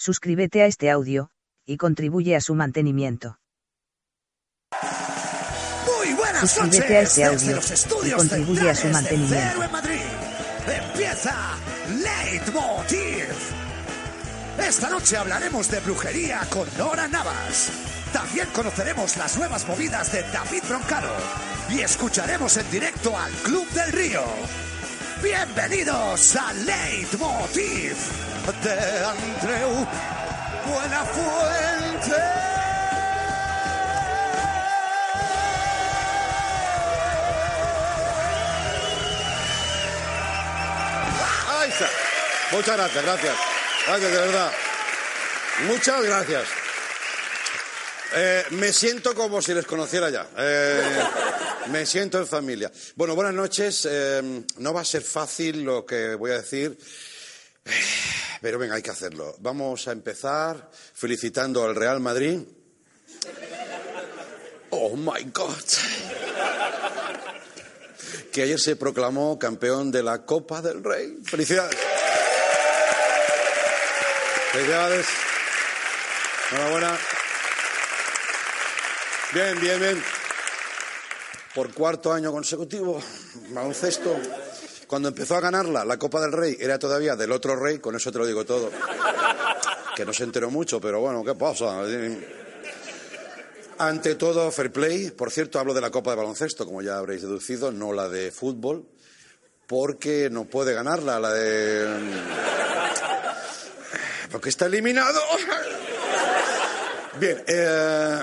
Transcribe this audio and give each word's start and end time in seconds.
Suscríbete 0.00 0.62
a 0.62 0.66
este 0.66 0.92
audio, 0.92 1.32
y 1.66 1.76
contribuye 1.76 2.36
a 2.36 2.40
su 2.40 2.54
mantenimiento. 2.54 3.40
Muy 5.86 6.14
buenas 6.14 6.52
Suscríbete 6.52 6.78
noches 6.78 6.90
a 6.92 7.00
este 7.00 7.24
audio 7.24 7.60
y 8.06 8.10
contribuye 8.12 8.70
a 8.70 8.74
su 8.76 8.86
mantenimiento. 8.90 9.64
En 9.64 9.72
Madrid. 9.72 10.00
Empieza 10.68 11.34
Leitmotiv. 11.96 13.24
Esta 14.64 14.88
noche 14.88 15.16
hablaremos 15.16 15.68
de 15.68 15.80
brujería 15.80 16.46
con 16.48 16.68
Nora 16.78 17.08
Navas. 17.08 17.72
También 18.12 18.46
conoceremos 18.54 19.16
las 19.16 19.36
nuevas 19.36 19.66
movidas 19.66 20.12
de 20.12 20.22
David 20.22 20.62
Broncano 20.68 21.12
y 21.70 21.80
escucharemos 21.80 22.56
en 22.56 22.70
directo 22.70 23.18
al 23.18 23.32
Club 23.42 23.68
del 23.70 23.90
Río. 23.90 24.22
Bienvenidos 25.24 26.36
a 26.36 26.52
Leitmotiv 26.52 27.96
de 28.52 29.04
Andreu 29.04 29.86
Buenafuente. 30.66 32.16
Ahí 41.48 41.70
está. 41.70 41.90
Muchas 42.52 42.76
gracias, 42.76 43.04
gracias. 43.04 43.36
Gracias, 43.86 44.12
de 44.12 44.18
verdad. 44.18 44.52
Muchas 45.66 46.02
gracias. 46.02 46.44
Eh, 48.14 48.44
me 48.50 48.72
siento 48.72 49.14
como 49.14 49.42
si 49.42 49.52
les 49.52 49.66
conociera 49.66 50.08
ya. 50.08 50.26
Eh, 50.38 50.82
me 51.66 51.84
siento 51.84 52.18
en 52.18 52.26
familia. 52.26 52.72
Bueno, 52.96 53.14
buenas 53.14 53.34
noches. 53.34 53.86
Eh, 53.90 54.42
no 54.56 54.72
va 54.72 54.80
a 54.80 54.84
ser 54.86 55.02
fácil 55.02 55.64
lo 55.64 55.84
que 55.84 56.14
voy 56.14 56.30
a 56.30 56.40
decir, 56.40 56.78
pero 58.40 58.58
venga, 58.58 58.74
hay 58.74 58.82
que 58.82 58.90
hacerlo. 58.90 59.36
Vamos 59.40 59.88
a 59.88 59.92
empezar 59.92 60.70
felicitando 60.94 61.64
al 61.64 61.74
Real 61.74 62.00
Madrid. 62.00 62.40
Oh 64.70 64.96
my 64.96 65.24
God. 65.32 65.54
Que 68.32 68.42
ayer 68.42 68.60
se 68.60 68.76
proclamó 68.76 69.38
campeón 69.38 69.90
de 69.90 70.02
la 70.02 70.24
Copa 70.24 70.62
del 70.62 70.84
Rey. 70.84 71.18
Felicidades. 71.24 71.76
Felicidades. 74.52 75.06
Enhorabuena. 76.52 76.98
Bien, 79.32 79.60
bien, 79.60 79.80
bien. 79.80 80.04
Por 81.54 81.72
cuarto 81.74 82.12
año 82.12 82.30
consecutivo, 82.30 83.02
baloncesto. 83.50 84.16
Cuando 84.88 85.08
empezó 85.08 85.36
a 85.36 85.40
ganarla, 85.40 85.84
la 85.84 85.98
Copa 85.98 86.18
del 86.18 86.32
Rey 86.32 86.56
era 86.58 86.78
todavía 86.78 87.14
del 87.14 87.30
otro 87.30 87.54
rey, 87.54 87.78
con 87.78 87.94
eso 87.94 88.10
te 88.10 88.18
lo 88.18 88.26
digo 88.26 88.46
todo. 88.46 88.70
Que 89.94 90.06
no 90.06 90.14
se 90.14 90.24
enteró 90.24 90.50
mucho, 90.50 90.80
pero 90.80 91.00
bueno, 91.00 91.22
¿qué 91.22 91.34
pasa? 91.34 91.82
Ante 93.76 94.14
todo, 94.14 94.50
fair 94.50 94.72
play. 94.72 95.10
Por 95.10 95.30
cierto, 95.30 95.58
hablo 95.58 95.74
de 95.74 95.82
la 95.82 95.90
Copa 95.90 96.12
de 96.12 96.16
Baloncesto, 96.16 96.64
como 96.64 96.80
ya 96.80 96.96
habréis 96.96 97.20
deducido, 97.20 97.70
no 97.70 97.92
la 97.92 98.08
de 98.08 98.30
fútbol, 98.30 98.86
porque 99.66 100.30
no 100.30 100.46
puede 100.46 100.72
ganarla, 100.72 101.20
la 101.20 101.34
de... 101.34 101.86
Porque 104.32 104.48
está 104.48 104.66
eliminado. 104.66 105.20
Bien, 107.20 107.44
eh, 107.46 108.20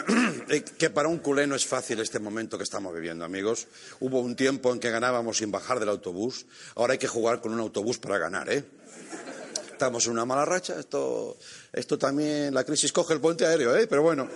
que 0.62 0.90
para 0.90 1.08
un 1.08 1.20
culé 1.20 1.48
no 1.48 1.56
es 1.56 1.66
fácil 1.66 2.00
este 2.00 2.20
momento 2.20 2.58
que 2.58 2.64
estamos 2.64 2.94
viviendo, 2.94 3.26
amigos. 3.26 3.68
Hubo 4.00 4.20
un 4.20 4.36
tiempo 4.36 4.72
en 4.72 4.80
que 4.80 4.92
ganábamos 4.92 5.38
sin 5.38 5.52
bajar 5.52 5.80
del 5.80 5.90
autobús. 5.90 6.46
Ahora 6.76 6.94
hay 6.94 7.00
que 7.00 7.08
jugar 7.08 7.42
con 7.42 7.54
un 7.54 7.60
autobús 7.60 7.98
para 7.98 8.18
ganar, 8.18 8.50
¿eh? 8.50 8.64
Estamos 9.72 10.06
en 10.06 10.14
una 10.14 10.26
mala 10.26 10.46
racha. 10.46 10.80
Esto, 10.80 11.38
esto 11.74 11.98
también, 11.98 12.54
la 12.54 12.64
crisis 12.64 12.94
coge 12.94 13.14
el 13.14 13.20
puente 13.20 13.46
aéreo, 13.46 13.76
¿eh? 13.76 13.88
Pero 13.88 14.02
bueno, 14.02 14.30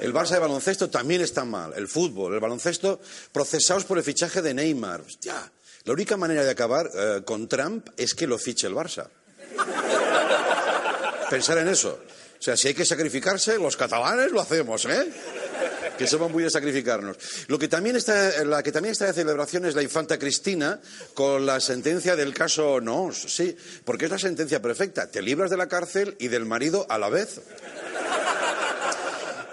el 0.00 0.12
Barça 0.14 0.30
de 0.30 0.38
baloncesto 0.38 0.88
también 0.88 1.20
está 1.20 1.44
mal. 1.44 1.74
El 1.76 1.86
fútbol, 1.86 2.32
el 2.32 2.40
baloncesto, 2.40 3.00
procesados 3.32 3.84
por 3.84 3.98
el 3.98 4.04
fichaje 4.04 4.40
de 4.40 4.54
Neymar. 4.54 5.02
Hostia, 5.02 5.52
la 5.84 5.92
única 5.92 6.16
manera 6.16 6.44
de 6.44 6.50
acabar 6.50 6.90
eh, 6.94 7.22
con 7.24 7.46
Trump 7.46 7.88
es 7.96 8.14
que 8.14 8.26
lo 8.26 8.38
fiche 8.38 8.66
el 8.66 8.74
Barça. 8.74 9.06
Pensar 11.28 11.58
en 11.58 11.68
eso. 11.68 12.00
O 12.38 12.42
sea, 12.42 12.56
si 12.56 12.68
hay 12.68 12.74
que 12.74 12.84
sacrificarse, 12.84 13.58
los 13.58 13.76
catalanes 13.76 14.30
lo 14.30 14.40
hacemos, 14.40 14.84
¿eh? 14.86 15.12
Que 15.98 16.06
somos 16.06 16.30
muy 16.30 16.42
de 16.42 16.50
sacrificarnos. 16.50 17.16
Lo 17.48 17.58
que 17.58 17.68
también 17.68 17.96
está, 17.96 18.44
la 18.44 18.62
que 18.62 18.72
también 18.72 18.92
está 18.92 19.06
de 19.06 19.12
celebración 19.12 19.64
es 19.64 19.74
la 19.74 19.82
infanta 19.82 20.18
Cristina 20.18 20.80
con 21.14 21.46
la 21.46 21.60
sentencia 21.60 22.16
del 22.16 22.34
caso 22.34 22.80
Nos, 22.80 23.16
sí, 23.16 23.56
porque 23.84 24.04
es 24.04 24.10
la 24.10 24.18
sentencia 24.18 24.60
perfecta. 24.60 25.10
Te 25.10 25.22
libras 25.22 25.50
de 25.50 25.56
la 25.56 25.68
cárcel 25.68 26.16
y 26.18 26.28
del 26.28 26.44
marido 26.44 26.86
a 26.88 26.98
la 26.98 27.08
vez. 27.08 27.40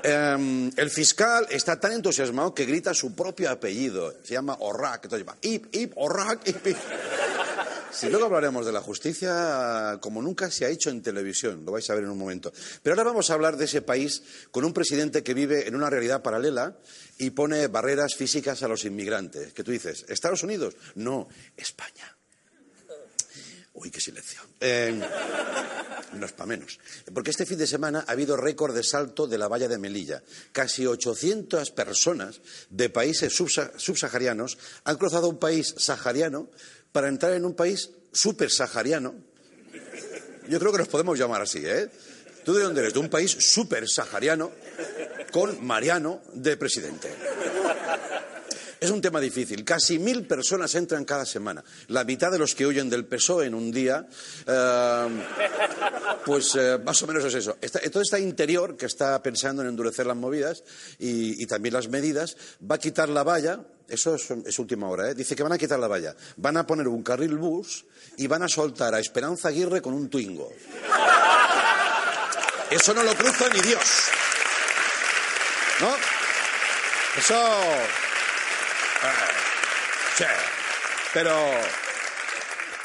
Eh, 0.03 0.71
el 0.75 0.89
fiscal 0.89 1.47
está 1.49 1.79
tan 1.79 1.93
entusiasmado 1.93 2.53
que 2.53 2.65
grita 2.65 2.93
su 2.93 3.15
propio 3.15 3.49
apellido. 3.49 4.13
Se 4.23 4.33
llama 4.33 4.57
Orrak. 4.59 5.05
Entonces 5.05 5.27
va, 5.27 5.37
Ip, 5.41 5.73
Ip, 5.73 5.93
Orrak, 5.95 6.45
Ip, 6.47 6.67
Ip. 6.67 6.77
Si 7.93 8.09
luego 8.09 8.25
hablaremos 8.25 8.65
de 8.65 8.71
la 8.71 8.81
justicia 8.81 9.97
como 10.01 10.21
nunca 10.21 10.49
se 10.49 10.65
ha 10.65 10.69
hecho 10.69 10.89
en 10.89 11.01
televisión, 11.01 11.63
lo 11.65 11.71
vais 11.71 11.89
a 11.89 11.95
ver 11.95 12.03
en 12.03 12.09
un 12.09 12.17
momento. 12.17 12.51
Pero 12.81 12.95
ahora 12.95 13.03
vamos 13.11 13.29
a 13.29 13.33
hablar 13.35 13.55
de 13.55 13.65
ese 13.65 13.81
país 13.81 14.23
con 14.51 14.65
un 14.65 14.73
presidente 14.73 15.23
que 15.23 15.33
vive 15.33 15.67
en 15.67 15.75
una 15.75 15.89
realidad 15.89 16.21
paralela 16.23 16.77
y 17.19 17.29
pone 17.29 17.67
barreras 17.67 18.15
físicas 18.15 18.63
a 18.63 18.67
los 18.67 18.83
inmigrantes. 18.85 19.53
Que 19.53 19.63
tú 19.63 19.71
dices, 19.71 20.05
¿Estados 20.09 20.43
Unidos? 20.43 20.75
No, 20.95 21.27
España. 21.55 22.17
Uy, 23.75 23.89
qué 23.89 23.99
silencio. 23.99 24.39
Eh, 24.59 24.99
no 26.13 26.25
es 26.25 26.31
para 26.31 26.45
menos. 26.47 26.79
Porque 27.13 27.31
este 27.31 27.45
fin 27.45 27.57
de 27.57 27.65
semana 27.67 28.05
ha 28.07 28.11
habido 28.11 28.37
récord 28.37 28.73
de 28.75 28.83
salto 28.83 29.25
de 29.27 29.37
la 29.37 29.47
valla 29.47 29.67
de 29.67 29.77
Melilla. 29.79 30.21
Casi 30.51 30.85
800 30.85 31.71
personas 31.71 32.41
de 32.69 32.89
países 32.89 33.33
subsa- 33.39 33.71
subsaharianos 33.77 34.57
han 34.83 34.97
cruzado 34.97 35.27
un 35.27 35.39
país 35.39 35.73
sahariano 35.77 36.49
para 36.93 37.09
entrar 37.09 37.33
en 37.33 37.43
un 37.43 37.55
país 37.55 37.89
supersahariano. 38.13 39.13
Yo 40.47 40.59
creo 40.59 40.71
que 40.71 40.77
nos 40.77 40.87
podemos 40.87 41.19
llamar 41.19 41.41
así, 41.41 41.65
¿eh? 41.65 41.89
¿Tú 42.45 42.53
de 42.53 42.63
dónde 42.63 42.81
eres? 42.81 42.93
De 42.93 42.99
un 42.99 43.09
país 43.09 43.31
supersahariano 43.31 44.51
con 45.31 45.65
Mariano 45.65 46.21
de 46.33 46.55
presidente. 46.55 47.09
Es 48.83 48.89
un 48.91 48.99
tema 48.99 49.21
difícil. 49.21 49.63
Casi 49.63 49.97
mil 49.97 50.27
personas 50.27 50.75
entran 50.75 51.05
cada 51.05 51.25
semana. 51.25 51.63
La 51.87 52.03
mitad 52.03 52.29
de 52.29 52.37
los 52.37 52.53
que 52.53 52.67
huyen 52.67 52.89
del 52.89 53.05
PSOE 53.05 53.45
en 53.45 53.53
un 53.53 53.71
día, 53.71 54.05
eh, 54.45 55.07
pues 56.25 56.53
eh, 56.55 56.77
más 56.83 57.01
o 57.01 57.07
menos 57.07 57.23
es 57.23 57.33
eso. 57.33 57.55
Esta- 57.61 57.79
todo 57.89 58.03
este 58.03 58.19
interior 58.19 58.75
que 58.75 58.85
está 58.87 59.23
pensando 59.23 59.61
en 59.61 59.69
endurecer 59.69 60.05
las 60.05 60.17
movidas 60.17 60.65
y, 60.99 61.41
y 61.41 61.45
también 61.47 61.73
las 61.75 61.87
medidas, 61.87 62.35
va 62.69 62.75
a 62.75 62.77
quitar 62.77 63.07
la 63.07 63.23
valla. 63.23 63.61
Eso 63.87 64.15
es, 64.15 64.29
es 64.31 64.59
última 64.59 64.89
hora, 64.89 65.11
¿eh? 65.11 65.15
Dice 65.15 65.33
que 65.33 65.43
van 65.43 65.53
a 65.53 65.57
quitar 65.57 65.79
la 65.79 65.87
valla. 65.87 66.13
Van 66.35 66.57
a 66.57 66.67
poner 66.67 66.89
un 66.89 67.03
carril 67.03 67.37
bus 67.37 67.85
y 68.17 68.27
van 68.27 68.43
a 68.43 68.49
soltar 68.49 68.93
a 68.93 68.99
Esperanza 68.99 69.47
Aguirre 69.47 69.81
con 69.81 69.93
un 69.93 70.09
Twingo. 70.09 70.51
Eso 72.69 72.93
no 72.93 73.01
lo 73.03 73.15
cruza 73.15 73.47
ni 73.47 73.61
Dios. 73.61 73.81
¿No? 75.79 75.95
Eso. 77.17 77.35
Sí. 80.17 80.25
Pero. 81.13 81.35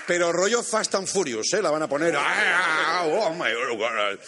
Pero 0.06 0.32
rollo 0.32 0.62
Fast 0.62 0.94
and 0.94 1.06
Furious, 1.06 1.52
¿eh? 1.52 1.60
La 1.60 1.70
van 1.70 1.82
a 1.82 1.88
poner. 1.88 2.14
¡Ah! 2.16 3.04
Oh 3.04 3.30
my 3.34 3.52
God. 3.76 4.18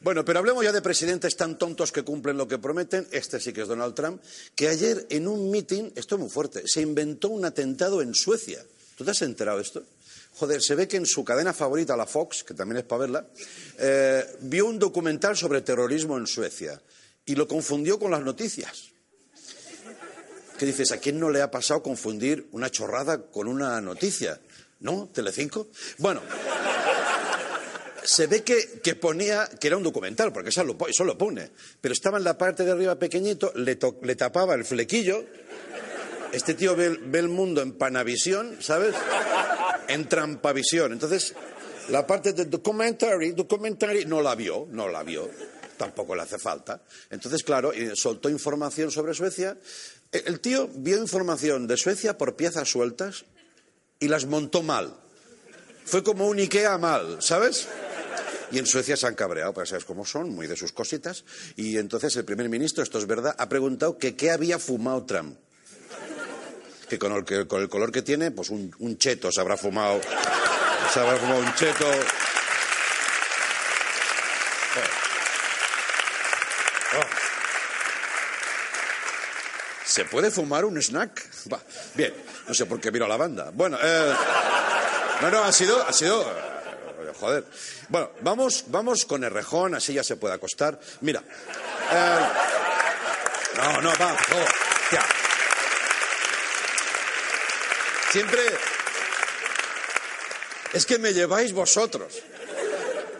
Bueno, 0.00 0.24
pero 0.24 0.40
hablemos 0.40 0.64
ya 0.64 0.72
de 0.72 0.82
presidentes 0.82 1.36
tan 1.36 1.58
tontos 1.58 1.92
que 1.92 2.02
cumplen 2.02 2.36
lo 2.36 2.48
que 2.48 2.58
prometen. 2.58 3.06
Este 3.12 3.38
sí 3.38 3.52
que 3.52 3.62
es 3.62 3.68
Donald 3.68 3.94
Trump, 3.94 4.22
que 4.54 4.68
ayer 4.68 5.06
en 5.10 5.28
un 5.28 5.50
meeting, 5.50 5.92
esto 5.94 6.16
es 6.16 6.20
muy 6.20 6.30
fuerte, 6.30 6.62
se 6.66 6.80
inventó 6.80 7.28
un 7.28 7.44
atentado 7.44 8.02
en 8.02 8.14
Suecia. 8.14 8.64
¿Tú 8.96 9.04
te 9.04 9.12
has 9.12 9.22
enterado 9.22 9.58
de 9.58 9.64
esto? 9.64 9.84
Joder, 10.34 10.62
se 10.62 10.76
ve 10.76 10.86
que 10.86 10.96
en 10.96 11.06
su 11.06 11.24
cadena 11.24 11.52
favorita, 11.52 11.96
la 11.96 12.06
Fox, 12.06 12.44
que 12.44 12.54
también 12.54 12.78
es 12.78 12.84
para 12.84 13.00
verla, 13.00 13.26
eh, 13.78 14.24
vio 14.40 14.66
un 14.66 14.78
documental 14.78 15.36
sobre 15.36 15.62
terrorismo 15.62 16.16
en 16.16 16.26
Suecia 16.26 16.80
y 17.26 17.34
lo 17.34 17.48
confundió 17.48 17.98
con 17.98 18.12
las 18.12 18.22
noticias. 18.22 18.90
¿Qué 20.58 20.66
dices? 20.66 20.90
¿A 20.92 20.98
quién 20.98 21.20
no 21.20 21.30
le 21.30 21.40
ha 21.40 21.50
pasado 21.50 21.82
confundir 21.82 22.48
una 22.52 22.70
chorrada 22.70 23.22
con 23.30 23.46
una 23.46 23.80
noticia? 23.80 24.40
¿No? 24.80 25.08
¿Telecinco? 25.12 25.68
Bueno, 25.98 26.20
se 28.02 28.26
ve 28.26 28.42
que, 28.42 28.80
que 28.82 28.94
ponía, 28.94 29.48
que 29.60 29.66
era 29.68 29.76
un 29.76 29.82
documental, 29.82 30.32
porque 30.32 30.48
eso 30.50 30.64
lo, 30.64 30.76
eso 30.88 31.04
lo 31.04 31.16
pone, 31.18 31.50
pero 31.80 31.92
estaba 31.92 32.18
en 32.18 32.24
la 32.24 32.38
parte 32.38 32.64
de 32.64 32.72
arriba 32.72 32.98
pequeñito, 32.98 33.52
le, 33.54 33.76
to- 33.76 33.98
le 34.02 34.16
tapaba 34.16 34.54
el 34.54 34.64
flequillo. 34.64 35.24
Este 36.32 36.54
tío 36.54 36.74
ve, 36.76 36.90
ve 36.90 37.18
el 37.20 37.28
mundo 37.28 37.62
en 37.62 37.72
panavisión, 37.72 38.56
¿sabes? 38.60 38.94
En 39.88 40.08
trampavisión. 40.08 40.92
Entonces, 40.92 41.34
la 41.88 42.06
parte 42.06 42.32
de 42.34 42.44
documentary, 42.46 43.32
documentary, 43.32 44.04
no 44.04 44.20
la 44.20 44.34
vio, 44.34 44.66
no 44.70 44.88
la 44.88 45.02
vio. 45.02 45.30
Tampoco 45.78 46.14
le 46.16 46.22
hace 46.22 46.38
falta. 46.38 46.82
Entonces, 47.08 47.42
claro, 47.42 47.72
eh, 47.72 47.92
soltó 47.94 48.28
información 48.28 48.90
sobre 48.90 49.14
Suecia. 49.14 49.56
Eh, 50.12 50.22
El 50.26 50.40
tío 50.40 50.68
vio 50.74 50.98
información 50.98 51.66
de 51.66 51.76
Suecia 51.76 52.16
por 52.18 52.36
piezas 52.36 52.70
sueltas 52.70 53.24
y 54.00 54.08
las 54.08 54.26
montó 54.26 54.62
mal. 54.62 54.94
Fue 55.84 56.02
como 56.02 56.26
un 56.28 56.38
Ikea 56.38 56.78
mal, 56.78 57.18
¿sabes? 57.22 57.66
Y 58.50 58.58
en 58.58 58.66
Suecia 58.66 58.96
se 58.96 59.06
han 59.06 59.14
cabreado, 59.14 59.52
para 59.52 59.66
sabes 59.66 59.84
cómo 59.84 60.04
son, 60.06 60.30
muy 60.30 60.46
de 60.46 60.56
sus 60.56 60.72
cositas. 60.72 61.24
Y 61.56 61.76
entonces 61.76 62.14
el 62.16 62.24
primer 62.24 62.48
ministro, 62.48 62.82
esto 62.82 62.98
es 62.98 63.06
verdad, 63.06 63.34
ha 63.38 63.48
preguntado 63.48 63.98
que 63.98 64.16
qué 64.16 64.30
había 64.30 64.58
fumado 64.58 65.04
Trump. 65.04 65.36
Que 66.88 66.98
con 66.98 67.12
el, 67.12 67.24
que- 67.24 67.46
con 67.46 67.60
el 67.60 67.68
color 67.68 67.92
que 67.92 68.00
tiene, 68.02 68.30
pues 68.30 68.48
un, 68.48 68.74
un 68.78 68.96
cheto 68.96 69.30
se 69.30 69.40
habrá 69.40 69.58
fumado. 69.58 70.00
Se 70.92 71.00
habrá 71.00 71.16
fumado 71.18 71.40
un 71.40 71.54
cheto. 71.54 71.84
¿Se 79.98 80.04
puede 80.04 80.30
fumar 80.30 80.64
un 80.64 80.80
snack? 80.80 81.28
Bien, 81.96 82.14
no 82.46 82.54
sé 82.54 82.66
por 82.66 82.80
qué 82.80 82.92
miro 82.92 83.06
a 83.06 83.08
la 83.08 83.16
banda. 83.16 83.50
Bueno, 83.52 83.76
eh, 83.82 84.14
no, 85.20 85.28
no, 85.28 85.42
ha 85.42 85.50
sido, 85.50 85.84
ha 85.84 85.92
sido, 85.92 86.22
eh, 86.22 87.12
joder. 87.18 87.44
Bueno, 87.88 88.12
vamos, 88.20 88.66
vamos 88.68 89.04
con 89.06 89.24
el 89.24 89.32
rejón, 89.32 89.74
así 89.74 89.94
ya 89.94 90.04
se 90.04 90.14
puede 90.14 90.34
acostar. 90.34 90.78
Mira, 91.00 91.20
eh, 91.20 92.18
no, 93.56 93.80
no, 93.80 93.88
va, 93.88 94.12
no, 94.12 94.36
ya. 94.92 95.04
Siempre, 98.12 98.40
es 100.74 100.86
que 100.86 101.00
me 101.00 101.12
lleváis 101.12 101.52
vosotros. 101.52 102.22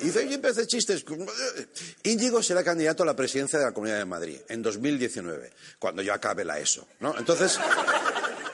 Y 0.01 0.07
y 0.07 0.35
empecé 0.35 0.67
chistes. 0.67 1.05
Íñigo 2.05 2.43
será 2.43 2.63
candidato 2.63 3.03
a 3.03 3.07
la 3.07 3.17
presidencia 3.17 3.59
de 3.59 3.65
la 3.65 3.73
Comunidad 3.73 3.99
de 3.99 4.05
Madrid 4.05 4.39
en 4.49 4.63
2019, 4.63 5.51
cuando 5.79 6.03
yo 6.03 6.13
acabe 6.13 6.45
la 6.45 6.59
ESO. 6.59 6.87
¿no? 7.01 7.17
Entonces, 7.19 7.59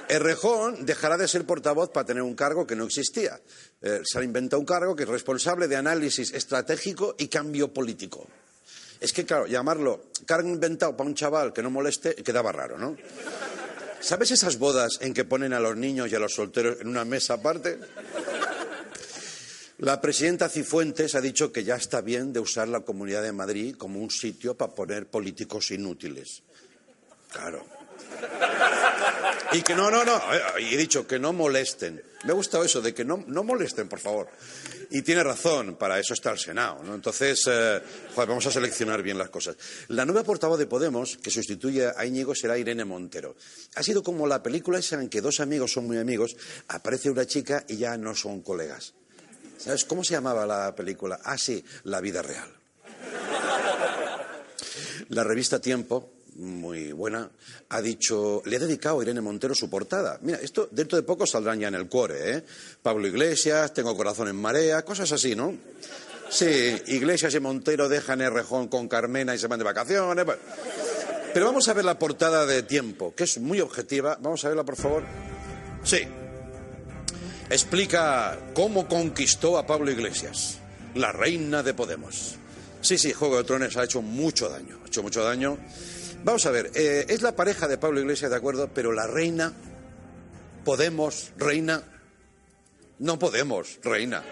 Errejón 0.09 0.87
dejará 0.87 1.17
de 1.17 1.29
ser 1.29 1.45
portavoz 1.45 1.91
para 1.91 2.07
tener 2.07 2.23
un 2.23 2.35
cargo 2.35 2.67
que 2.67 2.77
no 2.77 2.85
existía. 2.85 3.41
Eh, 3.83 4.01
se 4.05 4.19
ha 4.19 4.23
inventado 4.23 4.61
un 4.61 4.67
cargo 4.67 4.97
que 4.97 5.05
es 5.05 5.09
responsable 5.09 5.69
de 5.69 5.77
análisis 5.77 6.33
estratégico 6.33 7.15
y 7.19 7.29
cambio 7.29 7.73
político. 7.73 8.27
Es 9.01 9.13
que, 9.13 9.25
claro, 9.25 9.47
llamarlo 9.47 10.05
cargo 10.25 10.49
inventado 10.49 10.97
para 10.97 11.09
un 11.09 11.15
chaval 11.15 11.53
que 11.53 11.63
no 11.63 11.71
moleste 11.71 12.15
quedaba 12.17 12.53
raro, 12.53 12.79
¿no? 12.79 12.97
¿Sabes 14.01 14.31
esas 14.31 14.59
bodas 14.59 14.99
en 15.01 15.15
que 15.15 15.25
ponen 15.25 15.53
a 15.55 15.61
los 15.61 15.77
niños 15.77 16.11
y 16.11 16.15
a 16.15 16.19
los 16.19 16.35
solteros 16.35 16.81
en 16.81 16.89
una 16.89 17.05
mesa 17.05 17.35
aparte? 17.35 17.79
La 19.85 20.01
presidenta 20.01 20.49
Cifuentes 20.49 21.15
ha 21.15 21.21
dicho 21.21 21.53
que 21.53 21.63
ya 21.63 21.77
está 21.77 22.01
bien 22.01 22.33
de 22.33 22.41
usar 22.41 22.69
la 22.69 22.81
Comunidad 22.81 23.23
de 23.23 23.33
Madrid 23.33 23.77
como 23.77 24.01
un 24.01 24.11
sitio 24.11 24.57
para 24.57 24.73
poner 24.75 25.09
políticos 25.09 25.71
inútiles. 25.73 26.43
Claro. 27.31 27.67
Y 29.53 29.61
que 29.61 29.75
no, 29.75 29.91
no, 29.91 30.03
no. 30.03 30.19
Y 30.59 30.73
he 30.73 30.79
dicho 30.79 31.07
que 31.07 31.19
no 31.19 31.35
molesten. 31.35 32.03
Me 32.25 32.31
ha 32.31 32.35
gustado 32.35 32.65
eso 32.65 32.81
de 32.81 32.95
que 32.95 33.05
no, 33.05 33.25
no 33.27 33.45
molesten, 33.45 33.87
por 33.87 34.01
favor. 34.01 34.29
Y 34.91 35.03
tiene 35.03 35.23
razón, 35.23 35.77
para 35.77 35.99
eso 35.99 36.15
está 36.15 36.31
el 36.31 36.39
Senado. 36.39 36.83
¿no? 36.83 36.95
Entonces, 36.95 37.43
eh, 37.47 37.83
joder, 38.15 38.29
vamos 38.31 38.47
a 38.47 38.53
seleccionar 38.53 39.03
bien 39.03 39.19
las 39.19 39.29
cosas. 39.29 39.55
La 39.89 40.07
nueva 40.07 40.25
portavoz 40.25 40.59
de 40.59 40.67
Podemos, 40.67 41.19
que 41.19 41.31
sustituye 41.31 41.93
a 41.95 42.07
Íñigo, 42.07 42.35
será 42.35 42.57
Irene 42.57 42.87
Montero. 42.87 43.37
Ha 43.75 43.83
sido 43.83 44.03
como 44.03 44.27
la 44.27 44.43
película 44.43 44.79
esa 44.79 44.99
en 44.99 45.11
que 45.11 45.21
dos 45.21 45.41
amigos 45.41 45.73
son 45.73 45.87
muy 45.87 45.99
amigos, 45.99 46.39
aparece 46.69 47.11
una 47.11 47.27
chica 47.27 47.67
y 47.69 47.77
ya 47.77 47.99
no 47.99 48.15
son 48.15 48.41
colegas. 48.41 48.95
¿Sabes 49.65 49.87
cómo 49.87 50.05
se 50.05 50.13
llamaba 50.13 50.45
la 50.45 50.75
película? 50.75 51.21
Ah, 51.25 51.39
sí, 51.39 51.65
La 51.85 52.03
vida 52.03 52.21
real. 52.21 52.49
La 55.09 55.25
revista 55.25 55.59
Tiempo, 55.59 56.11
muy 56.37 56.93
buena, 56.93 57.31
ha 57.71 57.81
dicho, 57.81 58.43
le 58.45 58.57
ha 58.57 58.59
dedicado 58.59 59.01
a 59.01 59.03
Irene 59.03 59.23
Montero 59.23 59.55
su 59.55 59.71
portada. 59.71 60.19
Mira, 60.21 60.39
esto 60.43 60.69
dentro 60.71 60.97
de 60.97 61.03
poco 61.03 61.27
saldrán 61.27 61.61
ya 61.61 61.69
en 61.69 61.77
el 61.77 61.89
cuore, 61.89 62.37
¿eh? 62.37 62.45
Pablo 62.83 63.07
Iglesias, 63.07 63.73
Tengo 63.73 63.97
corazón 63.97 64.29
en 64.29 64.37
marea, 64.37 64.85
cosas 64.85 65.11
así, 65.13 65.35
¿no? 65.35 65.55
Sí, 66.29 66.83
Iglesias 66.89 67.35
y 67.35 67.41
Montero 67.41 67.89
dejan 67.89 68.21
el 68.21 68.33
rejón 68.33 68.69
con 68.69 68.89
Carmena 68.89 69.35
y 69.35 69.39
se 69.39 69.47
van 69.47 69.59
de 69.59 69.65
vacaciones. 69.65 70.27
Pero 71.33 71.47
vamos 71.47 71.69
a 71.69 71.73
ver 71.73 71.85
la 71.85 71.99
portada 71.99 72.45
de 72.45 72.63
Tiempo, 72.63 73.15
que 73.15 73.25
es 73.25 73.39
muy 73.39 73.61
objetiva. 73.61 74.19
Vamos 74.21 74.45
a 74.45 74.49
verla, 74.49 74.65
por 74.65 74.77
favor. 74.77 75.05
Sí. 75.85 76.07
Explica 77.55 78.37
cómo 78.53 78.89
conquistó 78.89 79.59
a 79.59 79.65
Pablo 79.65 79.89
Iglesias, 79.89 80.59
la 80.97 81.13
reina 81.13 81.63
de 81.63 81.73
Podemos. 81.73 82.35
Sí, 82.81 82.99
sí, 82.99 83.13
Juego 83.13 83.37
de 83.37 83.45
Tronos 83.45 83.77
ha 83.77 83.85
hecho 83.85 84.03
mucho 84.03 84.49
daño, 84.49 84.81
ha 84.83 84.89
hecho 84.89 85.05
mucho 85.05 85.23
daño. 85.23 85.57
Vamos 86.25 86.45
a 86.47 86.51
ver, 86.51 86.73
eh, 86.75 87.07
es 87.09 87.23
la 87.23 87.37
pareja 87.37 87.69
de 87.69 87.79
Pablo 87.79 88.01
Iglesias, 88.01 88.33
de 88.33 88.37
acuerdo, 88.37 88.71
pero 88.75 88.91
la 88.91 89.07
reina, 89.07 89.53
Podemos, 90.65 91.31
reina, 91.37 91.85
no 92.99 93.21
podemos, 93.21 93.79
reina. 93.85 94.25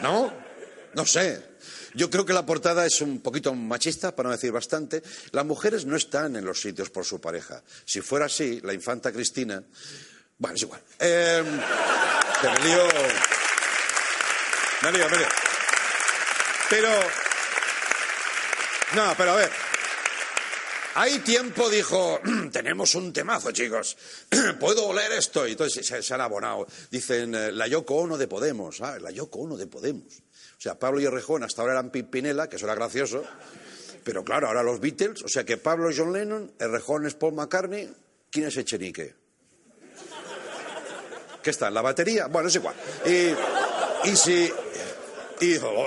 ¿No? 0.00 0.32
No 0.94 1.04
sé. 1.04 1.42
Yo 1.94 2.08
creo 2.08 2.24
que 2.24 2.32
la 2.32 2.46
portada 2.46 2.86
es 2.86 3.00
un 3.00 3.18
poquito 3.18 3.52
machista, 3.52 4.14
para 4.14 4.28
no 4.28 4.36
decir 4.36 4.52
bastante. 4.52 5.02
Las 5.32 5.44
mujeres 5.44 5.86
no 5.86 5.96
están 5.96 6.36
en 6.36 6.44
los 6.44 6.60
sitios 6.60 6.88
por 6.88 7.04
su 7.04 7.20
pareja. 7.20 7.64
Si 7.84 8.00
fuera 8.00 8.26
así, 8.26 8.60
la 8.62 8.74
infanta 8.74 9.10
Cristina. 9.10 9.64
Bueno, 10.40 10.56
es 10.56 10.62
igual. 10.62 10.80
Que 10.98 12.48
me 12.48 12.58
lío. 12.64 12.88
Me 14.82 14.92
lío, 14.92 15.08
me 15.10 15.18
lío. 15.18 15.28
Pero. 16.70 16.88
No, 18.96 19.14
pero 19.16 19.32
a 19.32 19.36
ver. 19.36 19.50
Hay 20.94 21.18
tiempo 21.18 21.68
dijo, 21.68 22.20
tenemos 22.52 22.94
un 22.94 23.12
temazo, 23.12 23.52
chicos. 23.52 23.98
Puedo 24.58 24.86
oler 24.86 25.12
esto. 25.12 25.46
Y 25.46 25.52
entonces 25.52 25.86
se, 25.86 26.02
se 26.02 26.14
han 26.14 26.22
abonado. 26.22 26.66
Dicen, 26.90 27.34
eh, 27.34 27.52
la 27.52 27.66
Yoko 27.66 27.96
Ono 27.96 28.16
de 28.16 28.26
Podemos. 28.26 28.80
Ah, 28.80 28.98
la 28.98 29.10
Yoko 29.10 29.40
Ono 29.40 29.58
de 29.58 29.66
Podemos. 29.66 30.20
O 30.56 30.60
sea, 30.60 30.78
Pablo 30.78 31.00
y 31.00 31.06
Rejón 31.06 31.44
hasta 31.44 31.60
ahora 31.60 31.74
eran 31.74 31.90
Pimpinela, 31.90 32.48
que 32.48 32.56
eso 32.56 32.64
era 32.64 32.74
gracioso. 32.74 33.24
Pero 34.02 34.24
claro, 34.24 34.48
ahora 34.48 34.62
los 34.62 34.80
Beatles. 34.80 35.22
O 35.22 35.28
sea, 35.28 35.44
que 35.44 35.58
Pablo 35.58 35.90
es 35.90 35.98
John 35.98 36.14
Lennon, 36.14 36.50
Rejón 36.58 37.06
es 37.06 37.14
Paul 37.14 37.34
McCartney. 37.34 37.92
¿Quién 38.30 38.46
es 38.46 38.56
Echenique? 38.56 39.19
¿Qué 41.42 41.50
está? 41.50 41.68
¿En 41.68 41.74
la 41.74 41.82
batería? 41.82 42.26
Bueno, 42.26 42.48
es 42.48 42.54
igual. 42.54 42.74
Y, 43.06 43.34
y 44.08 44.16
si... 44.16 44.52
Y, 45.40 45.56
oh, 45.56 45.86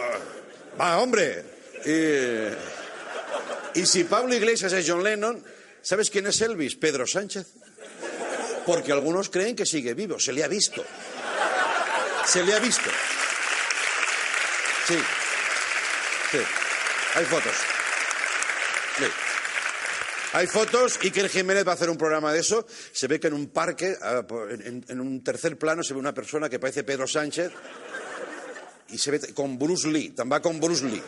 va, 0.80 0.98
hombre. 0.98 1.46
Y, 1.86 3.80
y 3.80 3.86
si 3.86 4.04
Pablo 4.06 4.34
Iglesias 4.34 4.74
es 4.74 4.86
John 4.88 5.04
Lennon, 5.04 5.44
¿sabes 5.82 6.10
quién 6.10 6.26
es 6.28 6.42
Elvis? 6.42 6.76
Pedro 6.76 7.06
Sánchez. 7.06 7.48
Porque 8.66 8.92
algunos 8.92 9.30
creen 9.30 9.56
que 9.56 9.66
sigue 9.66 9.94
vivo. 9.94 10.20
Se 10.20 10.34
le 10.34 10.44
ha 10.44 10.48
visto. 10.48 10.84
Se 12.26 12.44
le 12.44 12.54
ha 12.54 12.60
visto. 12.60 12.90
Sí. 14.88 14.98
Sí. 16.32 16.39
Hay 17.16 17.25
fotos. 17.25 17.56
Sí. 18.98 19.06
Hay 20.34 20.48
fotos, 20.48 20.98
Iker 21.02 21.30
Jiménez 21.30 21.66
va 21.66 21.72
a 21.72 21.75
hacer 21.75 21.90
un 21.90 21.98
programa 21.98 22.34
de 22.34 22.40
eso. 22.40 22.66
Se 22.92 23.08
ve 23.08 23.20
que 23.20 23.28
en 23.28 23.34
un 23.34 23.50
parque, 23.50 23.96
ah, 24.02 24.25
en 24.50 25.00
un 25.00 25.24
tercer 25.24 25.58
plano, 25.58 25.84
se 25.84 25.94
ve 25.94 26.00
una 26.00 26.13
persona 26.13 26.50
que 26.50 26.60
parece 26.60 26.84
Pedro 26.84 27.08
Sánchez 27.08 27.52
y 28.90 28.98
se 28.98 29.12
ve 29.12 29.34
con 29.34 29.58
Bruce 29.58 29.88
Lee, 29.88 30.10
también 30.10 30.40
va 30.40 30.42
con 30.42 30.60
Bruce 30.60 30.86
Lee. 30.86 31.02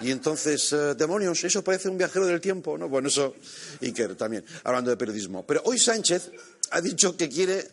Y 0.00 0.10
entonces, 0.10 0.72
eh, 0.72 0.94
demonios, 0.94 1.42
eso 1.44 1.64
parece 1.64 1.88
un 1.88 1.96
viajero 1.96 2.26
del 2.26 2.40
tiempo, 2.40 2.76
¿no? 2.76 2.88
Bueno, 2.88 3.08
eso, 3.08 3.36
Iker 3.80 4.14
también, 4.14 4.44
hablando 4.64 4.90
de 4.90 4.96
periodismo. 4.96 5.46
Pero 5.46 5.62
hoy 5.64 5.78
Sánchez 5.78 6.30
ha 6.70 6.80
dicho 6.80 7.16
que 7.16 7.28
quiere... 7.28 7.66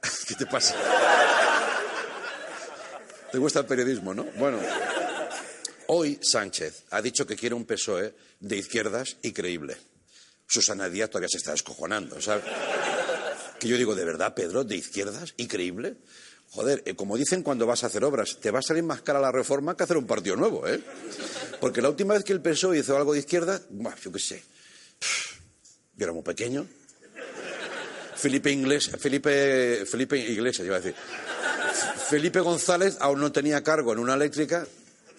¿Qué 0.26 0.34
te 0.34 0.46
pasa? 0.46 0.74
¿Te 3.30 3.38
gusta 3.38 3.60
el 3.60 3.66
periodismo, 3.66 4.12
no? 4.12 4.24
Bueno, 4.36 4.58
hoy 5.86 6.18
Sánchez 6.20 6.84
ha 6.90 7.00
dicho 7.00 7.26
que 7.26 7.36
quiere 7.36 7.54
un 7.54 7.64
PSOE 7.64 8.12
de 8.40 8.56
izquierdas 8.56 9.16
y 9.22 9.32
creíble. 9.32 9.89
Susana 10.50 10.88
Díaz 10.88 11.10
todavía 11.10 11.28
se 11.28 11.38
está 11.38 11.52
descojonando, 11.52 12.20
¿sabes? 12.20 12.44
Que 13.60 13.68
yo 13.68 13.76
digo, 13.76 13.94
¿de 13.94 14.04
verdad, 14.04 14.34
Pedro, 14.34 14.64
de 14.64 14.76
izquierdas 14.76 15.32
y 15.36 15.46
creíble? 15.46 15.96
Joder, 16.50 16.82
eh, 16.86 16.96
como 16.96 17.16
dicen 17.16 17.44
cuando 17.44 17.66
vas 17.66 17.84
a 17.84 17.86
hacer 17.86 18.02
obras, 18.02 18.38
te 18.40 18.50
va 18.50 18.58
a 18.58 18.62
salir 18.62 18.82
más 18.82 19.02
cara 19.02 19.20
la 19.20 19.30
reforma 19.30 19.76
que 19.76 19.84
hacer 19.84 19.96
un 19.96 20.08
partido 20.08 20.34
nuevo, 20.34 20.66
¿eh? 20.66 20.80
Porque 21.60 21.80
la 21.80 21.88
última 21.88 22.14
vez 22.14 22.24
que 22.24 22.32
el 22.32 22.40
PSOE 22.40 22.78
hizo 22.78 22.96
algo 22.96 23.12
de 23.12 23.20
izquierda, 23.20 23.62
buah, 23.70 23.94
yo 24.02 24.10
qué 24.10 24.18
sé, 24.18 24.42
yo 25.94 26.04
era 26.04 26.12
muy 26.12 26.24
pequeño. 26.24 26.66
Felipe 28.16 28.50
Iglesias, 28.50 29.00
Felipe, 29.00 29.86
Felipe 29.86 30.18
Iglesias, 30.18 30.66
iba 30.66 30.76
a 30.76 30.80
decir. 30.80 30.96
Felipe 32.08 32.40
González 32.40 32.96
aún 32.98 33.20
no 33.20 33.30
tenía 33.30 33.62
cargo 33.62 33.92
en 33.92 34.00
una 34.00 34.14
eléctrica, 34.14 34.66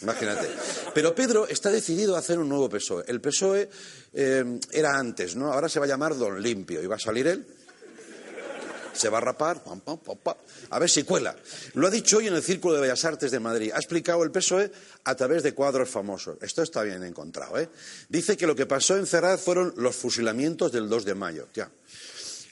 imagínate. 0.01 0.47
Pero 0.93 1.15
Pedro 1.15 1.47
está 1.47 1.69
decidido 1.69 2.15
a 2.15 2.19
hacer 2.19 2.39
un 2.39 2.49
nuevo 2.49 2.69
PSOE. 2.69 3.05
El 3.07 3.21
PSOE 3.21 3.69
eh, 4.13 4.59
era 4.71 4.97
antes, 4.97 5.35
¿no? 5.35 5.51
Ahora 5.51 5.69
se 5.69 5.79
va 5.79 5.85
a 5.85 5.89
llamar 5.89 6.17
Don 6.17 6.41
Limpio 6.41 6.81
y 6.81 6.87
va 6.87 6.95
a 6.95 6.99
salir 6.99 7.27
él. 7.27 7.45
Se 8.93 9.09
va 9.09 9.19
a 9.19 9.21
rapar, 9.21 9.63
a 10.69 10.79
ver 10.79 10.89
si 10.89 11.03
cuela. 11.03 11.35
Lo 11.75 11.87
ha 11.87 11.89
dicho 11.89 12.17
hoy 12.17 12.27
en 12.27 12.35
el 12.35 12.43
Círculo 12.43 12.75
de 12.75 12.81
Bellas 12.81 13.05
Artes 13.05 13.31
de 13.31 13.39
Madrid. 13.39 13.71
Ha 13.73 13.77
explicado 13.77 14.23
el 14.23 14.31
PSOE 14.31 14.69
a 15.05 15.15
través 15.15 15.43
de 15.43 15.53
cuadros 15.53 15.89
famosos. 15.89 16.37
Esto 16.41 16.61
está 16.61 16.83
bien 16.83 17.03
encontrado, 17.03 17.57
¿eh? 17.57 17.69
Dice 18.09 18.35
que 18.35 18.45
lo 18.45 18.55
que 18.55 18.65
pasó 18.65 18.97
en 18.97 19.07
Ferraz 19.07 19.41
fueron 19.41 19.73
los 19.77 19.95
fusilamientos 19.95 20.71
del 20.71 20.89
2 20.89 21.05
de 21.05 21.15
mayo. 21.15 21.47
Ya. 21.53 21.71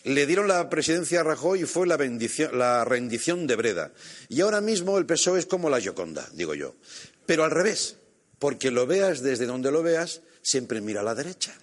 Le 0.06 0.26
dieron 0.26 0.48
la 0.48 0.70
presidencia 0.70 1.20
a 1.20 1.24
Rajoy 1.24 1.64
y 1.64 1.66
fue 1.66 1.86
la, 1.86 1.98
la 2.54 2.86
rendición 2.86 3.46
de 3.46 3.56
Breda. 3.58 3.92
Y 4.30 4.40
ahora 4.42 4.62
mismo 4.62 4.98
el 4.98 5.06
PSOE 5.06 5.40
es 5.40 5.46
como 5.46 5.70
la 5.70 5.82
Gioconda, 5.82 6.28
digo 6.34 6.56
yo. 6.56 6.74
Pero 7.30 7.44
al 7.44 7.52
revés, 7.52 7.98
porque 8.40 8.72
lo 8.72 8.88
veas 8.88 9.22
desde 9.22 9.46
donde 9.46 9.72
lo 9.72 9.84
veas, 9.84 10.22
siempre 10.42 10.82
mira 10.82 11.02
a 11.02 11.04
la 11.04 11.14
derecha. 11.14 11.54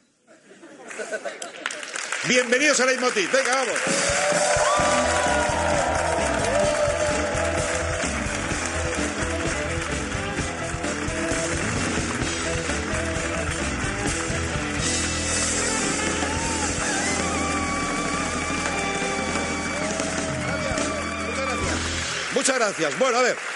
Bienvenidos 2.28 2.78
a 2.78 2.87
Leitmotiv. 2.87 3.28
Venga, 3.32 3.52
vamos. 3.52 3.75
Muchas 22.35 22.54
gracias. 22.54 22.99
Bueno, 23.00 23.18
a 23.18 23.23
ver. 23.23 23.55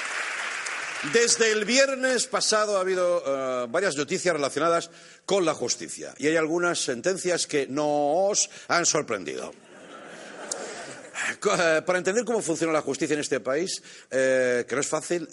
Desde 1.12 1.50
el 1.50 1.64
viernes 1.64 2.26
pasado 2.26 2.76
ha 2.76 2.80
habido 2.80 3.23
eh, 3.26 3.66
varias 3.71 3.97
noticias 3.97 4.35
relacionadas 4.35 4.90
con 5.25 5.47
la 5.47 5.54
justicia 5.54 6.14
y 6.19 6.26
hay 6.26 6.37
algunas 6.37 6.78
sentencias 6.78 7.47
que 7.47 7.66
nos 7.66 8.50
han 8.69 8.85
sorprendido. 8.85 9.54
Eh, 11.42 11.83
Para 11.87 11.99
entender 11.99 12.25
cómo 12.25 12.42
funciona 12.42 12.73
la 12.73 12.83
justicia 12.83 13.14
en 13.14 13.21
este 13.21 13.40
país, 13.40 13.83
eh, 14.11 14.66
que 14.69 14.75
no 14.75 14.80
es 14.83 14.88
fácil, 14.88 15.26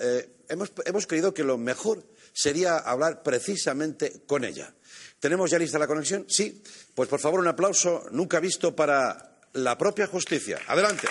hemos, 0.48 0.72
hemos 0.86 1.06
creído 1.06 1.34
que 1.34 1.44
lo 1.44 1.58
mejor 1.58 2.02
sería 2.32 2.78
hablar 2.78 3.22
precisamente 3.22 4.22
con 4.26 4.46
ella. 4.46 4.74
¿Tenemos 5.20 5.52
ya 5.52 5.60
lista 5.60 5.80
la 5.80 5.88
conexión? 5.88 6.26
Sí. 6.30 6.64
Pues 6.96 7.10
por 7.10 7.20
favor 7.20 7.42
un 7.42 7.48
aplauso 7.48 8.06
nunca 8.12 8.40
visto 8.40 8.74
para 8.74 9.38
la 9.54 9.78
propia 9.78 10.08
justicia. 10.08 10.60
Adelante. 10.68 11.08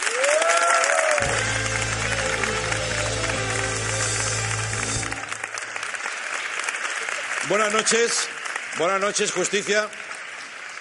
Buenas 7.49 7.73
noches, 7.73 8.29
buenas 8.79 9.01
noches, 9.01 9.31
justicia. 9.33 9.89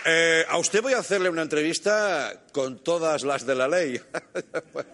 Eh, 0.06 0.46
a 0.48 0.58
usted 0.58 0.82
voy 0.82 0.94
a 0.94 1.00
hacerle 1.00 1.30
una 1.30 1.42
entrevista 1.44 2.34
con 2.52 2.84
todas 2.84 3.24
las 3.24 3.46
de 3.46 3.56
la 3.56 3.68
ley. 3.68 4.02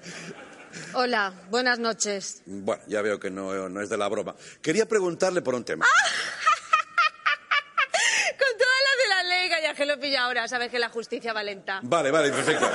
Hola, 0.94 1.34
buenas 1.50 1.80
noches. 1.80 2.42
bueno, 2.46 2.82
ya 2.88 3.02
veo 3.02 3.20
que 3.20 3.30
no, 3.30 3.70
no 3.70 3.82
es 3.82 3.90
de 3.90 3.98
la 3.98 4.08
broma. 4.08 4.36
Quería 4.62 4.86
preguntarle 4.88 5.42
por 5.42 5.56
un 5.56 5.64
tema. 5.66 5.86
Con 8.32 8.58
todas 8.58 8.80
las 8.88 8.98
de 8.98 9.08
la 9.10 9.24
ley, 9.24 9.50
ya 9.62 9.74
que 9.74 9.86
lo 9.86 10.00
pilla 10.00 10.24
ahora, 10.24 10.48
sabes 10.48 10.72
que 10.72 10.80
la 10.80 10.90
justicia 10.90 11.34
va 11.34 11.44
lenta. 11.44 11.80
Vale, 11.84 12.10
vale, 12.12 12.32
perfecto. 12.32 12.70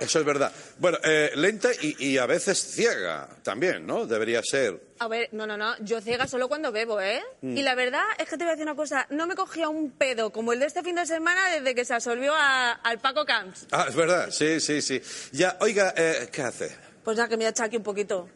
Eso 0.00 0.18
es 0.20 0.24
verdad. 0.24 0.52
Bueno, 0.78 0.98
eh, 1.04 1.30
lenta 1.36 1.68
y, 1.80 1.96
y 2.12 2.18
a 2.18 2.26
veces 2.26 2.58
ciega 2.58 3.28
también, 3.42 3.86
¿no? 3.86 4.06
Debería 4.06 4.40
ser. 4.42 4.80
A 4.98 5.08
ver, 5.08 5.28
no, 5.32 5.46
no, 5.46 5.56
no, 5.56 5.76
yo 5.80 6.00
ciega 6.00 6.26
solo 6.26 6.48
cuando 6.48 6.72
bebo, 6.72 7.00
¿eh? 7.00 7.22
Y 7.42 7.62
la 7.62 7.74
verdad 7.74 8.02
es 8.18 8.28
que 8.28 8.36
te 8.38 8.44
voy 8.44 8.48
a 8.48 8.50
decir 8.52 8.64
una 8.66 8.76
cosa, 8.76 9.06
no 9.10 9.26
me 9.26 9.34
cogía 9.34 9.68
un 9.68 9.90
pedo 9.90 10.30
como 10.30 10.52
el 10.52 10.60
de 10.60 10.66
este 10.66 10.82
fin 10.82 10.94
de 10.96 11.04
semana 11.06 11.50
desde 11.50 11.74
que 11.74 11.84
se 11.84 11.94
absolvió 11.94 12.32
a- 12.34 12.72
al 12.72 12.98
Paco 13.00 13.24
Camps. 13.24 13.66
Ah, 13.72 13.86
es 13.88 13.94
verdad, 13.94 14.30
sí, 14.30 14.60
sí, 14.60 14.80
sí. 14.80 15.00
Ya, 15.32 15.56
oiga, 15.60 15.92
eh, 15.96 16.28
¿qué 16.32 16.42
hace? 16.42 16.74
Pues 17.04 17.16
ya 17.16 17.28
que 17.28 17.36
me 17.36 17.44
ha 17.46 17.50
echado 17.50 17.66
aquí 17.66 17.76
un 17.76 17.82
poquito. 17.82 18.28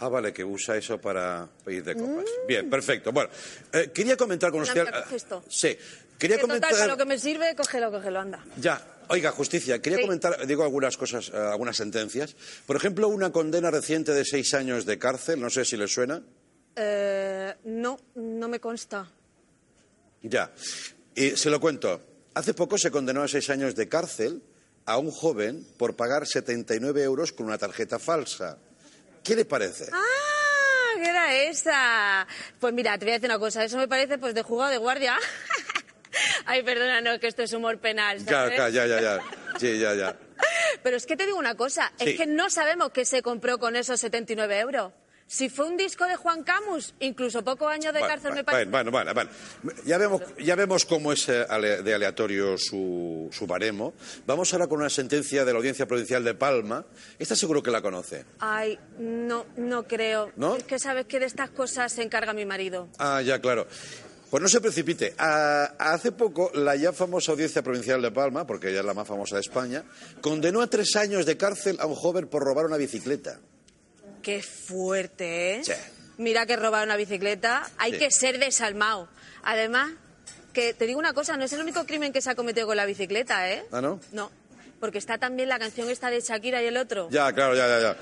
Ah, 0.00 0.08
vale, 0.08 0.32
que 0.32 0.44
usa 0.44 0.76
eso 0.76 1.00
para 1.00 1.48
ir 1.68 1.82
de 1.84 1.94
copas. 1.94 2.24
Bien, 2.48 2.68
perfecto. 2.68 3.12
Bueno, 3.12 3.30
eh, 3.72 3.90
quería 3.94 4.16
comentar 4.16 4.50
con 4.50 4.60
usted. 4.62 4.84
Sí, 5.48 5.78
quería 6.18 6.36
Que 6.36 6.42
total, 6.42 6.58
comentar. 6.60 6.70
para 6.72 6.86
lo 6.86 6.96
que 6.96 7.04
me 7.04 7.18
sirve, 7.18 7.54
cógelo, 7.56 7.90
cógelo, 7.90 8.20
anda. 8.20 8.44
Ya, 8.56 8.80
oiga, 9.08 9.30
justicia, 9.32 9.80
quería 9.80 9.98
Sí. 9.98 10.04
comentar, 10.04 10.46
digo 10.46 10.62
algunas 10.64 10.96
cosas, 10.96 11.30
eh, 11.32 11.36
algunas 11.36 11.76
sentencias. 11.76 12.34
Por 12.66 12.76
ejemplo, 12.76 13.08
una 13.08 13.30
condena 13.32 13.70
reciente 13.70 14.12
de 14.12 14.24
seis 14.24 14.54
años 14.54 14.86
de 14.86 14.98
cárcel, 14.98 15.40
no 15.40 15.50
sé 15.50 15.64
si 15.64 15.76
le 15.76 15.88
suena. 15.88 16.22
Eh, 16.76 17.54
no, 17.64 17.98
no 18.16 18.48
me 18.48 18.58
consta. 18.60 19.10
Ya. 20.22 20.50
Y 21.14 21.30
se 21.36 21.50
lo 21.50 21.60
cuento. 21.60 22.00
Hace 22.34 22.54
poco 22.54 22.78
se 22.78 22.90
condenó 22.90 23.22
a 23.22 23.28
seis 23.28 23.48
años 23.50 23.74
de 23.76 23.88
cárcel 23.88 24.42
a 24.86 24.98
un 24.98 25.10
joven 25.12 25.64
por 25.78 25.94
pagar 25.96 26.26
79 26.26 27.02
euros 27.02 27.32
con 27.32 27.46
una 27.46 27.58
tarjeta 27.58 27.98
falsa. 27.98 28.58
¿Qué 29.22 29.36
le 29.36 29.44
parece? 29.44 29.88
¡Ah! 29.92 30.02
¿Qué 30.96 31.08
era 31.10 31.34
esa? 31.36 32.26
Pues 32.60 32.72
mira, 32.74 32.98
te 32.98 33.04
voy 33.04 33.12
a 33.12 33.14
decir 33.14 33.28
una 33.30 33.38
cosa, 33.38 33.64
eso 33.64 33.76
me 33.76 33.88
parece 33.88 34.18
pues 34.18 34.34
de 34.34 34.42
jugado 34.42 34.70
de 34.72 34.78
guardia. 34.78 35.16
Ay, 36.46 36.62
perdona, 36.62 37.00
no, 37.00 37.18
que 37.20 37.26
esto 37.28 37.42
es 37.42 37.52
humor 37.52 37.78
penal, 37.78 38.18
Ya, 38.24 38.24
¿sabes? 38.32 38.56
ya, 38.58 38.68
ya, 38.68 38.86
ya, 38.86 39.00
ya. 39.00 39.20
Sí, 39.58 39.78
ya, 39.78 39.94
ya. 39.94 40.16
Pero 40.82 40.96
es 40.96 41.06
que 41.06 41.16
te 41.16 41.26
digo 41.26 41.38
una 41.38 41.54
cosa, 41.54 41.92
Sí. 41.98 42.10
es 42.10 42.16
que 42.16 42.26
no 42.26 42.50
sabemos 42.50 42.90
qué 42.90 43.04
se 43.04 43.22
compró 43.22 43.58
con 43.58 43.76
esos 43.76 44.00
79 44.00 44.58
euros. 44.58 44.92
Si 45.26 45.48
fue 45.48 45.66
un 45.66 45.78
disco 45.78 46.06
de 46.06 46.16
Juan 46.16 46.42
Camus, 46.42 46.92
incluso 47.00 47.42
pocos 47.42 47.72
años 47.72 47.94
de 47.94 48.00
cárcel 48.00 48.34
me 48.34 48.44
parece. 48.44 48.70
Bueno, 48.70 48.90
bueno, 48.90 49.14
bueno. 49.14 49.30
Ya 49.86 49.96
vemos, 49.96 50.20
ya 50.38 50.54
vemos 50.54 50.84
cómo 50.84 51.12
es 51.12 51.26
eh, 51.30 51.46
de 51.82 51.94
aleatorio 51.94 52.58
su, 52.58 53.30
su 53.32 53.46
baremo. 53.46 53.94
Vamos 54.26 54.52
ahora 54.52 54.66
con 54.66 54.80
una 54.80 54.90
sentencia 54.90 55.46
de 55.46 55.52
la 55.52 55.56
Audiencia 55.58 55.86
Provincial 55.86 56.22
de 56.24 56.34
Palma. 56.34 56.84
Esta 57.18 57.34
seguro 57.36 57.62
que 57.62 57.70
la 57.70 57.80
conoce. 57.80 58.26
Ay, 58.38 58.78
no, 58.98 59.46
no 59.56 59.84
creo. 59.84 60.30
¿No? 60.36 60.56
Es 60.56 60.64
que 60.64 60.78
sabes 60.78 61.06
que 61.06 61.18
de 61.18 61.26
estas 61.26 61.48
cosas 61.48 61.90
se 61.90 62.02
encarga 62.02 62.34
mi 62.34 62.44
marido. 62.44 62.90
Ah, 62.98 63.22
ya, 63.22 63.40
claro. 63.40 63.66
Pues 64.30 64.42
no 64.42 64.48
se 64.48 64.60
precipite. 64.60 65.14
Hace 65.16 66.12
poco, 66.12 66.50
la 66.54 66.74
ya 66.74 66.92
famosa 66.92 67.32
Audiencia 67.32 67.62
Provincial 67.62 68.02
de 68.02 68.10
Palma, 68.10 68.46
porque 68.46 68.70
ella 68.70 68.80
es 68.80 68.84
la 68.86 68.94
más 68.94 69.06
famosa 69.06 69.36
de 69.36 69.42
España, 69.42 69.84
condenó 70.20 70.60
a 70.60 70.66
tres 70.66 70.96
años 70.96 71.24
de 71.24 71.36
cárcel 71.36 71.76
a 71.80 71.86
un 71.86 71.94
joven 71.94 72.26
por 72.26 72.42
robar 72.42 72.64
una 72.66 72.76
bicicleta. 72.76 73.38
Qué 74.22 74.42
fuerte, 74.42 75.56
¿eh? 75.56 75.64
Sí. 75.64 75.72
Mira 76.18 76.46
que 76.46 76.56
robar 76.56 76.84
una 76.84 76.96
bicicleta, 76.96 77.68
hay 77.78 77.92
Sí. 77.92 77.98
que 77.98 78.10
ser 78.10 78.38
desalmado. 78.38 79.08
Además, 79.42 79.92
que 80.52 80.72
te 80.74 80.86
digo 80.86 80.98
una 80.98 81.12
cosa, 81.12 81.36
no 81.36 81.44
es 81.44 81.52
el 81.52 81.60
único 81.60 81.84
crimen 81.84 82.12
que 82.12 82.20
se 82.20 82.30
ha 82.30 82.34
cometido 82.34 82.66
con 82.66 82.76
la 82.76 82.86
bicicleta, 82.86 83.50
¿eh? 83.50 83.64
¿Ah, 83.70 83.80
no? 83.80 84.00
No, 84.12 84.30
porque 84.80 84.98
está 84.98 85.18
también 85.18 85.48
la 85.48 85.58
canción 85.58 85.90
esta 85.90 86.10
de 86.10 86.20
Shakira 86.20 86.62
y 86.62 86.66
el 86.66 86.76
otro. 86.76 87.08
Ya, 87.10 87.32
claro, 87.32 87.54
ya, 87.54 87.66
ya, 87.68 87.80
ya. 87.80 87.96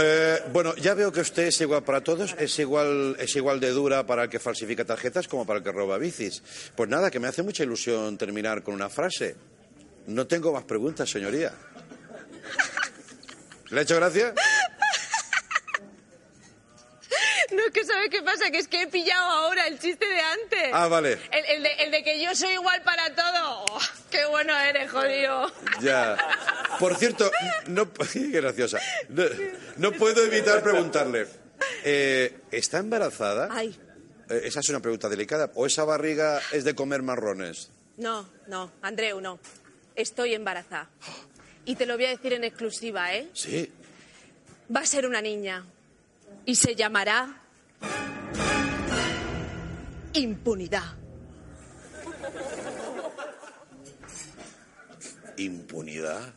Eh, 0.00 0.42
bueno, 0.52 0.76
ya 0.76 0.94
veo 0.94 1.10
que 1.10 1.20
usted 1.20 1.48
es 1.48 1.60
igual 1.60 1.82
para 1.82 2.02
todos, 2.02 2.36
es 2.38 2.56
igual, 2.60 3.16
es 3.18 3.34
igual 3.34 3.58
de 3.58 3.70
dura 3.70 4.06
para 4.06 4.24
el 4.24 4.30
que 4.30 4.38
falsifica 4.38 4.84
tarjetas 4.84 5.26
como 5.26 5.44
para 5.44 5.58
el 5.58 5.64
que 5.64 5.72
roba 5.72 5.98
bicis. 5.98 6.40
Pues 6.76 6.88
nada, 6.88 7.10
que 7.10 7.18
me 7.18 7.26
hace 7.26 7.42
mucha 7.42 7.64
ilusión 7.64 8.16
terminar 8.16 8.62
con 8.62 8.74
una 8.74 8.88
frase. 8.88 9.34
No 10.06 10.28
tengo 10.28 10.52
más 10.52 10.62
preguntas, 10.62 11.10
señoría. 11.10 11.52
¿Le 13.70 13.80
ha 13.80 13.82
hecho 13.82 13.96
gracia? 13.96 14.34
Es 17.68 17.72
que 17.72 17.84
¿sabes 17.84 18.08
qué 18.10 18.22
pasa? 18.22 18.50
Que 18.50 18.58
es 18.58 18.68
que 18.68 18.82
he 18.82 18.86
pillado 18.88 19.24
ahora 19.24 19.66
el 19.66 19.78
chiste 19.78 20.06
de 20.06 20.20
antes. 20.20 20.70
Ah, 20.72 20.88
vale. 20.88 21.12
El, 21.30 21.44
el 21.56 21.62
de, 21.62 21.72
el 21.84 21.90
de 21.90 22.02
que 22.04 22.22
yo 22.22 22.34
soy 22.34 22.52
igual 22.54 22.82
para 22.82 23.14
todo. 23.14 23.64
Oh, 23.70 23.80
¡Qué 24.10 24.24
bueno 24.26 24.56
eres, 24.58 24.90
jodido! 24.90 25.52
Ya. 25.80 26.16
Por 26.78 26.96
cierto, 26.96 27.30
no, 27.68 27.90
qué 28.12 28.28
graciosa. 28.30 28.78
No, 29.08 29.24
no 29.76 29.92
puedo 29.92 30.24
evitar 30.24 30.62
preguntarle. 30.62 31.26
eh, 31.84 32.38
¿Está 32.50 32.78
embarazada? 32.78 33.48
Ay, 33.50 33.78
Eh, 34.30 34.42
esa 34.44 34.60
es 34.60 34.68
una 34.68 34.80
pregunta 34.80 35.08
delicada. 35.08 35.50
¿O 35.54 35.64
esa 35.66 35.84
barriga 35.84 36.40
es 36.52 36.64
de 36.64 36.74
comer 36.74 37.02
marrones? 37.02 37.70
no, 37.96 38.28
no, 38.46 38.70
Andreu, 38.82 39.20
no. 39.20 39.38
Estoy 39.96 40.34
embarazada. 40.34 40.88
Y 41.64 41.74
te 41.76 41.84
lo 41.86 41.96
voy 41.96 42.04
a 42.06 42.10
decir 42.10 42.32
en 42.32 42.44
exclusiva, 42.44 43.14
¿eh? 43.14 43.28
Sí. 43.34 43.70
Va 44.74 44.80
a 44.80 44.86
ser 44.86 45.06
una 45.06 45.20
niña. 45.20 45.64
Y 46.46 46.54
se 46.56 46.74
llamará... 46.76 47.42
Impunidad. 50.14 50.96
Impunidad. 55.36 56.34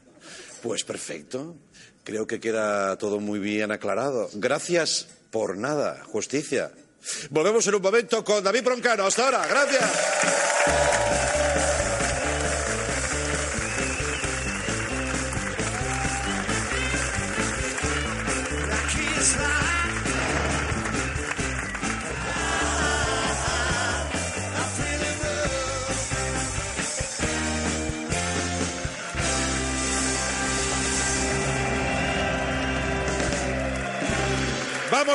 Pues 0.61 0.83
perfecto. 0.83 1.55
Creo 2.03 2.27
que 2.27 2.39
queda 2.39 2.97
todo 2.97 3.19
muy 3.19 3.39
bien 3.39 3.71
aclarado. 3.71 4.29
Gracias 4.33 5.07
por 5.31 5.57
nada, 5.57 6.03
justicia. 6.05 6.71
Volvemos 7.29 7.65
en 7.67 7.75
un 7.75 7.81
momento 7.81 8.23
con 8.23 8.43
David 8.43 8.63
Broncano. 8.63 9.05
Hasta 9.05 9.25
ahora. 9.25 9.47
Gracias. 9.47 11.30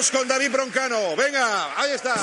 Vamos 0.07 0.21
con 0.21 0.29
David 0.29 0.51
Broncano. 0.53 1.17
Venga, 1.17 1.81
ahí 1.81 1.93
está. 1.93 2.15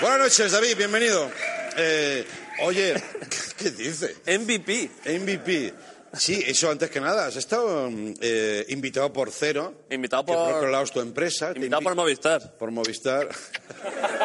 Buenas 0.00 0.18
noches, 0.18 0.52
David, 0.52 0.76
bienvenido. 0.76 1.30
Eh, 1.76 2.26
oye, 2.60 2.94
¿qué, 3.30 3.38
qué 3.56 3.70
dice? 3.70 4.16
MVP. 4.26 4.90
MVP. 5.06 5.72
Sí, 6.14 6.42
eso 6.46 6.70
antes 6.70 6.90
que 6.90 7.00
nada. 7.00 7.26
Has 7.26 7.36
estado 7.36 7.88
eh, 8.20 8.66
invitado 8.68 9.12
por 9.12 9.30
Cero. 9.30 9.84
Invitado 9.90 10.24
que 10.26 10.32
por 10.32 10.44
por- 10.46 10.54
otro 10.56 10.70
lado 10.70 10.84
es 10.84 10.92
tu 10.92 11.00
empresa. 11.00 11.52
Invitado 11.54 11.80
invi- 11.80 11.84
por 11.84 11.94
Movistar. 11.96 12.56
por 12.58 12.70
Movistar. 12.70 13.28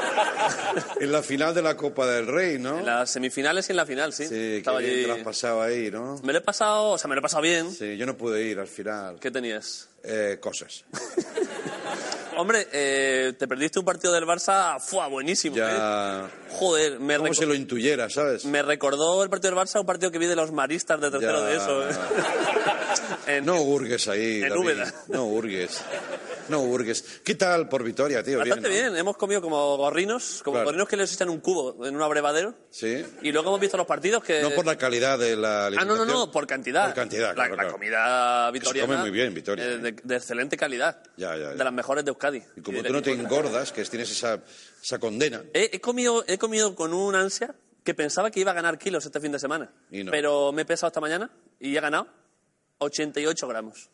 en 1.00 1.12
la 1.12 1.24
final 1.24 1.54
de 1.56 1.62
la 1.62 1.78
Copa 1.78 2.06
del 2.08 2.28
Rey, 2.28 2.58
¿no? 2.60 2.80
En 2.80 2.86
las 2.86 3.10
semifinales 3.12 3.70
y 3.70 3.72
en 3.72 3.78
la 3.78 3.86
final, 3.86 4.12
sí. 4.14 4.24
Sí, 4.26 4.30
que 4.30 4.58
Estaba 4.58 4.80
bien 4.80 4.92
te 4.92 4.98
allí. 5.00 5.08
lo 5.08 5.14
has 5.14 5.20
pasado 5.24 5.62
ahí, 5.62 5.90
¿no? 5.92 6.20
Me 6.24 6.34
lo 6.34 6.40
he 6.40 6.42
pasado, 6.42 6.90
o 6.92 6.98
sea, 6.98 7.08
me 7.08 7.16
lo 7.16 7.20
he 7.20 7.22
pasado 7.22 7.42
bien. 7.44 7.72
Sí, 7.72 7.96
yo 7.98 8.06
no 8.06 8.18
pude 8.18 8.44
ir 8.44 8.60
al 8.60 8.68
final. 8.68 9.18
¿Qué 9.20 9.32
tenías? 9.32 9.90
Eh, 10.04 10.38
cosas. 10.42 10.84
Hombre, 12.38 12.68
eh, 12.72 13.34
te 13.38 13.48
perdiste 13.48 13.80
un 13.80 13.86
partido 13.86 14.14
del 14.14 14.26
Barça, 14.26 14.80
¡fua! 14.80 15.08
Buenísimo. 15.08 15.56
¿eh? 15.60 16.22
Joder, 16.52 17.00
me, 17.00 17.18
Como 17.18 17.34
se 17.34 17.46
lo 17.46 17.56
intuyera, 17.56 18.10
¿sabes? 18.10 18.46
me 18.46 18.62
recordó 18.62 19.24
el 19.24 19.30
partido 19.30 19.56
del 19.56 19.64
Barça 19.66 19.80
un 19.80 19.86
partido 19.86 20.12
que 20.12 20.20
vi 20.20 20.28
de 20.28 20.36
los 20.36 20.52
maristas 20.52 21.02
de 21.02 21.10
tercero 21.12 21.40
Ya. 21.42 21.46
de 21.48 21.56
eso. 21.58 21.90
¿eh? 21.90 21.94
En- 23.38 23.46
No 23.46 23.62
hurgues 23.62 24.08
ahí, 24.08 24.42
En 24.44 24.50
David. 24.50 24.62
Úbeda. 24.62 24.94
No 25.10 25.26
hurgues. 25.26 25.82
No 26.50 26.62
hurgues. 26.62 27.22
¿Qué 27.24 27.36
tal 27.36 27.68
por 27.70 27.84
Vitoria, 27.84 28.24
tío? 28.24 28.40
Bastante 28.40 28.68
¿no? 28.70 28.74
bien, 28.74 28.96
hemos 28.98 29.18
comido 29.18 29.42
como 29.42 29.78
gorrinos, 29.78 30.42
como 30.44 30.56
Claro. 30.56 30.66
gorrinos 30.68 30.88
que 30.88 30.98
les 30.98 31.14
echan 31.14 31.30
un 31.30 31.40
cubo 31.40 31.86
en 31.86 31.96
un 31.96 32.02
abrevadero. 32.02 32.56
Sí. 32.70 33.06
Y 33.22 33.32
luego 33.32 33.50
hemos 33.50 33.60
visto 33.60 33.78
los 33.78 33.86
partidos 33.86 34.24
que... 34.24 34.42
No 34.42 34.52
por 34.52 34.66
la 34.66 34.78
calidad 34.78 35.20
de 35.20 35.36
la 35.36 35.68
Ah, 35.68 35.70
no, 35.70 35.76
no, 35.76 35.82
alimentación. 35.94 36.08
no, 36.08 36.32
por 36.32 36.48
cantidad. 36.48 36.86
Por 36.86 36.94
cantidad, 36.96 37.30
La, 37.30 37.34
claro, 37.36 37.50
la 37.56 37.64
claro. 37.64 37.72
comida 37.74 38.48
Que 38.52 38.58
se 38.58 38.60
vitoriana. 38.60 38.88
come 38.88 39.00
muy 39.02 39.12
bien, 39.12 39.34
Vitoria, 39.34 39.66
eh, 39.66 39.74
¿eh? 39.74 39.78
De, 39.80 39.92
de 40.04 40.16
excelente 40.16 40.56
calidad. 40.58 41.02
Ya, 41.18 41.36
ya, 41.36 41.44
ya. 41.44 41.50
De 41.56 41.64
las 41.64 41.74
mejores 41.74 42.06
de 42.06 42.10
Euskadi. 42.10 42.42
Y 42.56 42.62
como 42.62 42.80
Y 42.80 42.84
tú 42.84 42.94
no 42.94 43.02
te 43.02 43.12
engordas, 43.12 43.72
que 43.72 43.84
tienes 43.86 44.10
esa, 44.12 44.42
esa 44.84 45.00
condena, 45.00 45.44
He, 45.54 45.70
he 45.74 45.82
comido, 45.82 46.24
he 46.28 46.38
comido 46.38 46.76
con 46.76 46.94
un 46.94 47.16
ansia 47.16 47.56
que 47.84 47.94
pensaba 47.94 48.32
que 48.32 48.40
iba 48.42 48.52
a 48.52 48.54
ganar 48.54 48.78
kilos 48.78 49.06
este 49.06 49.20
fin 49.20 49.32
de 49.32 49.40
semana. 49.40 49.72
Y 49.92 50.04
no. 50.04 50.12
Pero 50.12 50.52
me 50.52 50.64
he 50.64 50.66
pesado 50.66 50.88
esta 50.88 51.00
mañana 51.02 51.30
y 51.60 51.76
he 51.76 51.80
ganado 51.82 52.08
88 52.80 53.48
gramos. 53.48 53.90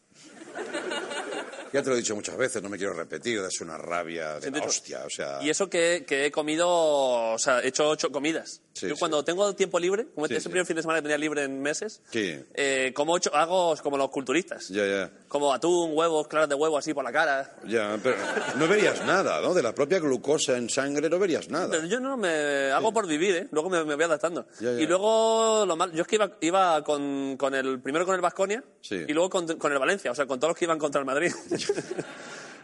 Ya 1.73 1.81
te 1.83 1.89
lo 1.89 1.95
he 1.95 1.99
dicho 1.99 2.15
muchas 2.15 2.37
veces, 2.37 2.61
no 2.63 2.69
me 2.69 2.77
quiero 2.77 2.93
repetir, 2.93 3.39
es 3.39 3.59
una 3.61 3.77
rabia 3.77 4.39
de 4.39 4.51
la 4.51 4.63
hostia, 4.63 5.03
o 5.05 5.09
sea... 5.09 5.39
Y 5.41 5.49
eso 5.49 5.69
que, 5.69 6.05
que 6.07 6.25
he 6.27 6.31
comido, 6.31 6.67
o 6.69 7.37
sea, 7.39 7.59
he 7.61 7.67
hecho 7.69 7.89
ocho 7.89 8.11
comidas. 8.11 8.61
Sí, 8.73 8.87
Yo 8.87 8.95
sí. 8.95 8.99
cuando 8.99 9.23
tengo 9.23 9.53
tiempo 9.53 9.79
libre, 9.79 10.07
como 10.15 10.25
este 10.25 10.39
sí. 10.39 10.49
primer 10.49 10.65
fin 10.65 10.75
de 10.75 10.81
semana 10.81 10.99
que 10.99 11.03
tenía 11.03 11.17
libre 11.17 11.43
en 11.43 11.61
meses, 11.61 12.01
eh, 12.13 12.91
como 12.95 13.13
ocho, 13.13 13.33
hago 13.35 13.75
como 13.83 13.97
los 13.97 14.09
culturistas. 14.09 14.67
Ya, 14.69 14.85
ya, 14.85 15.11
Como 15.27 15.53
atún, 15.53 15.91
huevos, 15.93 16.27
claras 16.27 16.49
de 16.49 16.55
huevo 16.55 16.77
así 16.77 16.93
por 16.93 17.03
la 17.03 17.11
cara. 17.11 17.55
ya, 17.67 17.99
pero 18.01 18.15
no 18.57 18.67
verías 18.67 19.03
nada, 19.05 19.41
¿no? 19.41 19.53
De 19.53 19.61
la 19.61 19.73
propia 19.75 19.99
glucosa 19.99 20.57
en 20.57 20.69
sangre 20.69 21.09
no 21.09 21.19
verías 21.19 21.49
nada. 21.49 21.69
Pero 21.69 21.85
yo 21.85 21.99
no 21.99 22.17
me 22.17 22.71
hago 22.71 22.91
por 22.91 23.07
vivir, 23.07 23.35
¿eh? 23.35 23.47
Luego 23.51 23.69
me, 23.69 23.83
me 23.83 23.95
voy 23.95 24.03
adaptando. 24.05 24.47
Ya, 24.59 24.71
ya. 24.73 24.81
Y 24.81 24.87
luego, 24.87 25.65
lo 25.67 25.75
mal, 25.75 25.91
yo 25.91 26.01
es 26.01 26.07
que 26.07 26.15
iba, 26.15 26.31
iba 26.41 26.83
con, 26.83 27.35
con 27.37 27.53
el, 27.53 27.79
primero 27.79 28.05
con 28.05 28.15
el 28.15 28.21
Vasconia 28.21 28.63
Sí. 28.81 29.05
y 29.07 29.13
luego 29.13 29.29
con, 29.29 29.45
con 29.57 29.71
el 29.71 29.79
Valencia, 29.79 30.11
o 30.11 30.15
sea, 30.15 30.25
con 30.25 30.39
todos 30.39 30.49
los 30.51 30.57
que 30.57 30.65
iban 30.65 30.79
contra 30.79 30.99
el 30.99 31.05
Madrid. 31.05 31.31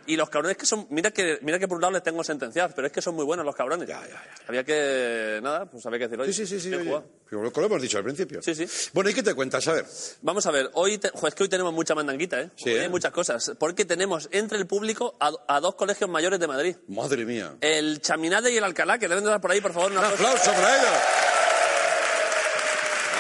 y 0.08 0.16
los 0.16 0.30
cabrones 0.30 0.58
que 0.58 0.66
son, 0.66 0.88
mira 0.90 1.12
que, 1.12 1.38
mira 1.44 1.60
que 1.60 1.68
por 1.68 1.76
un 1.76 1.82
lado 1.82 1.94
les 1.94 2.02
tengo 2.04 2.24
sentenciados, 2.24 2.74
pero 2.76 2.88
es 2.88 2.94
que 2.94 3.02
son 3.02 3.14
muy 3.16 3.26
buenos 3.26 3.46
los 3.46 3.56
cabrones. 3.56 3.88
Ya, 3.88 4.02
ya, 4.02 4.08
ya. 4.08 4.24
Había 4.48 4.64
que, 4.64 5.40
nada, 5.44 5.66
pues 5.68 5.86
había 5.86 6.00
que 6.00 6.08
decirlo. 6.08 6.26
Sí, 6.26 6.34
sí, 6.34 6.48
sí, 6.48 6.60
sí. 6.60 6.74
oye. 6.74 7.02
Lo 7.32 7.52
que 7.54 7.60
lo 7.62 7.68
hemos 7.68 7.80
dicho 7.82 8.00
al 8.00 8.04
principio. 8.04 8.42
Sí, 8.42 8.56
sí. 8.56 8.66
Bueno, 8.92 9.12
¿y 9.12 9.14
qué 9.14 9.22
te 9.22 9.36
cuentas? 9.36 9.68
A 9.68 9.74
ver. 9.74 9.86
Vamos 10.24 10.48
a 10.48 10.52
ver, 10.52 10.72
hoy, 10.74 10.98
te- 10.98 11.10
jo, 11.14 11.28
es 11.28 11.36
que 11.36 11.44
hoy 11.44 11.50
tenemos 11.50 11.72
mucha 11.74 11.94
mandanguita, 11.94 12.42
¿eh? 12.42 12.50
Sí, 12.56 12.70
Hoy 12.72 12.76
¿eh? 12.78 12.82
Hay 12.82 12.90
muchas 12.90 13.12
cosas, 13.12 13.52
porque 13.60 13.86
tenemos 13.86 14.28
entre 14.32 14.58
el 14.58 14.66
público 14.66 15.16
a, 15.20 15.32
a 15.48 15.60
dos 15.60 15.76
colegios 15.76 16.10
mayores 16.10 16.40
de 16.40 16.48
Madrid. 16.48 16.76
Madre 16.88 17.26
mía. 17.26 17.54
El 17.62 18.02
Chaminade 18.02 18.52
y 18.52 18.58
el 18.58 18.64
Alcalá, 18.64 18.98
que 18.98 19.08
deben 19.08 19.24
de 19.24 19.30
dar 19.30 19.40
por 19.42 19.52
ahí, 19.52 19.62
por 19.62 19.74
favor, 19.74 19.92
Un 19.92 19.98
aplauso 20.00 20.52
para 20.54 20.76
ellos. 20.80 20.90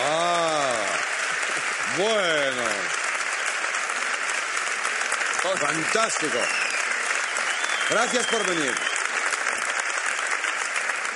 Ah, 0.01 0.85
bueno, 1.97 2.61
fantástico. 5.57 6.37
Gracias 7.89 8.25
por 8.27 8.45
venir. 8.45 8.73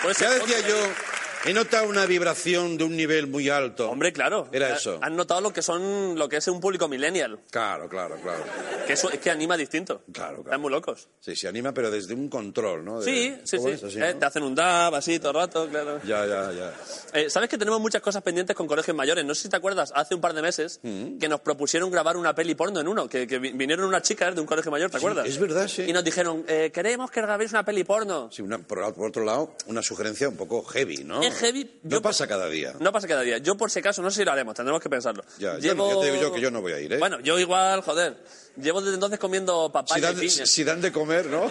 Puede 0.02 0.16
Ya 0.20 0.30
decía 0.32 0.60
yo. 0.62 1.13
He 1.46 1.54
notado 1.54 1.88
una 1.88 2.06
vibración 2.06 2.78
de 2.78 2.84
un 2.86 2.96
nivel 2.96 3.28
muy 3.28 3.50
alto. 3.50 3.90
Hombre, 3.90 4.14
claro. 4.14 4.48
Era 4.52 4.68
Ha- 4.68 4.76
eso. 4.76 5.00
Han 5.02 5.16
notado 5.16 5.42
lo 5.42 5.52
que 5.52 5.62
son, 5.62 6.18
lo 6.18 6.30
que 6.30 6.38
es 6.38 6.48
un 6.48 6.60
público 6.62 6.88
millennial. 6.88 7.40
Claro, 7.52 7.90
claro, 7.90 8.18
claro. 8.22 8.44
Que 8.88 8.94
eso 8.94 9.10
es 9.12 9.20
que 9.20 9.30
anima 9.30 9.58
distinto. 9.58 10.04
Claro, 10.12 10.36
claro. 10.38 10.42
Están 10.44 10.62
muy 10.62 10.72
locos. 10.72 11.10
Sí, 11.20 11.36
se 11.36 11.48
anima, 11.48 11.74
pero 11.74 11.92
desde 11.92 12.14
un 12.14 12.30
control, 12.30 12.84
¿no? 12.86 13.02
De- 13.02 13.06
Sí, 13.06 13.36
sí, 13.44 13.58
¿cómo 13.58 13.70
sí. 13.78 13.86
Así, 13.86 13.98
Eh, 14.00 14.14
¿no? 14.14 14.20
Te 14.20 14.26
hacen 14.26 14.44
un 14.44 14.56
dab 14.56 14.96
así 14.96 15.20
todo 15.20 15.30
el 15.32 15.36
rato, 15.38 15.68
claro. 15.70 16.00
Ya, 16.06 16.26
ya, 16.26 16.52
ya. 16.52 16.74
Eh, 17.14 17.30
¿Sabes 17.30 17.50
que 17.50 17.58
tenemos 17.58 17.80
muchas 17.80 18.02
cosas 18.02 18.22
pendientes 18.24 18.56
con 18.56 18.68
colegios 18.68 18.96
mayores? 18.96 19.26
No 19.26 19.36
sé 19.36 19.44
si 19.44 19.50
te 19.50 19.56
acuerdas, 19.58 19.92
hace 19.96 20.16
un 20.16 20.22
par 20.22 20.34
de 20.34 20.42
meses 20.42 20.80
Mm. 20.84 21.18
que 21.18 21.28
nos 21.28 21.42
propusieron 21.42 21.92
grabar 21.92 22.18
una 22.18 22.34
peli 22.36 22.56
porno 22.56 22.80
en 22.80 22.88
uno, 22.88 23.08
que, 23.10 23.28
que 23.28 23.40
vi- 23.40 23.52
vinieron 23.52 23.86
unas 23.86 24.04
chicas 24.04 24.34
de 24.36 24.42
un 24.42 24.48
colegio 24.48 24.72
mayor, 24.72 24.90
¿te 24.90 25.00
Sí, 25.00 25.06
acuerdas? 25.06 25.28
es 25.28 25.38
verdad, 25.40 25.68
sí. 25.68 25.84
Y 25.88 25.94
nos 25.94 26.04
dijeron, 26.04 26.44
eh, 26.48 26.72
queremos 26.74 27.12
que 27.12 27.22
grabéis 27.22 27.52
una 27.52 27.64
peli 27.64 27.84
porno. 27.84 28.30
Sí, 28.32 28.42
una- 28.42 28.60
por, 28.60 28.94
por 28.94 29.08
otro 29.10 29.24
lado, 29.24 29.56
una 29.68 29.82
sugerencia 29.82 30.30
un 30.30 30.38
poco 30.38 30.64
heavy, 30.64 31.04
¿no? 31.04 31.22
Es 31.34 31.40
heavy. 31.40 31.80
No 31.84 32.02
pasa 32.02 32.28
cada 32.28 32.48
día. 32.48 32.74
No 32.80 32.92
pasa 32.92 33.08
cada 33.08 33.22
día. 33.22 33.38
Yo, 33.40 33.56
por 33.56 33.72
si 33.72 33.80
acaso, 33.80 34.02
no 34.02 34.12
sé 34.12 34.20
si 34.22 34.26
lo 34.26 34.32
haremos, 34.32 34.54
tendremos 34.54 34.82
que 34.82 34.90
pensarlo. 34.90 35.24
Ya, 35.40 35.58
ya 35.60 35.74
no, 35.74 35.90
ya 35.90 36.00
te 36.00 36.12
digo 36.12 36.22
yo 36.22 36.34
que 36.34 36.42
yo 36.42 36.52
no 36.52 36.62
voy 36.62 36.74
a 36.74 36.80
ir, 36.80 36.94
¿eh? 36.94 36.98
Bueno, 37.00 37.20
yo 37.22 37.40
igual, 37.40 37.82
joder. 37.82 38.18
Llevo 38.56 38.82
desde 38.82 38.94
entonces 38.96 39.18
comiendo 39.20 39.66
si, 39.66 39.72
papaya 39.74 40.02
dan, 40.14 40.18
y 40.18 40.28
piña. 40.28 40.46
si 40.46 40.64
dan 40.64 40.80
de 40.82 40.92
comer, 40.92 41.26
¿no? 41.26 41.50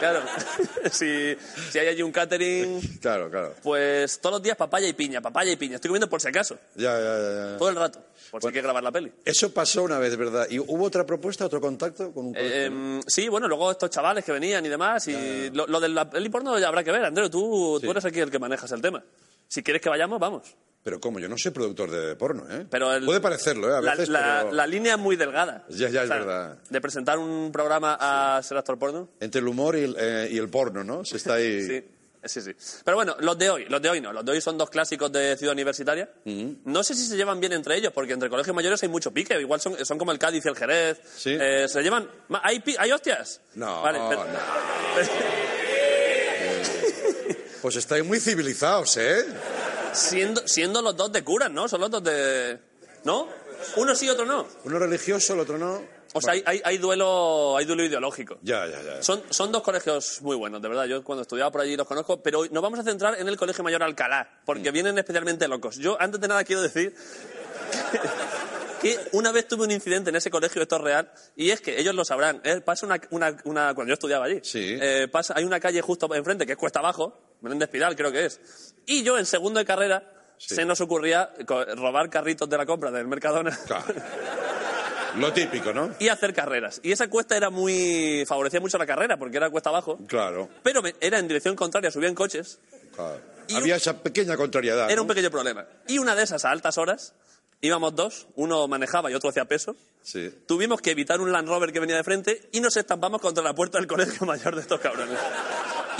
Claro. 0.00 0.20
si, 0.90 1.36
si 1.70 1.78
hay 1.78 1.86
allí 1.88 2.02
un 2.02 2.10
catering, 2.12 2.80
Claro, 3.00 3.30
claro. 3.30 3.54
pues 3.62 4.18
todos 4.20 4.34
los 4.34 4.42
días 4.42 4.56
papaya 4.56 4.88
y 4.88 4.92
piña, 4.92 5.20
papaya 5.20 5.52
y 5.52 5.56
piña. 5.56 5.76
Estoy 5.76 5.90
comiendo 5.90 6.08
por 6.10 6.20
si 6.20 6.26
acaso, 6.28 6.56
Ya, 6.74 6.98
ya, 6.98 7.18
ya, 7.18 7.50
ya. 7.52 7.56
todo 7.58 7.68
el 7.68 7.76
rato, 7.76 8.02
por 8.32 8.40
si 8.42 8.48
hay 8.48 8.52
que 8.54 8.62
grabar 8.62 8.82
la 8.82 8.90
peli. 8.90 9.12
Eso 9.24 9.52
pasó 9.54 9.84
una 9.84 9.98
vez, 9.98 10.16
¿verdad? 10.16 10.46
¿Y 10.50 10.58
hubo 10.58 10.84
otra 10.84 11.06
propuesta, 11.06 11.46
otro 11.46 11.60
contacto 11.60 12.12
con 12.12 12.26
un? 12.26 12.36
Eh, 12.36 12.64
em, 12.64 13.00
sí, 13.06 13.28
bueno, 13.28 13.46
luego 13.46 13.70
estos 13.70 13.88
chavales 13.90 14.24
que 14.24 14.32
venían 14.32 14.66
y 14.66 14.68
demás. 14.68 15.06
Y 15.06 15.50
lo, 15.50 15.66
lo 15.68 15.78
de 15.78 15.88
la 15.88 16.10
peli 16.10 16.28
porno 16.30 16.58
ya 16.58 16.66
habrá 16.68 16.82
que 16.82 16.90
ver. 16.90 17.04
Andreu, 17.04 17.30
tú, 17.30 17.78
Sí. 17.80 17.86
tú 17.86 17.90
eres 17.92 18.04
aquí 18.04 18.18
el 18.18 18.30
que 18.30 18.38
manejas 18.40 18.72
el 18.72 18.82
tema. 18.82 19.02
Si 19.46 19.62
quieres 19.62 19.80
que 19.82 19.88
vayamos, 19.88 20.18
vamos. 20.18 20.42
Pero 20.82 20.98
como 20.98 21.18
yo 21.18 21.28
no 21.28 21.36
soy 21.36 21.50
productor 21.50 21.90
de 21.90 22.16
porno, 22.16 22.44
¿eh? 22.50 22.64
Pero 22.70 22.92
el- 22.94 23.04
Puede 23.04 23.20
parecerlo, 23.20 23.70
¿eh? 23.70 23.76
A 23.76 23.80
veces, 23.80 24.08
la- 24.08 24.40
pero 24.44 24.52
la 24.54 24.66
línea 24.66 24.94
es 24.94 24.98
muy 24.98 25.16
delgada. 25.16 25.64
Ya, 25.68 25.88
ya, 25.90 26.04
es 26.04 26.08
verdad. 26.08 26.56
De 26.70 26.80
presentar 26.80 27.18
un 27.18 27.50
programa 27.52 27.98
a 28.00 28.42
ser 28.42 28.56
actor 28.56 28.78
porno. 28.78 29.08
entre 29.20 29.40
el 29.40 29.48
humor 29.48 29.76
y 29.76 29.84
el, 29.84 29.96
eh, 29.98 30.28
y 30.30 30.38
el 30.38 30.48
porno, 30.48 30.82
¿no? 30.82 31.04
Se 31.04 31.16
está 31.18 31.34
ahí... 31.34 31.84
Sí, 32.22 32.42
sí, 32.42 32.52
sí. 32.52 32.80
Pero 32.84 32.98
bueno, 32.98 33.16
los 33.20 33.38
de 33.38 33.48
hoy, 33.48 33.64
los 33.70 33.80
de 33.80 33.88
hoy 33.88 34.00
no. 34.02 34.12
Los 34.12 34.22
de 34.26 34.32
hoy 34.32 34.42
son 34.42 34.58
dos 34.58 34.68
clásicos 34.68 35.10
de 35.10 35.38
Ciudad 35.38 35.54
Universitaria. 35.54 36.06
No 36.66 36.82
sé 36.84 36.94
si 36.94 37.06
se 37.06 37.16
llevan 37.16 37.40
bien 37.40 37.54
entre 37.54 37.76
ellos, 37.76 37.94
porque 37.94 38.12
entre 38.12 38.28
colegios 38.28 38.54
mayores 38.54 38.82
hay 38.82 38.90
mucho 38.90 39.10
pique. 39.10 39.40
Igual 39.40 39.58
son, 39.58 39.82
son 39.86 39.96
como 39.96 40.12
el 40.12 40.18
Cádiz 40.18 40.44
y 40.44 40.48
el 40.50 40.54
Jerez. 40.54 41.00
Sí. 41.16 41.34
Eh, 41.40 41.66
¿Se 41.66 41.80
llevan? 41.82 42.10
¿Hay, 42.42 42.62
¿Hay 42.78 42.92
hostias? 42.92 43.40
No, 43.54 43.80
Vale, 43.80 44.00
pero- 44.10 44.24
no. 44.24 44.38
Pues 47.62 47.76
estáis 47.76 48.04
muy 48.04 48.20
civilizados, 48.20 48.96
¿eh? 48.96 49.22
Siendo, 49.92 50.46
siendo 50.46 50.82
los 50.82 50.96
dos 50.96 51.12
de 51.12 51.22
curas, 51.24 51.50
¿no? 51.50 51.68
Son 51.68 51.80
los 51.80 51.90
dos 51.90 52.02
de... 52.02 52.58
¿No? 53.04 53.28
Uno 53.76 53.94
sí, 53.94 54.08
otro 54.08 54.24
no. 54.26 54.46
Uno 54.64 54.78
religioso, 54.78 55.34
el 55.34 55.40
otro 55.40 55.58
no. 55.58 55.82
O 56.12 56.20
sea, 56.20 56.32
hay, 56.32 56.42
hay, 56.44 56.60
hay 56.64 56.78
duelo, 56.78 57.56
hay 57.56 57.64
duelo 57.66 57.84
ideológico. 57.84 58.38
Ya, 58.42 58.66
ya, 58.66 58.82
ya. 58.82 59.02
Son, 59.02 59.22
son 59.30 59.52
dos 59.52 59.62
colegios 59.62 60.20
muy 60.22 60.34
buenos, 60.36 60.60
de 60.60 60.68
verdad. 60.68 60.86
Yo 60.86 61.04
cuando 61.04 61.22
estudiaba 61.22 61.50
por 61.52 61.60
allí 61.60 61.76
los 61.76 61.86
conozco, 61.86 62.20
pero 62.22 62.40
hoy 62.40 62.48
nos 62.50 62.62
vamos 62.62 62.80
a 62.80 62.82
centrar 62.82 63.18
en 63.20 63.28
el 63.28 63.36
Colegio 63.36 63.62
Mayor 63.62 63.82
Alcalá, 63.82 64.24
Mm. 64.24 64.44
porque 64.44 64.70
vienen 64.72 64.98
especialmente 64.98 65.46
locos. 65.46 65.76
Yo, 65.76 65.96
antes 66.00 66.20
de 66.20 66.26
nada, 66.28 66.42
quiero 66.42 66.62
decir 66.62 66.94
que 68.82 68.98
una 69.12 69.30
vez 69.30 69.46
tuve 69.46 69.64
un 69.64 69.70
incidente 69.70 70.10
en 70.10 70.16
ese 70.16 70.30
colegio, 70.30 70.62
esto 70.62 70.76
es 70.76 70.82
real, 70.82 71.12
y 71.36 71.50
es 71.50 71.60
que 71.60 71.78
ellos 71.78 71.94
lo 71.94 72.04
sabrán. 72.04 72.40
eh, 72.44 72.60
pasa 72.60 72.86
una, 72.86 73.00
una, 73.10 73.36
una- 73.44 73.74
cuando 73.74 73.90
yo 73.90 73.94
estudiaba 73.94 74.24
allí, 74.26 74.40
Sí. 74.42 74.78
eh, 74.80 75.06
pasa, 75.10 75.34
hay 75.36 75.44
una 75.44 75.60
calle 75.60 75.80
justo 75.80 76.12
enfrente 76.14 76.44
que 76.46 76.52
es 76.52 76.58
Cuesta 76.58 76.80
Abajo, 76.80 77.29
Belén 77.40 77.58
de 77.58 77.64
Espiral 77.64 77.96
creo 77.96 78.12
que 78.12 78.26
es, 78.26 78.74
y 78.86 79.02
yo 79.02 79.18
en 79.18 79.26
segundo 79.26 79.58
de 79.58 79.64
carrera 79.66 80.04
Sí. 80.38 80.54
se 80.54 80.64
nos 80.64 80.80
ocurría 80.80 81.30
robar 81.76 82.08
carritos 82.08 82.48
de 82.48 82.56
la 82.56 82.64
compra 82.64 82.90
del 82.90 83.06
Mercadona 83.06 83.54
Claro. 83.66 83.94
Lo 85.18 85.32
típico, 85.32 85.72
¿no? 85.74 85.90
y 85.98 86.08
hacer 86.08 86.32
carreras. 86.32 86.80
Y 86.84 86.92
esa 86.92 87.08
cuesta 87.10 87.36
era 87.36 87.50
muy 87.50 88.24
favorecía 88.26 88.60
mucho 88.60 88.78
la 88.78 88.86
carrera 88.86 89.16
porque 89.18 89.36
era 89.38 89.50
cuesta 89.50 89.68
abajo, 89.70 89.98
Claro. 90.06 90.48
pero 90.62 90.80
me- 90.82 90.94
era 91.00 91.18
en 91.18 91.26
dirección 91.28 91.56
contraria, 91.56 91.90
subía 91.90 92.08
en 92.08 92.14
coches. 92.14 92.58
claro. 92.94 93.20
Y 93.48 93.56
Había 93.56 93.74
un- 93.74 93.80
esa 93.80 93.98
pequeña 94.00 94.36
contrariedad. 94.36 94.86
Era 94.86 94.96
¿no? 94.96 95.02
un 95.02 95.08
pequeño 95.08 95.30
problema. 95.30 95.66
Y 95.88 95.98
una 95.98 96.14
de 96.14 96.22
esas 96.22 96.44
a 96.44 96.50
altas 96.52 96.78
horas 96.78 97.12
íbamos 97.60 97.94
dos, 97.96 98.28
uno 98.36 98.66
manejaba 98.68 99.10
y 99.10 99.14
otro 99.14 99.28
hacía 99.30 99.44
peso. 99.46 99.74
Sí. 100.02 100.32
Tuvimos 100.46 100.80
que 100.80 100.92
evitar 100.92 101.20
un 101.20 101.32
Land 101.32 101.48
Rover 101.48 101.72
que 101.72 101.80
venía 101.80 101.96
de 101.96 102.04
frente 102.04 102.48
y 102.52 102.60
nos 102.60 102.76
estampamos 102.76 103.20
contra 103.20 103.42
la 103.42 103.52
puerta 103.52 103.78
del 103.78 103.88
colegio 103.88 104.24
mayor 104.26 104.54
de 104.54 104.62
estos 104.62 104.78
cabrones. 104.80 105.18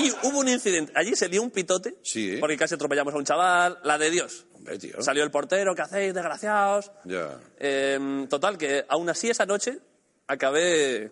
Y 0.03 0.11
hubo 0.27 0.39
un 0.41 0.49
incidente. 0.49 0.93
Allí 0.97 1.15
se 1.15 1.29
dio 1.29 1.43
un 1.43 1.51
pitote 1.51 1.97
Sí. 2.03 2.37
porque 2.41 2.57
casi 2.57 2.75
atropellamos 2.75 3.13
a 3.15 3.17
un 3.19 3.25
chaval, 3.25 3.79
la 3.85 3.99
de 3.99 4.11
Dios. 4.11 4.47
Hombre, 4.55 4.79
tío. 4.79 5.03
Salió 5.03 5.23
el 5.25 5.31
portero, 5.31 5.75
¿qué 5.75 5.83
hacéis, 5.83 6.15
desgraciados? 6.15 6.91
Ya. 7.05 7.39
Em, 7.59 8.27
total, 8.29 8.57
que 8.59 8.85
aún 8.89 9.09
así 9.11 9.29
esa 9.31 9.47
noche 9.47 9.79
acabé... 10.27 11.11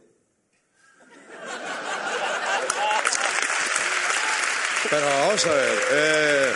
Pero 4.90 5.06
vamos 5.06 5.44
a 5.46 5.50
ver. 5.52 5.78
eh, 5.92 6.52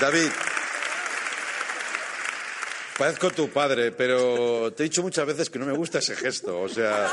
David. 0.00 0.30
Parezco 3.00 3.30
tu 3.30 3.48
padre, 3.48 3.92
pero 3.92 4.70
te 4.76 4.82
he 4.82 4.84
dicho 4.84 5.00
muchas 5.02 5.24
veces 5.26 5.48
que 5.48 5.58
no 5.58 5.64
me 5.64 5.72
gusta 5.72 6.00
ese 6.00 6.14
gesto. 6.14 6.60
O 6.60 6.68
sea, 6.68 7.08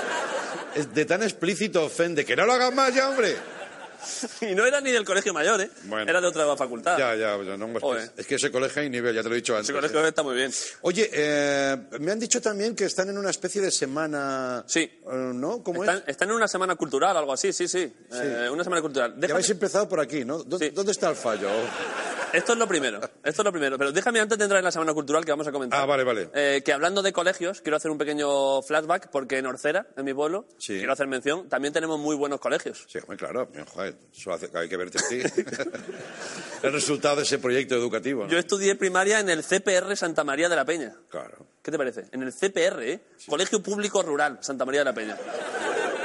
es 0.76 0.94
de 0.94 1.06
tan 1.06 1.24
explícito 1.24 1.86
ofende. 1.86 2.26
¡Que 2.26 2.36
no 2.36 2.46
lo 2.46 2.52
hagas 2.52 2.74
más 2.74 2.94
ya, 2.94 3.08
hombre! 3.10 3.38
Y 4.42 4.54
no 4.54 4.66
era 4.66 4.82
ni 4.82 4.92
del 4.92 5.06
colegio 5.06 5.34
mayor, 5.34 5.62
¿eh? 5.62 5.70
Bueno. 5.86 6.10
Era 6.10 6.20
de 6.20 6.28
otra 6.28 6.56
facultad. 6.58 6.98
Ya, 6.98 7.16
ya, 7.16 7.42
ya, 7.42 7.56
no, 7.58 7.80
Joder. 7.80 8.12
es 8.18 8.28
que 8.28 8.36
ese 8.36 8.52
colegio 8.52 8.82
hay 8.82 8.90
nivel, 8.90 9.16
ya 9.16 9.24
te 9.24 9.30
lo 9.30 9.36
he 9.36 9.38
dicho 9.38 9.54
antes. 9.56 9.70
Ese 9.70 9.74
colegio 9.74 10.06
está 10.06 10.24
muy 10.24 10.36
bien. 10.36 10.52
Oye, 10.82 11.10
eh, 11.14 11.78
me 12.00 12.12
han 12.12 12.20
dicho 12.20 12.42
también 12.42 12.76
que 12.76 12.84
están 12.86 13.08
en 13.10 13.18
una 13.18 13.30
especie 13.30 13.62
de 13.62 13.72
semana. 13.72 14.66
Sí. 14.68 14.82
eh, 14.82 15.00
¿No? 15.12 15.64
¿Cómo 15.64 15.84
Están, 15.84 15.98
es? 16.00 16.04
están 16.10 16.30
en 16.30 16.36
una 16.36 16.50
semana 16.50 16.76
cultural, 16.76 17.16
algo 17.16 17.32
así, 17.32 17.52
sí, 17.54 17.68
sí. 17.68 17.92
Eh, 18.12 18.50
una 18.52 18.64
semana 18.66 18.82
cultural. 18.82 19.14
Ya 19.16 19.20
Déjame- 19.22 19.32
habéis 19.36 19.50
empezado 19.52 19.88
por 19.90 20.00
aquí, 20.02 20.26
¿no? 20.26 20.44
¿Dó- 20.44 20.60
Sí. 20.60 20.70
¿Dónde 20.70 20.92
está 20.92 21.10
el 21.10 21.16
fallo? 21.16 21.50
Esto 22.34 22.54
es 22.54 22.60
lo 22.60 22.68
primero, 22.68 23.00
esto 23.24 23.42
es 23.42 23.46
lo 23.46 23.52
primero. 23.52 23.78
Pero 23.78 23.92
déjame 23.92 24.20
antes 24.20 24.38
de 24.38 24.44
entrar 24.44 24.60
en 24.60 24.66
la 24.66 24.72
semana 24.72 24.94
cultural 24.94 25.24
que 25.24 25.32
vamos 25.32 25.48
a 25.48 25.52
comentar. 25.52 25.80
Ah, 25.80 25.86
vale, 25.86 26.04
vale. 26.04 26.30
Eh, 26.34 26.62
que 26.64 26.74
hablando 26.74 27.02
de 27.02 27.14
colegios, 27.14 27.62
quiero 27.62 27.78
hacer 27.78 27.90
un 27.90 27.98
pequeño 27.98 28.62
flashback 28.62 29.10
porque 29.10 29.38
en 29.38 29.46
Orcera, 29.46 29.88
en 29.96 30.06
mi 30.06 30.14
pueblo, 30.14 30.46
Sí. 30.58 30.78
quiero 30.78 30.94
hacer 30.94 31.08
mención, 31.08 31.48
también 31.50 31.74
tenemos 31.74 32.00
muy 32.00 32.16
buenos 32.16 32.40
colegios. 32.40 32.86
Sí, 32.88 33.00
hombre, 33.00 33.18
claro. 33.18 33.50
Joder, 33.74 33.96
eso 34.16 34.32
hace, 34.34 34.50
hay 34.54 34.68
que 34.70 34.78
verte 34.78 34.98
a 35.00 35.08
ti. 35.08 35.22
el 36.64 36.74
resultado 36.74 37.18
de 37.18 37.24
ese 37.24 37.40
proyecto 37.40 37.76
educativo. 37.76 38.24
¿no? 38.24 38.30
Yo 38.30 38.38
estudié 38.38 38.76
primaria 38.76 39.20
en 39.20 39.30
el 39.30 39.44
CPR 39.44 39.96
Santa 39.96 40.24
María 40.24 40.50
de 40.50 40.56
la 40.56 40.66
Peña. 40.66 40.96
Claro. 41.10 41.48
¿Qué 41.64 41.72
te 41.72 41.78
parece? 41.78 42.06
En 42.12 42.24
el 42.24 42.32
CPR, 42.34 42.82
¿eh? 42.90 43.00
Colegio 43.28 43.62
Público 43.62 44.02
Rural, 44.02 44.38
Santa 44.42 44.66
María 44.66 44.82
de 44.82 44.86
la 44.86 44.94
Peña. 44.94 45.18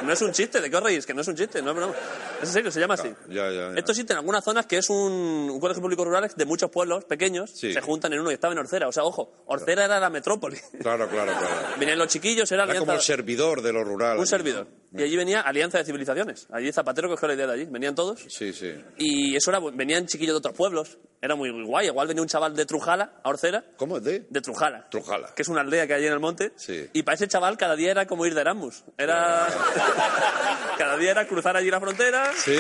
No 0.04 0.12
es 0.12 0.20
un 0.22 0.32
chiste, 0.32 0.60
¿de 0.60 0.70
qué 0.70 0.76
os 0.76 0.82
reís? 0.82 1.06
Que 1.06 1.14
no 1.14 1.20
es 1.22 1.28
un 1.28 1.36
chiste, 1.36 1.62
no 1.62 1.70
es 1.70 1.76
broma. 1.76 1.94
Es 2.40 2.48
en 2.48 2.52
serio, 2.54 2.70
se 2.70 2.80
llama 2.80 2.94
así. 2.94 3.08
Ya, 3.28 3.50
ya, 3.50 3.70
ya. 3.70 3.78
Esto 3.78 3.92
existe 3.92 4.12
en 4.12 4.18
algunas 4.18 4.44
zonas 4.44 4.66
que 4.66 4.78
es 4.78 4.90
un, 4.90 5.48
un 5.50 5.60
colegio 5.60 5.80
público 5.82 6.04
rural 6.04 6.30
de 6.34 6.44
muchos 6.44 6.70
pueblos 6.70 7.04
pequeños, 7.04 7.50
Sí. 7.50 7.72
se 7.72 7.80
juntan 7.80 8.12
en 8.12 8.20
uno 8.20 8.30
y 8.30 8.34
estaba 8.34 8.52
en 8.52 8.58
Orcera. 8.58 8.88
O 8.88 8.92
sea, 8.92 9.04
ojo, 9.04 9.44
Orcera 9.46 9.84
era 9.84 9.98
la 10.00 10.10
metrópoli. 10.10 10.56
Claro, 10.80 11.08
claro, 11.08 11.32
claro. 11.32 11.56
Venían 11.78 11.98
los 11.98 12.08
chiquillos, 12.08 12.50
era 12.52 12.64
Era 12.64 12.72
alianza... 12.72 12.86
como 12.86 12.92
el 12.98 13.00
servidor 13.02 13.62
de 13.62 13.72
lo 13.72 13.84
rural. 13.84 14.18
Un 14.18 14.26
servidor. 14.26 14.66
¿no? 14.90 15.00
Y 15.00 15.04
allí 15.04 15.16
venía 15.16 15.40
Alianza 15.40 15.78
de 15.78 15.84
Civilizaciones. 15.84 16.46
Allí 16.52 16.70
Zapatero 16.70 17.08
cogió 17.08 17.26
la 17.28 17.34
idea 17.34 17.46
de 17.46 17.52
allí. 17.54 17.64
Venían 17.64 17.94
todos. 17.94 18.20
Sí, 18.28 18.52
sí. 18.52 18.74
Y 18.98 19.34
eso 19.36 19.50
era... 19.50 19.58
Venían 19.72 20.04
chiquillos 20.06 20.34
de 20.34 20.38
otros 20.38 20.54
pueblos. 20.54 20.98
Era 21.22 21.34
muy 21.34 21.50
guay. 21.64 21.86
Igual 21.86 22.08
venía 22.08 22.20
un 22.22 22.28
chaval 22.28 22.54
de 22.54 22.66
Trujala 22.66 23.14
a 23.22 23.28
Orcera. 23.30 23.64
¿Cómo? 23.78 24.00
¿De? 24.00 24.26
De 24.28 24.40
Trujala. 24.42 24.88
Trujala. 24.90 25.32
Que 25.34 25.42
es 25.42 25.48
una 25.48 25.62
aldea 25.62 25.86
que 25.86 25.94
hay 25.94 26.04
en 26.04 26.12
el 26.12 26.20
monte. 26.20 26.52
Sí. 26.56 26.90
Y 26.92 27.04
para 27.04 27.14
ese 27.14 27.26
chaval 27.26 27.56
cada 27.56 27.74
día 27.74 27.90
era 27.90 28.06
como 28.06 28.26
ir 28.26 28.34
de 28.34 28.42
Erasmus. 28.42 28.84
Era... 28.98 29.48
cada 30.78 30.96
día 30.96 31.10
era 31.12 31.26
cruzar 31.26 31.56
allí 31.56 31.70
la 31.70 31.80
frontera. 31.80 32.32
¿Sí? 32.36 32.58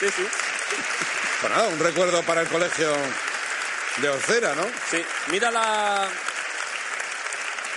Sí, 0.00 0.06
sí. 0.16 0.26
Nada, 1.48 1.68
un 1.68 1.78
recuerdo 1.78 2.22
para 2.22 2.42
el 2.42 2.48
colegio 2.48 2.90
de 4.02 4.08
Orcera, 4.08 4.54
¿no? 4.54 4.64
Sí. 4.90 5.02
Mira 5.30 5.50
la... 5.50 6.08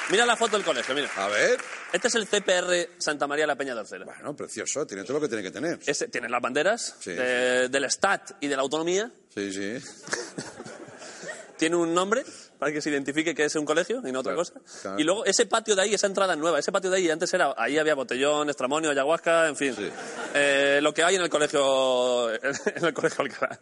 Mira 0.10 0.26
la 0.26 0.36
foto 0.36 0.58
del 0.58 0.66
colegio, 0.66 0.94
mira. 0.94 1.10
A 1.16 1.28
ver. 1.28 1.60
Este 1.94 2.08
es 2.08 2.16
el 2.16 2.28
CPR 2.28 2.90
Santa 3.00 3.26
María 3.28 3.48
la 3.48 3.56
Peña 3.56 3.74
de 3.74 3.82
Orcera. 3.82 4.04
Bueno, 4.06 4.36
precioso. 4.36 4.86
Tiene 4.86 5.04
todo 5.04 5.14
lo 5.14 5.22
que 5.22 5.28
tiene 5.30 5.44
que 5.44 5.52
tener. 5.52 5.80
Ese, 5.86 6.08
tiene 6.10 6.28
las 6.28 6.42
banderas 6.42 6.96
Sí, 7.00 7.12
de- 7.12 7.70
del 7.70 7.90
Stat 7.90 8.32
y 8.42 8.48
de 8.48 8.56
la 8.56 8.64
autonomía. 8.64 9.10
Sí, 9.34 9.54
sí. 9.54 9.78
tiene 11.58 11.76
un 11.78 11.94
nombre 11.94 12.26
para 12.64 12.74
que 12.74 12.82
se 12.82 12.90
identifique 12.90 13.36
que 13.36 13.44
es 13.44 13.56
un 13.56 13.66
colegio 13.66 14.02
y 14.06 14.12
no 14.12 14.20
otra 14.22 14.34
Claro, 14.34 14.38
cosa. 14.38 14.54
claro. 14.82 15.00
Y 15.00 15.04
luego 15.04 15.26
ese 15.26 15.46
patio 15.46 15.76
de 15.76 15.82
ahí, 15.82 15.94
esa 15.94 16.08
entrada 16.08 16.36
nueva, 16.38 16.60
ese 16.60 16.72
patio 16.72 16.90
de 16.90 16.98
ahí 16.98 17.10
antes 17.10 17.34
era, 17.34 17.54
ahí 17.58 17.78
había 17.78 17.94
botellón, 17.94 18.50
estramonio, 18.50 18.90
ayahuasca, 18.92 19.50
en 19.50 19.56
fin. 19.58 19.76
Sí. 19.76 19.90
Eh, 20.34 20.80
lo 20.82 20.94
que 20.94 21.04
hay 21.04 21.16
en 21.16 21.22
el 21.24 21.30
colegio, 21.30 22.32
en 22.34 22.86
el 22.86 22.94
colegio 22.94 23.22
Alcalá. 23.24 23.60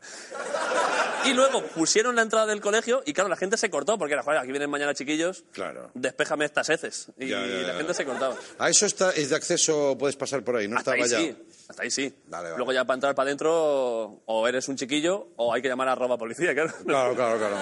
Y 1.26 1.34
luego 1.34 1.62
pusieron 1.64 2.16
la 2.16 2.22
entrada 2.24 2.46
del 2.48 2.62
colegio 2.62 3.04
y 3.06 3.14
claro, 3.14 3.30
la 3.30 3.36
gente 3.38 3.58
se 3.58 3.70
cortó 3.70 3.98
porque 3.98 4.14
era, 4.14 4.24
joder, 4.24 4.40
aquí 4.40 4.52
vienen 4.52 4.70
mañana 4.70 4.94
chiquillos, 4.94 5.44
Claro. 5.52 5.92
despéjame 5.94 6.46
estas 6.46 6.70
heces. 6.70 7.08
Y 7.18 7.28
Ya, 7.28 7.40
ya, 7.46 7.48
la 7.48 7.68
ya. 7.68 7.74
gente 7.76 7.94
se 7.94 8.06
cortaba. 8.06 8.36
A 8.60 8.70
eso 8.70 8.86
está, 8.86 9.12
es 9.12 9.30
de 9.30 9.36
acceso, 9.36 9.96
puedes 10.00 10.16
pasar 10.16 10.44
por 10.44 10.56
ahí, 10.56 10.68
no 10.68 10.78
Hasta 10.78 10.96
está 10.96 11.04
ahí 11.06 11.12
vallado. 11.12 11.24
sí, 11.24 11.54
hasta 11.70 11.84
ahí 11.84 11.92
sí. 11.92 12.14
Vale, 12.28 12.44
vale. 12.46 12.58
Luego 12.58 12.72
ya 12.74 12.86
para 12.86 12.96
entrar 12.96 13.14
para 13.16 13.28
adentro 13.28 14.22
o 14.26 14.48
eres 14.48 14.68
un 14.68 14.78
chiquillo 14.78 15.28
o 15.38 15.54
hay 15.54 15.62
que 15.62 15.68
llamar 15.68 15.90
a 15.90 15.96
policía, 16.18 16.54
claro. 16.54 16.74
Claro, 16.86 17.16
claro, 17.16 17.38
claro. 17.38 17.56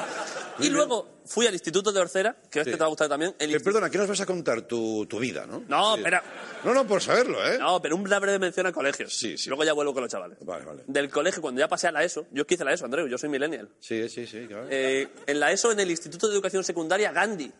Y 0.61 0.69
luego 0.69 1.21
fui 1.25 1.45
al 1.47 1.53
Instituto 1.53 1.91
de 1.91 1.99
Orcera, 1.99 2.35
que 2.49 2.59
este 2.59 2.71
Sí. 2.71 2.77
te 2.77 2.79
va 2.79 2.85
a 2.85 2.89
gustar 2.89 3.07
también. 3.09 3.33
El 3.39 3.49
instituto- 3.51 3.63
perdona, 3.73 3.89
¿qué 3.89 3.97
nos 3.97 4.07
vas 4.07 4.21
a 4.21 4.25
contar? 4.25 4.61
Tu, 4.63 5.05
tu 5.05 5.19
vida, 5.19 5.45
¿no? 5.45 5.63
No, 5.67 5.93
Sí. 5.93 5.99
espera. 5.99 6.23
No, 6.63 6.73
no, 6.73 6.85
por 6.87 7.01
saberlo, 7.01 7.45
¿eh? 7.45 7.57
No, 7.59 7.81
pero 7.81 7.95
una 7.95 8.19
breve 8.19 8.39
mención 8.39 8.65
a 8.67 8.71
colegios. 8.71 9.13
Sí, 9.13 9.37
sí. 9.37 9.49
Luego 9.49 9.63
ya 9.63 9.73
vuelvo 9.73 9.93
con 9.93 10.03
los 10.03 10.11
chavales. 10.11 10.37
Vale, 10.41 10.65
vale. 10.65 10.83
Del 10.87 11.09
colegio, 11.09 11.41
cuando 11.41 11.59
ya 11.59 11.67
pasé 11.67 11.87
a 11.87 11.91
la 11.91 12.03
ESO, 12.03 12.27
yo 12.31 12.41
es 12.41 12.47
que 12.47 12.55
hice 12.55 12.63
la 12.65 12.73
ESO, 12.73 12.85
Andreu, 12.85 13.07
yo 13.07 13.17
soy 13.17 13.29
millennial. 13.29 13.69
Sí, 13.79 14.09
sí, 14.09 14.25
sí, 14.27 14.45
claro. 14.47 14.67
Eh, 14.69 15.07
en 15.27 15.39
la 15.39 15.51
ESO, 15.51 15.71
en 15.71 15.79
el 15.79 15.89
Instituto 15.91 16.27
de 16.27 16.33
Educación 16.33 16.63
Secundaria 16.63 17.11
Gandhi. 17.11 17.51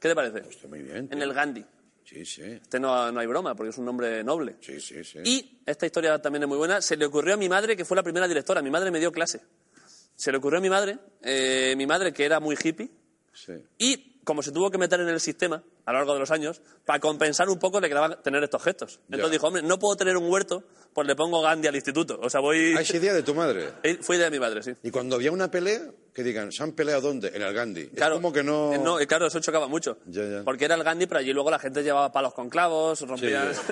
¿Qué 0.00 0.08
te 0.08 0.14
parece? 0.14 0.38
Está 0.48 0.68
muy 0.68 0.82
bien. 0.82 1.08
En 1.10 1.20
el 1.22 1.32
Gandhi. 1.32 1.64
Sí, 2.04 2.24
sí. 2.24 2.40
Este 2.42 2.80
no, 2.80 3.12
no 3.12 3.20
hay 3.20 3.26
broma, 3.26 3.54
porque 3.54 3.68
es 3.70 3.76
un 3.78 3.84
nombre 3.84 4.24
noble. 4.24 4.56
Sí, 4.62 4.80
sí, 4.80 5.04
sí. 5.04 5.18
Y 5.24 5.60
esta 5.66 5.84
historia 5.84 6.18
también 6.22 6.44
es 6.44 6.48
muy 6.48 6.56
buena. 6.56 6.80
Se 6.80 6.96
le 6.96 7.04
ocurrió 7.04 7.34
a 7.34 7.36
mi 7.36 7.50
madre, 7.50 7.76
que 7.76 7.84
fue 7.84 7.96
la 7.96 8.02
primera 8.02 8.26
directora. 8.26 8.62
Mi 8.62 8.70
madre 8.70 8.90
me 8.90 8.98
dio 8.98 9.12
clase. 9.12 9.42
Se 10.18 10.32
le 10.32 10.38
ocurrió 10.38 10.58
a 10.58 10.60
mi 10.60 10.68
madre, 10.68 10.98
eh, 11.22 11.74
mi 11.76 11.86
madre 11.86 12.12
que 12.12 12.24
era 12.24 12.40
muy 12.40 12.56
hippie, 12.60 12.90
Sí. 13.32 13.52
y 13.78 14.18
como 14.24 14.42
se 14.42 14.50
tuvo 14.50 14.68
que 14.68 14.78
meter 14.78 14.98
en 15.00 15.08
el 15.08 15.20
sistema 15.20 15.62
a 15.86 15.92
lo 15.92 15.98
largo 16.00 16.12
de 16.14 16.18
los 16.20 16.30
años, 16.32 16.60
para 16.84 16.98
compensar 16.98 17.48
un 17.48 17.58
poco 17.58 17.80
le 17.80 17.88
quedaba 17.88 18.20
tener 18.20 18.42
estos 18.42 18.62
gestos. 18.62 18.98
Entonces 19.04 19.28
Ya. 19.28 19.32
dijo, 19.32 19.46
hombre, 19.46 19.62
no 19.62 19.78
puedo 19.78 19.96
tener 19.96 20.16
un 20.18 20.28
huerto, 20.30 20.64
pues 20.92 21.06
le 21.06 21.14
pongo 21.14 21.40
Gandhi 21.40 21.68
al 21.68 21.76
instituto. 21.76 22.18
O 22.20 22.28
sea, 22.28 22.40
voy... 22.40 22.74
Ah, 22.76 22.80
esa 22.82 22.96
idea 22.96 23.14
de 23.14 23.22
tu 23.22 23.32
madre. 23.34 23.68
Eh, 23.84 23.96
Fue 24.02 24.16
idea 24.16 24.26
de 24.26 24.32
mi 24.32 24.40
madre, 24.40 24.62
sí. 24.62 24.72
Y 24.82 24.90
cuando 24.90 25.14
había 25.16 25.30
una 25.32 25.50
pelea, 25.50 25.80
que 26.12 26.22
digan, 26.24 26.50
¿se 26.52 26.62
han 26.64 26.72
peleado 26.72 27.00
dónde? 27.02 27.28
En 27.32 27.40
el 27.42 27.54
Gandhi. 27.54 27.86
Claro, 27.90 28.16
es 28.16 28.20
como 28.20 28.32
que 28.32 28.42
no... 28.42 28.74
eh, 28.74 28.78
no, 28.78 28.98
eh, 29.00 29.06
claro, 29.06 29.28
eso 29.28 29.38
chocaba 29.40 29.66
mucho. 29.68 29.98
Ya, 30.06 30.24
ya. 30.26 30.42
Porque 30.42 30.64
era 30.66 30.74
el 30.74 30.82
Gandhi, 30.82 31.06
pero 31.06 31.20
allí 31.20 31.32
luego 31.32 31.50
la 31.50 31.58
gente 31.60 31.82
llevaba 31.82 32.10
palos 32.12 32.34
con 32.34 32.50
clavos, 32.50 33.00
rompían... 33.02 33.52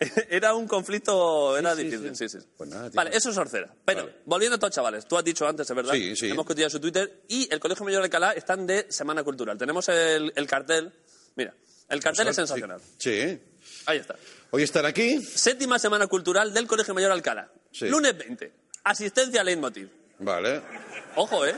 era 0.30 0.54
un 0.54 0.66
conflicto, 0.66 1.56
era 1.56 1.74
sí, 1.74 1.84
difícil, 1.84 2.16
sí, 2.16 2.28
sí. 2.28 2.40
sí. 2.40 2.46
Pues 2.56 2.70
nada, 2.70 2.90
tío. 2.90 2.96
vale, 2.96 3.10
eso 3.16 3.30
es 3.30 3.36
Orcera. 3.36 3.68
Pero, 3.84 4.00
Vale. 4.02 4.16
volviendo 4.24 4.54
a 4.54 4.56
estos 4.56 4.70
chavales, 4.70 5.06
tú 5.06 5.16
has 5.16 5.24
dicho 5.24 5.46
antes, 5.46 5.68
es 5.68 5.76
verdad, 5.76 5.92
Sí, 5.94 6.14
sí. 6.16 6.30
hemos 6.30 6.44
cotillado 6.46 6.70
su 6.70 6.80
Twitter, 6.80 7.22
y 7.28 7.48
el 7.52 7.60
Colegio 7.60 7.84
Mayor 7.84 8.00
de 8.02 8.06
Alcalá 8.06 8.32
están 8.32 8.66
de 8.66 8.86
Semana 8.90 9.22
Cultural. 9.24 9.56
Tenemos 9.58 9.88
el, 9.88 10.32
el 10.34 10.46
cartel, 10.46 10.92
mira, 11.36 11.54
el 11.88 12.00
cartel 12.00 12.28
es 12.28 12.36
sensacional. 12.36 12.80
Sí. 12.98 13.38
Ahí 13.86 13.98
está. 13.98 14.16
Hoy 14.50 14.62
están 14.62 14.86
aquí. 14.86 15.20
Séptima 15.22 15.78
Semana 15.78 16.06
Cultural 16.06 16.52
del 16.54 16.66
Colegio 16.66 16.94
Mayor 16.94 17.12
Alcalá. 17.12 17.50
Sí. 17.72 17.88
Lunes 17.88 18.16
20. 18.16 18.52
Asistencia 18.84 19.40
a 19.40 19.44
Leitmotiv. 19.44 19.88
Vale. 20.18 20.60
Ojo, 21.16 21.44
¿eh? 21.46 21.54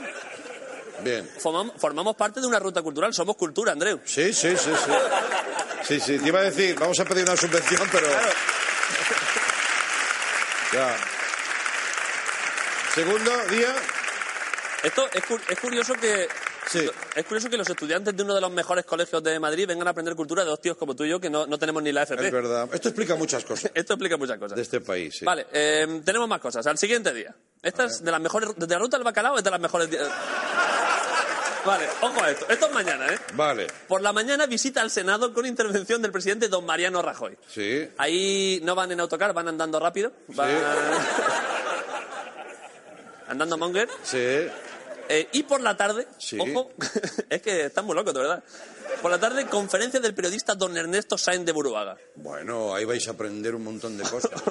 Bien. 1.03 1.29
Formamos, 1.37 1.75
formamos 1.79 2.15
parte 2.15 2.41
de 2.41 2.47
una 2.47 2.57
ruta 2.59 2.81
cultural. 2.81 3.13
Somos 3.13 3.35
cultura, 3.37 3.71
Andreu. 3.71 3.99
Sí, 4.03 4.33
sí, 4.33 4.49
sí, 4.57 4.71
sí. 4.85 4.91
Sí, 5.87 5.99
sí, 5.99 6.17
te 6.19 6.27
iba 6.27 6.39
a 6.39 6.43
decir, 6.43 6.75
vamos 6.77 6.99
a 6.99 7.05
pedir 7.05 7.23
una 7.23 7.37
subvención, 7.37 7.87
pero... 7.91 8.07
Ya. 10.73 10.97
Segundo 12.93 13.31
día. 13.49 13.73
Esto 14.83 15.07
es, 15.13 15.23
cu- 15.25 15.39
es 15.47 15.59
curioso 15.59 15.93
que... 15.93 16.27
Sí. 16.69 16.89
Es 17.15 17.25
curioso 17.25 17.49
que 17.49 17.55
los 17.57 17.69
estudiantes 17.69 18.13
de 18.17 18.21
uno 18.23 18.35
de 18.35 18.41
los 18.41 18.51
mejores 18.51 18.83
colegios 18.83 19.23
de 19.23 19.39
Madrid 19.39 19.65
vengan 19.65 19.87
a 19.87 19.91
aprender 19.91 20.13
cultura 20.15 20.43
de 20.43 20.49
dos 20.49 20.59
tíos 20.59 20.75
como 20.75 20.93
tú 20.93 21.05
y 21.05 21.09
yo 21.09 21.21
que 21.21 21.29
no, 21.29 21.47
no 21.47 21.57
tenemos 21.57 21.81
ni 21.81 21.93
la 21.93 22.03
FP. 22.03 22.25
Es 22.25 22.31
verdad. 22.33 22.67
Esto 22.73 22.89
explica 22.89 23.15
muchas 23.15 23.45
cosas 23.45 23.71
Esto 23.73 23.93
explica 23.93 24.17
muchas 24.17 24.37
cosas. 24.37 24.57
de 24.57 24.61
este 24.61 24.81
país, 24.81 25.15
sí. 25.19 25.23
Vale, 25.23 25.47
eh, 25.53 26.01
tenemos 26.03 26.27
más 26.27 26.41
cosas. 26.41 26.67
Al 26.67 26.77
siguiente 26.77 27.13
día. 27.13 27.33
Esta 27.61 27.85
es 27.85 28.03
de 28.03 28.11
las 28.11 28.19
mejores... 28.19 28.49
¿De 28.57 28.67
la 28.67 28.79
ruta 28.79 28.97
del 28.97 29.05
bacalao 29.05 29.37
es 29.37 29.43
de 29.45 29.51
las 29.51 29.59
mejores... 29.61 29.87
Vale, 31.67 31.85
ojo 32.01 32.23
a 32.23 32.31
esto. 32.31 32.45
Esto 32.47 32.67
es 32.67 32.71
mañana, 32.71 33.13
¿eh? 33.13 33.19
Vale. 33.33 33.67
Por 33.89 34.01
la 34.01 34.13
mañana 34.13 34.45
visita 34.45 34.81
al 34.81 34.89
Senado 34.89 35.33
con 35.33 35.45
intervención 35.45 36.01
del 36.01 36.13
presidente 36.13 36.47
don 36.47 36.65
Mariano 36.65 37.01
Rajoy. 37.01 37.37
Sí. 37.49 37.89
Ahí 37.97 38.61
no 38.63 38.73
van 38.73 38.93
en 38.93 39.01
autocar, 39.01 39.33
van 39.33 39.49
andando 39.49 39.77
rápido. 39.77 40.13
Van... 40.29 40.49
andando 43.27 43.57
monger. 43.57 43.89
Sí. 44.01 44.47
Eh, 45.09 45.27
y 45.33 45.43
por 45.43 45.59
la 45.61 45.75
tarde, 45.75 46.07
Sí. 46.17 46.37
ojo, 46.39 46.71
es 47.29 47.41
que 47.41 47.65
están 47.65 47.85
muy 47.85 47.95
locos, 47.95 48.13
de 48.13 48.21
verdad. 48.21 48.43
Por 49.01 49.11
la 49.11 49.19
tarde, 49.19 49.45
conferencia 49.47 49.99
del 49.99 50.13
periodista 50.13 50.55
don 50.55 50.77
Ernesto 50.77 51.17
Sainz 51.17 51.45
de 51.45 51.51
Buruaga. 51.51 51.97
Bueno, 52.15 52.73
ahí 52.73 52.85
vais 52.85 53.05
a 53.09 53.11
aprender 53.11 53.53
un 53.55 53.65
montón 53.65 53.97
de 53.97 54.03
cosas. 54.03 54.31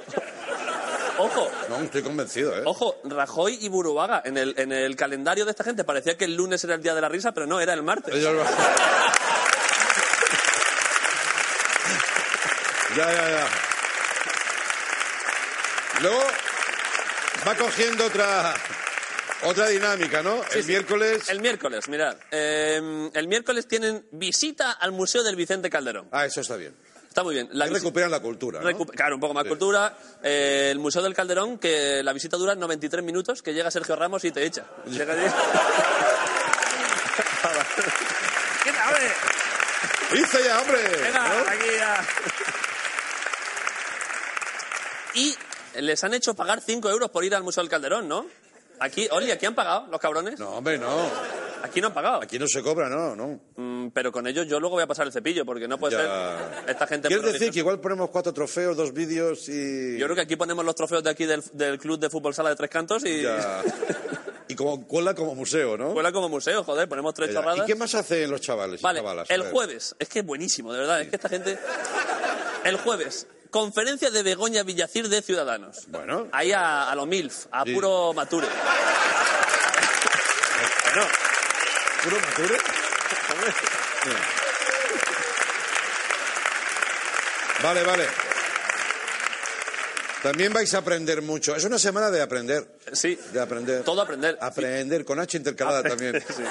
Ojo, 1.18 1.50
No, 1.68 1.76
estoy 1.82 2.02
convencido, 2.02 2.56
¿eh? 2.58 2.62
ojo, 2.64 2.96
Rajoy 3.04 3.58
y 3.60 3.68
Buruaga. 3.68 4.22
En 4.24 4.36
el, 4.36 4.54
en 4.58 4.72
el 4.72 4.96
calendario 4.96 5.44
de 5.44 5.50
esta 5.52 5.64
gente 5.64 5.84
parecía 5.84 6.16
que 6.16 6.24
el 6.26 6.34
lunes 6.34 6.62
era 6.64 6.74
el 6.74 6.82
día 6.82 6.94
de 6.94 7.00
la 7.00 7.08
risa, 7.08 7.32
pero 7.32 7.46
no, 7.46 7.60
era 7.60 7.72
el 7.72 7.82
martes. 7.82 8.14
Ya, 12.96 13.12
ya, 13.12 13.28
ya. 13.30 13.48
Luego 16.00 16.22
va 17.46 17.54
cogiendo 17.54 18.06
otra 18.06 18.54
otra 19.42 19.68
dinámica, 19.68 20.22
¿no? 20.22 20.42
Sí, 20.50 20.58
el 20.58 20.64
sí. 20.64 20.70
miércoles. 20.70 21.28
El 21.28 21.40
miércoles, 21.40 21.88
mirad. 21.88 22.16
eh, 22.30 23.10
el 23.12 23.28
miércoles 23.28 23.68
tienen 23.68 24.06
visita 24.12 24.72
al 24.72 24.92
Museo 24.92 25.22
del 25.22 25.36
Vicente 25.36 25.68
Calderón. 25.68 26.08
Ah, 26.12 26.24
eso 26.26 26.40
está 26.40 26.56
bien. 26.56 26.74
Está 27.16 27.24
muy 27.24 27.32
bien. 27.34 27.48
La 27.52 27.64
recuperan 27.64 28.10
la 28.10 28.20
cultura, 28.20 28.60
¿no? 28.60 28.68
Recu- 28.70 28.90
Claro, 28.90 29.14
un 29.14 29.20
poco 29.22 29.32
más 29.32 29.44
Sí. 29.44 29.48
cultura. 29.48 29.96
Eh, 30.22 30.68
el 30.70 30.78
Museo 30.78 31.00
del 31.00 31.14
Calderón, 31.14 31.56
que 31.56 32.02
la 32.02 32.12
visita 32.12 32.36
dura 32.36 32.54
93 32.54 33.02
minutos, 33.02 33.40
que 33.40 33.54
llega 33.54 33.70
Sergio 33.70 33.96
Ramos 33.96 34.22
y 34.26 34.32
te 34.32 34.44
echa. 34.44 34.66
Llega 34.84 35.14
allí. 35.14 35.22
¿Qué 38.64 38.70
tal, 38.70 38.88
hombre? 38.88 39.12
¡Hice 40.22 40.44
ya, 40.44 40.60
hombre! 40.60 40.78
Venga, 41.04 41.28
¿No? 41.28 41.50
aquí 41.50 41.66
ya. 41.78 42.06
Y 45.14 45.34
les 45.80 46.04
han 46.04 46.12
hecho 46.12 46.34
pagar 46.34 46.60
5 46.60 46.90
euros 46.90 47.08
por 47.10 47.24
ir 47.24 47.34
al 47.34 47.42
Museo 47.42 47.62
del 47.62 47.70
Calderón, 47.70 48.08
¿no? 48.08 48.26
Aquí, 48.78 49.08
Oli, 49.10 49.30
¿aquí 49.30 49.46
han 49.46 49.54
pagado 49.54 49.86
los 49.90 49.98
cabrones? 50.02 50.38
No, 50.38 50.50
hombre, 50.50 50.76
no. 50.76 51.10
Aquí 51.66 51.80
no 51.80 51.88
han 51.88 51.94
pagado. 51.94 52.22
Aquí 52.22 52.38
no 52.38 52.46
se 52.48 52.62
cobra, 52.62 52.88
no, 52.88 53.14
no. 53.16 53.40
Mm, 53.56 53.90
pero 53.90 54.10
con 54.12 54.26
ellos 54.26 54.46
yo 54.46 54.58
luego 54.60 54.76
voy 54.76 54.84
a 54.84 54.86
pasar 54.86 55.06
el 55.06 55.12
cepillo, 55.12 55.44
porque 55.44 55.68
no 55.68 55.78
puede 55.78 55.96
Ya. 55.96 56.00
ser 56.00 56.70
esta 56.70 56.86
gente... 56.86 57.08
¿Quieres 57.08 57.32
decir 57.32 57.50
que 57.50 57.58
igual 57.60 57.80
ponemos 57.80 58.10
cuatro 58.10 58.32
trofeos, 58.32 58.76
dos 58.76 58.92
vídeos 58.92 59.48
y... 59.48 59.98
Yo 59.98 60.06
creo 60.06 60.14
que 60.16 60.22
aquí 60.22 60.36
ponemos 60.36 60.64
los 60.64 60.74
trofeos 60.74 61.02
de 61.04 61.10
aquí 61.10 61.26
del, 61.26 61.42
del 61.52 61.78
Club 61.78 61.98
de 61.98 62.08
Fútbol 62.10 62.34
Sala 62.34 62.50
de 62.50 62.56
Tres 62.56 62.70
Cantos 62.70 63.04
y... 63.04 63.22
Ya. 63.22 63.62
Y 64.48 64.54
como 64.54 64.86
cuela 64.86 65.12
como 65.12 65.34
museo, 65.34 65.76
¿no? 65.76 65.92
Cuela 65.92 66.12
como 66.12 66.28
museo, 66.28 66.62
joder, 66.62 66.88
ponemos 66.88 67.12
tres 67.14 67.34
chorradas. 67.34 67.64
¿Y 67.64 67.66
qué 67.66 67.74
más 67.74 67.92
hacen 67.96 68.30
los 68.30 68.40
chavales 68.40 68.80
y 68.80 68.82
Vale, 68.84 69.00
chavalas? 69.00 69.28
El 69.28 69.42
jueves, 69.50 69.96
es 69.98 70.08
que 70.08 70.20
es 70.20 70.24
buenísimo, 70.24 70.72
de 70.72 70.78
verdad, 70.78 71.00
es 71.00 71.08
que 71.08 71.16
esta 71.16 71.28
gente... 71.28 71.58
El 72.64 72.76
jueves, 72.76 73.26
conferencia 73.50 74.08
de 74.10 74.22
Begoña 74.22 74.62
Villacir 74.62 75.08
de 75.08 75.20
Ciudadanos. 75.20 75.86
Bueno. 75.88 76.28
Ahí 76.30 76.52
a, 76.52 76.88
a 76.88 76.94
lo 76.94 77.06
MILF, 77.06 77.46
a 77.50 77.64
Sí. 77.64 77.74
puro 77.74 78.12
mature. 78.12 78.46
Bueno, 80.94 81.08
Vale, 87.60 87.82
vale. 87.82 88.25
También 90.22 90.52
vais 90.52 90.72
a 90.74 90.78
aprender 90.78 91.22
mucho. 91.22 91.54
Es 91.54 91.64
una 91.64 91.78
semana 91.78 92.10
de 92.10 92.20
aprender. 92.22 92.66
sí, 92.92 93.18
De 93.32 93.40
aprender. 93.40 93.82
todo 93.84 94.00
aprender. 94.02 94.36
Aprender, 94.40 95.04
con 95.04 95.20
H 95.20 95.36
intercalada 95.36 95.82
también. 95.82 96.22
Sí. 96.36 96.42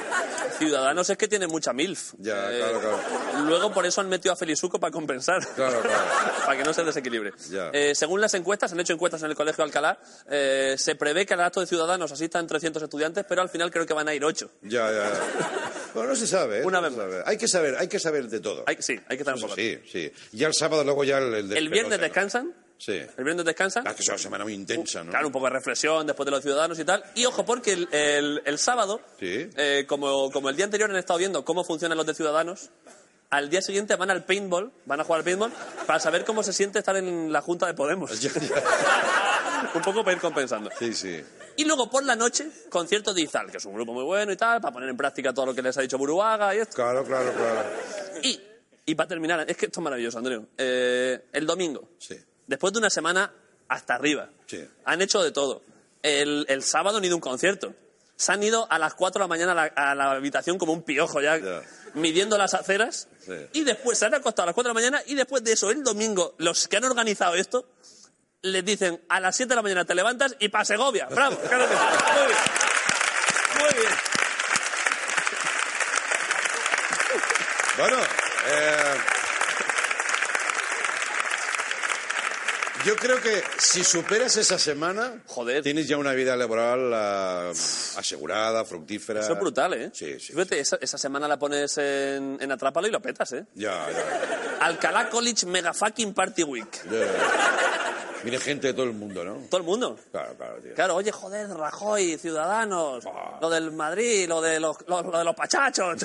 Ciudadanos 0.58 1.10
es 1.10 1.18
que 1.18 1.28
tiene 1.28 1.48
mucha 1.48 1.74
MILF. 1.74 2.14
Eh, 2.14 2.18
Ya, 2.20 2.48
claro, 2.50 2.80
claro. 2.80 3.00
Luego 3.46 3.74
por 3.74 3.86
eso 3.86 4.00
han 4.00 4.08
metido 4.08 4.32
a 4.34 4.38
Felizuco 4.38 4.80
para 4.80 4.90
compensar. 4.92 5.46
Claro, 5.54 5.82
claro. 5.82 6.04
para 6.46 6.58
que 6.58 6.64
no 6.64 6.74
se 6.74 6.84
desequilibre. 6.86 7.34
Ya. 7.50 7.70
Eh, 7.74 7.94
según 7.94 8.22
las 8.22 8.34
encuestas, 8.36 8.72
han 8.72 8.80
hecho 8.80 8.94
encuestas 8.94 9.22
en 9.24 9.30
el 9.32 9.36
Colegio 9.36 9.64
Alcalá, 9.66 10.00
eh, 10.30 10.76
se 10.78 10.96
prevé 10.96 11.26
que 11.26 11.34
al 11.34 11.42
acto 11.42 11.60
de 11.60 11.68
Ciudadanos 11.68 12.10
asistan 12.12 12.48
300 12.48 12.82
estudiantes, 12.84 13.26
pero 13.28 13.42
al 13.42 13.50
final 13.50 13.70
creo 13.70 13.86
que 13.86 13.94
van 13.94 14.08
a 14.08 14.14
ir 14.14 14.24
8. 14.24 14.50
Ya, 14.64 14.92
ya. 14.92 15.12
Bueno, 15.94 16.10
no 16.10 16.16
se 16.18 16.28
sabe. 16.28 16.60
¿eh? 16.60 16.66
Una 16.66 16.82
vez 16.82 16.92
más. 16.92 17.06
sabe. 17.06 17.24
Hay 17.26 17.38
que 17.38 17.48
saber, 17.48 17.76
hay 17.78 17.88
que 17.88 18.00
saber 18.00 18.28
de 18.28 18.40
todo. 18.42 18.66
Hay, 18.68 18.76
sí, 18.80 19.00
hay 19.08 19.16
que 19.18 19.24
estar 19.24 19.34
un 19.36 19.42
poco. 19.42 19.56
sí, 19.56 19.80
sí. 19.90 20.12
Ya 20.34 20.48
el 20.48 20.54
sábado 20.54 20.84
luego 20.84 21.06
ya 21.06 21.20
el, 21.20 21.34
el 21.34 21.54
El 21.56 21.70
viernes 21.70 22.00
descansan. 22.02 22.54
Sí. 22.78 22.94
El 23.18 23.24
viernes 23.24 23.46
descansan. 23.46 23.88
Ah, 23.88 23.94
que 23.96 24.02
es 24.02 24.08
una 24.10 24.18
semana 24.18 24.44
muy 24.44 24.54
intensa, 24.54 25.04
¿no? 25.04 25.10
Claro, 25.12 25.28
un 25.28 25.34
poco 25.34 25.46
de 25.46 25.52
reflexión 25.52 26.06
después 26.06 26.26
de 26.26 26.32
los 26.32 26.42
ciudadanos 26.42 26.78
y 26.78 26.84
tal. 26.86 27.04
Y 27.16 27.26
ojo, 27.26 27.46
porque 27.46 27.74
el, 27.74 27.88
el- 27.92 28.42
el 28.46 28.58
sábado, 28.60 29.00
Sí. 29.20 29.50
eh, 29.56 29.86
como, 29.88 30.30
como 30.32 30.50
el 30.50 30.56
día 30.56 30.66
anterior 30.66 30.90
han 30.90 30.98
estado 30.98 31.20
viendo 31.20 31.46
cómo 31.46 31.64
funcionan 31.64 31.98
los 31.98 32.06
de 32.06 32.14
ciudadanos, 32.14 32.70
al 33.32 33.50
día 33.50 33.62
siguiente 33.62 33.96
van 33.96 34.12
al 34.12 34.24
paintball, 34.26 34.72
van 34.86 35.00
a 35.00 35.04
jugar 35.04 35.20
al 35.20 35.24
paintball, 35.26 35.52
para 35.88 36.00
saber 36.00 36.26
cómo 36.26 36.44
se 36.44 36.54
siente 36.54 36.80
estar 36.80 36.96
en 36.96 37.32
la 37.32 37.42
Junta 37.42 37.66
de 37.66 37.74
Podemos. 37.74 38.12
Un 39.74 39.82
poco 39.82 40.04
para 40.04 40.16
ir 40.16 40.22
compensando. 40.22 40.70
Sí, 40.78 40.94
sí. 40.94 41.22
Y 41.58 41.66
luego 41.66 41.90
por 41.90 42.04
la 42.04 42.16
noche, 42.16 42.50
concierto 42.70 43.14
de 43.14 43.22
Izal, 43.22 43.50
que 43.50 43.58
es 43.58 43.66
un 43.66 43.74
grupo 43.74 43.94
muy 43.94 44.04
bueno 44.04 44.32
y 44.32 44.38
tal, 44.38 44.62
para 44.62 44.74
poner 44.74 44.90
en 44.90 44.98
práctica 44.98 45.34
todo 45.34 45.48
lo 45.48 45.56
que 45.56 45.62
les 45.62 45.78
ha 45.78 45.82
dicho 45.82 45.98
Buruaga 45.98 46.54
y 46.56 46.60
esto. 46.60 46.76
Claro, 46.76 47.04
claro, 47.04 47.32
claro. 47.34 47.64
Y, 48.22 48.40
y 48.86 48.96
para 48.96 49.08
terminar, 49.08 49.46
es 49.50 49.56
que 49.58 49.66
esto 49.68 49.80
es 49.80 49.84
maravilloso, 49.84 50.18
Andreu. 50.18 50.46
Eh, 50.58 51.26
el 51.34 51.46
domingo, 51.46 51.90
Sí. 51.98 52.16
Después 52.48 52.74
de 52.74 52.80
una 52.80 52.90
semana 52.90 53.32
hasta 53.68 53.96
arriba, 53.96 54.30
Sí. 54.48 54.68
han 54.86 55.02
hecho 55.02 55.24
de 55.24 55.32
todo. 55.32 55.62
El, 56.04 56.46
el 56.50 56.62
sábado 56.64 56.98
han 56.98 57.06
ido 57.06 57.14
a 57.14 57.18
un 57.18 57.22
concierto. 57.22 57.74
Se 58.16 58.32
han 58.32 58.42
ido 58.44 58.66
a 58.72 58.80
las 58.80 58.94
4 58.94 59.20
de 59.20 59.24
la 59.24 59.28
mañana 59.28 59.52
a 59.52 59.56
la, 59.56 59.64
a 59.64 59.96
la 59.96 60.12
habitación 60.12 60.58
como 60.58 60.72
un 60.72 60.84
piojo 60.84 61.20
ya, 61.22 61.38
midiendo 61.96 62.38
las 62.38 62.54
aceras. 62.54 63.08
Sí. 63.26 63.34
Y 63.54 63.64
después 63.64 63.98
se 63.98 64.06
han 64.06 64.14
acostado 64.14 64.44
a 64.44 64.46
las 64.48 64.56
4 64.56 64.70
de 64.70 64.74
la 64.74 64.74
mañana 64.90 65.04
y 65.06 65.16
después 65.16 65.44
de 65.44 65.52
eso, 65.54 65.70
el 65.70 65.84
domingo, 65.84 66.34
los 66.38 66.68
que 66.70 66.78
han 66.78 66.86
organizado 66.86 67.36
esto, 67.36 67.68
les 68.42 68.64
dicen 68.64 69.04
a 69.10 69.20
las 69.20 69.36
7 69.36 69.50
de 69.50 69.56
la 69.56 69.62
mañana 69.64 69.84
te 69.86 69.96
levantas 69.96 70.36
y 70.40 70.48
para 70.50 70.64
Segovia. 70.64 71.08
¡Bravo! 71.10 71.38
Claro 71.50 71.68
que 71.68 71.76
sí. 71.76 71.82
Muy 72.20 72.28
bien. 72.28 72.40
Muy 73.74 73.80
bien. 73.82 73.94
Bueno, 77.78 77.98
eh, 78.48 78.96
yo 82.86 82.96
creo 82.96 83.20
que 83.22 83.42
si 83.58 83.84
superas 83.84 84.38
esa 84.38 84.58
semana, 84.60 85.22
Joder. 85.28 85.64
tienes 85.64 85.88
ya 85.88 85.98
una 85.98 86.14
vida 86.14 86.36
laboral 86.36 86.92
ah, 86.94 87.52
asegurada, 87.98 88.64
fructífera. 88.64 89.22
Eso 89.22 89.34
es 89.34 89.40
brutal, 89.40 89.74
¿eh? 89.74 89.90
Sí, 89.94 90.20
sí. 90.20 90.34
Fíjate, 90.34 90.60
esa, 90.60 90.78
esa 90.80 90.98
semana 90.98 91.28
la 91.28 91.38
pones 91.40 91.78
en, 91.78 92.38
en 92.40 92.52
Atrápalo 92.52 92.88
y 92.88 92.92
lo 92.92 93.02
petas, 93.02 93.34
¿eh? 93.34 93.46
Ya, 93.56 93.88
ya, 93.92 94.58
Alcalá 94.66 95.10
College 95.10 95.46
Mega 95.48 95.74
Fucking 95.74 96.14
Party 96.14 96.44
Week. 96.44 96.84
ya. 96.90 97.52
Viene 98.24 98.40
gente 98.40 98.68
de 98.68 98.74
todo 98.74 98.86
el 98.86 98.94
mundo, 98.94 99.24
¿no? 99.24 99.36
Todo 99.52 99.62
el 99.62 99.68
mundo. 99.68 100.00
Claro, 100.12 100.34
claro, 100.36 100.56
tío. 100.60 100.74
Claro, 100.74 100.96
oye, 100.96 101.12
joder, 101.12 101.48
Rajoy, 101.50 102.18
Ciudadanos, 102.18 103.06
Ah. 103.06 103.38
lo 103.40 103.50
del 103.52 103.72
Madrid, 103.72 104.28
lo 104.28 104.42
de 104.42 104.60
los, 104.60 104.78
lo, 104.88 105.04
lo 105.04 105.18
de 105.20 105.24
los 105.24 105.36
pachachos. 105.36 106.02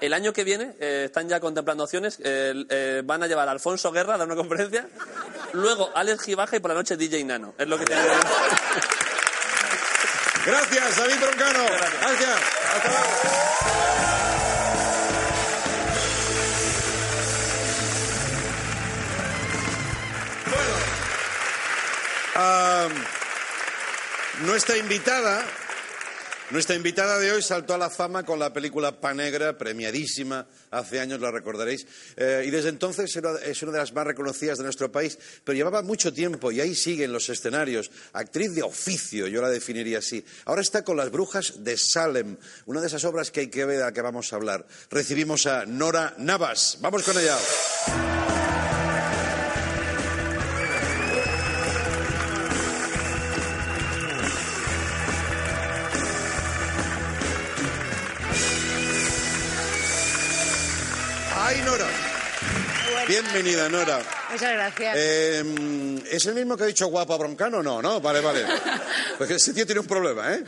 El 0.00 0.12
año 0.12 0.32
que 0.32 0.44
viene 0.44 0.74
eh, 0.78 1.04
están 1.06 1.28
ya 1.28 1.40
contemplando 1.40 1.82
opciones. 1.84 2.18
eh, 2.22 2.52
eh, 2.68 3.02
van 3.04 3.22
a 3.22 3.26
llevar 3.26 3.48
a 3.48 3.52
Alfonso 3.52 3.90
Guerra 3.90 4.14
a 4.14 4.18
dar 4.18 4.26
una 4.26 4.36
conferencia. 4.36 4.86
Luego 5.54 5.90
Alex 5.94 6.24
Gibaja 6.24 6.56
y 6.56 6.60
por 6.60 6.70
la 6.70 6.74
noche 6.74 6.96
DJ 6.96 7.24
Nano. 7.24 7.54
Es 7.56 7.68
lo 7.68 7.78
que 7.78 7.84
tienen. 7.84 8.06
Gracias, 10.46 10.96
David 10.96 11.14
Broncano. 11.20 11.64
Gracias. 12.00 12.36
Hasta 12.76 12.88
luego. 12.88 13.08
Ah, 22.36 22.88
nuestra 24.40 24.76
invitada, 24.76 25.44
nuestra 26.50 26.76
invitada 26.76 27.18
de 27.18 27.32
hoy 27.32 27.42
saltó 27.42 27.74
a 27.74 27.78
la 27.78 27.88
fama 27.88 28.22
con 28.22 28.38
la 28.38 28.52
película 28.52 29.00
Panegra, 29.00 29.56
premiadísima, 29.56 30.46
hace 30.70 31.00
años 31.00 31.20
la 31.20 31.30
recordaréis, 31.30 31.86
eh, 32.16 32.44
y 32.46 32.50
desde 32.50 32.68
entonces 32.68 33.16
es 33.16 33.62
una 33.62 33.72
de 33.72 33.78
las 33.78 33.92
más 33.92 34.06
reconocidas 34.06 34.58
de 34.58 34.64
nuestro 34.64 34.92
país, 34.92 35.18
pero 35.42 35.56
llevaba 35.56 35.82
mucho 35.82 36.12
tiempo 36.12 36.52
y 36.52 36.60
ahí 36.60 36.74
sigue 36.74 37.04
en 37.04 37.12
los 37.12 37.28
escenarios, 37.28 37.90
actriz 38.12 38.54
de 38.54 38.62
oficio, 38.62 39.26
yo 39.26 39.40
la 39.40 39.48
definiría 39.48 39.98
así. 39.98 40.24
Ahora 40.44 40.60
está 40.62 40.84
con 40.84 40.96
Las 40.96 41.10
Brujas 41.10 41.64
de 41.64 41.76
Salem, 41.78 42.36
una 42.66 42.80
de 42.80 42.88
esas 42.88 43.04
obras 43.04 43.30
que 43.30 43.40
hay 43.40 43.48
que 43.48 43.64
ver 43.64 43.78
de 43.78 43.84
la 43.84 43.92
que 43.92 44.02
vamos 44.02 44.32
a 44.32 44.36
hablar. 44.36 44.66
Recibimos 44.90 45.46
a 45.46 45.64
Nora 45.64 46.14
Navas, 46.18 46.78
vamos 46.80 47.02
con 47.04 47.18
ella. 47.18 47.38
Bienvenida, 63.34 63.68
Nora. 63.68 63.98
Muchas 64.30 64.52
gracias. 64.52 64.96
Eh, 64.96 65.42
¿Es 66.08 66.24
el 66.26 66.36
mismo 66.36 66.56
que 66.56 66.62
ha 66.62 66.66
dicho 66.66 66.86
guapa 66.86 67.16
broncano? 67.16 67.64
No, 67.64 67.82
no, 67.82 68.00
vale, 68.00 68.20
vale. 68.20 68.44
Porque 69.18 69.34
ese 69.34 69.52
tío 69.52 69.66
tiene 69.66 69.80
un 69.80 69.88
problema, 69.88 70.32
¿eh? 70.34 70.44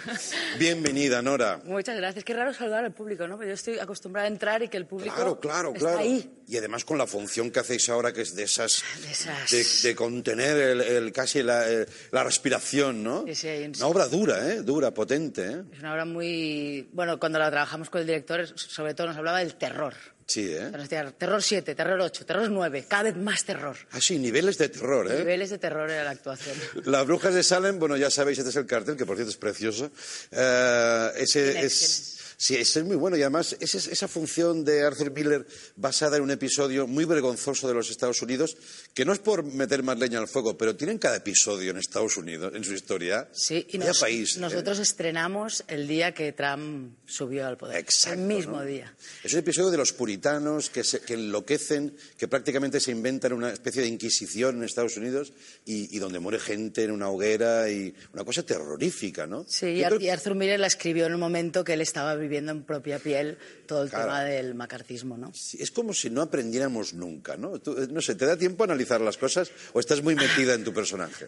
Bienvenida, 0.56 1.20
Nora. 1.20 1.60
Muchas 1.64 1.96
gracias. 1.96 2.22
Qué 2.24 2.32
raro 2.32 2.54
saludar 2.54 2.84
al 2.84 2.92
público, 2.92 3.26
¿no? 3.26 3.34
Porque 3.34 3.48
yo 3.48 3.54
estoy 3.54 3.80
acostumbrada 3.80 4.26
a 4.28 4.30
entrar 4.30 4.62
y 4.62 4.68
que 4.68 4.76
el 4.76 4.86
público 4.86 5.16
Claro, 5.16 5.40
claro, 5.40 5.68
está 5.70 5.80
claro. 5.80 5.98
ahí. 5.98 6.30
Y 6.46 6.56
además 6.58 6.84
con 6.84 6.96
la 6.96 7.08
función 7.08 7.50
que 7.50 7.58
hacéis 7.58 7.88
ahora, 7.88 8.12
que 8.12 8.22
es 8.22 8.36
de 8.36 8.44
esas... 8.44 8.84
De 9.02 9.10
esas. 9.10 9.50
De, 9.82 9.88
de 9.88 9.96
contener 9.96 10.56
el, 10.56 10.80
el- 10.80 11.12
casi 11.12 11.42
la, 11.42 11.68
eh, 11.68 11.86
la 12.12 12.22
respiración, 12.22 13.02
¿no? 13.02 13.24
Sí, 13.26 13.34
sí, 13.34 13.72
Una 13.78 13.86
obra 13.88 14.06
dura, 14.06 14.48
¿eh? 14.52 14.62
Dura, 14.62 14.92
potente, 14.94 15.44
¿eh? 15.44 15.62
Es 15.72 15.80
una 15.80 15.92
obra 15.92 16.04
muy... 16.04 16.88
Bueno, 16.92 17.18
cuando 17.18 17.40
la 17.40 17.50
trabajamos 17.50 17.90
con 17.90 18.00
el 18.02 18.06
director, 18.06 18.46
sobre 18.56 18.94
todo 18.94 19.08
nos 19.08 19.16
hablaba 19.16 19.40
del 19.40 19.56
terror. 19.56 19.94
Sí, 20.26 20.50
¿eh? 20.52 20.72
Terror 21.18 21.40
7, 21.42 21.74
terror 21.76 22.00
8, 22.00 22.26
terror 22.26 22.50
9, 22.50 22.86
cada 22.88 23.04
vez 23.04 23.16
más 23.16 23.44
terror. 23.44 23.76
Ah, 23.92 24.00
sí, 24.00 24.18
niveles 24.18 24.58
de 24.58 24.68
terror, 24.68 25.10
¿eh? 25.10 25.18
Niveles 25.20 25.50
de 25.50 25.58
terror 25.58 25.88
en 25.88 26.04
la 26.04 26.10
actuación. 26.10 26.56
Las 26.84 27.06
brujas 27.06 27.32
de 27.32 27.44
Salem, 27.44 27.78
bueno, 27.78 27.96
ya 27.96 28.10
sabéis, 28.10 28.38
este 28.38 28.50
es 28.50 28.56
el 28.56 28.66
cartel, 28.66 28.96
que 28.96 29.06
por 29.06 29.14
cierto 29.16 29.30
es 29.30 29.36
precioso. 29.36 29.90
Eh, 30.32 31.10
ese 31.18 31.52
¿Quién 31.52 31.64
es? 31.64 31.82
es- 31.82 32.12
Sí, 32.38 32.54
ese 32.54 32.80
es 32.80 32.84
muy 32.84 32.96
bueno 32.96 33.16
y 33.16 33.22
además 33.22 33.56
esa, 33.60 33.78
esa 33.78 34.08
función 34.08 34.62
de 34.62 34.82
Arthur 34.82 35.10
Miller 35.10 35.46
basada 35.74 36.18
en 36.18 36.22
un 36.22 36.30
episodio 36.30 36.86
muy 36.86 37.06
vergonzoso 37.06 37.66
de 37.66 37.72
los 37.72 37.88
Estados 37.88 38.20
Unidos, 38.20 38.58
que 38.96 39.04
no 39.04 39.12
es 39.12 39.18
por 39.18 39.44
meter 39.44 39.82
más 39.82 39.98
leña 39.98 40.18
al 40.18 40.26
fuego, 40.26 40.56
pero 40.56 40.74
tienen 40.74 40.96
cada 40.96 41.16
episodio 41.16 41.70
en 41.70 41.76
Estados 41.76 42.16
Unidos, 42.16 42.54
en 42.56 42.64
su 42.64 42.72
historia. 42.72 43.28
Sí, 43.30 43.66
y 43.68 43.76
nos- 43.76 44.00
país. 44.00 44.38
¿eh? 44.38 44.40
nosotros 44.40 44.78
estrenamos 44.78 45.62
el 45.68 45.86
día 45.86 46.14
que 46.14 46.32
Trump 46.32 46.96
subió 47.04 47.46
al 47.46 47.58
poder. 47.58 47.76
Exacto, 47.76 48.18
el 48.18 48.26
mismo 48.26 48.56
¿no? 48.56 48.64
día. 48.64 48.96
Es 49.22 49.34
un 49.34 49.40
episodio 49.40 49.70
de 49.70 49.76
los 49.76 49.92
puritanos 49.92 50.70
que, 50.70 50.82
se- 50.82 51.00
que 51.00 51.12
enloquecen, 51.12 51.94
que 52.16 52.26
prácticamente 52.26 52.80
se 52.80 52.90
inventan 52.90 53.34
una 53.34 53.52
especie 53.52 53.82
de 53.82 53.88
inquisición 53.88 54.56
en 54.56 54.64
Estados 54.64 54.96
Unidos 54.96 55.34
y, 55.66 55.94
y 55.94 55.98
donde 55.98 56.18
muere 56.18 56.38
gente 56.38 56.82
en 56.84 56.90
una 56.90 57.10
hoguera 57.10 57.68
y 57.68 57.94
una 58.14 58.24
cosa 58.24 58.44
terrorífica, 58.44 59.26
¿no? 59.26 59.44
Sí, 59.46 59.66
y, 59.66 59.84
creo- 59.84 60.10
Arthur 60.10 60.34
Miller 60.36 60.58
la 60.58 60.68
escribió 60.68 61.04
en 61.04 61.12
un 61.12 61.20
momento 61.20 61.64
que 61.64 61.74
él 61.74 61.82
estaba 61.82 62.14
viviendo 62.14 62.50
en 62.50 62.62
propia 62.64 62.98
piel 62.98 63.36
todo 63.66 63.82
el 63.82 63.90
Claro. 63.90 64.06
tema 64.06 64.24
del 64.24 64.54
macartismo, 64.54 65.18
¿no? 65.18 65.34
Sí, 65.34 65.58
es 65.60 65.70
como 65.70 65.92
si 65.92 66.08
no 66.08 66.22
aprendiéramos 66.22 66.94
nunca, 66.94 67.36
¿no? 67.36 67.58
Tú, 67.58 67.72
eh, 67.76 67.88
no 67.90 68.00
sé, 68.00 68.14
¿te 68.14 68.24
da 68.24 68.38
tiempo 68.38 68.62
a 68.62 68.66
analizar 68.66 68.85
las 69.00 69.16
cosas 69.16 69.50
o 69.72 69.80
estás 69.80 70.02
muy 70.02 70.14
metida 70.14 70.54
en 70.54 70.64
tu 70.64 70.72
personaje? 70.72 71.26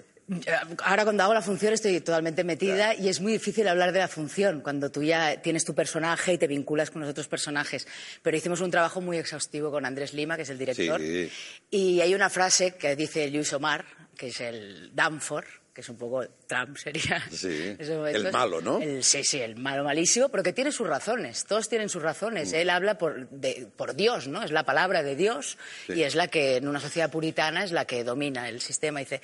Ahora 0.84 1.04
cuando 1.04 1.22
hago 1.22 1.34
la 1.34 1.42
función 1.42 1.72
estoy 1.72 2.00
totalmente 2.00 2.44
metida 2.44 2.94
y 2.94 3.08
es 3.08 3.20
muy 3.20 3.32
difícil 3.32 3.66
hablar 3.68 3.92
de 3.92 3.98
la 4.00 4.08
función 4.08 4.60
cuando 4.60 4.90
tú 4.90 5.02
ya 5.02 5.40
tienes 5.40 5.64
tu 5.64 5.74
personaje 5.74 6.34
y 6.34 6.38
te 6.38 6.46
vinculas 6.46 6.90
con 6.90 7.00
los 7.00 7.10
otros 7.10 7.28
personajes. 7.28 7.86
Pero 8.22 8.36
hicimos 8.36 8.60
un 8.60 8.70
trabajo 8.70 9.00
muy 9.00 9.16
exhaustivo 9.18 9.70
con 9.70 9.84
Andrés 9.86 10.12
Lima, 10.14 10.36
que 10.36 10.42
es 10.42 10.50
el 10.50 10.58
director, 10.58 11.00
Sí. 11.00 11.30
y 11.70 12.00
hay 12.00 12.14
una 12.14 12.28
frase 12.30 12.74
que 12.76 12.94
dice 12.96 13.28
Luis 13.30 13.52
Omar, 13.52 13.84
que 14.16 14.28
es 14.28 14.40
el 14.40 14.90
Danfor, 14.94 15.46
que 15.78 15.82
es 15.82 15.88
un 15.90 15.96
poco 15.96 16.26
Trump 16.48 16.76
sería. 16.76 17.22
Sí, 17.30 17.76
el 17.78 18.32
malo, 18.32 18.60
¿no? 18.60 18.80
El- 18.80 19.04
sí, 19.04 19.22
sí, 19.22 19.40
el 19.40 19.54
malo 19.54 19.84
malísimo, 19.84 20.28
pero 20.28 20.42
que 20.42 20.52
tiene 20.52 20.72
sus 20.72 20.88
razones. 20.88 21.44
Todos 21.44 21.68
tienen 21.68 21.88
sus 21.88 22.02
Mm. 22.02 22.04
razones. 22.04 22.52
Él 22.52 22.68
habla 22.68 22.98
por, 22.98 23.28
de- 23.30 23.68
por 23.76 23.94
Dios, 23.94 24.26
¿no? 24.26 24.42
Es 24.42 24.50
la 24.50 24.64
palabra 24.64 25.04
de 25.04 25.14
Dios 25.14 25.56
Sí. 25.86 25.92
y 25.92 26.02
es 26.02 26.16
la 26.16 26.26
que 26.26 26.56
en 26.56 26.66
una 26.66 26.80
sociedad 26.80 27.12
puritana 27.12 27.62
es 27.62 27.70
la 27.70 27.84
que 27.84 28.02
domina 28.02 28.48
el 28.48 28.60
sistema. 28.60 28.98
Dice, 28.98 29.22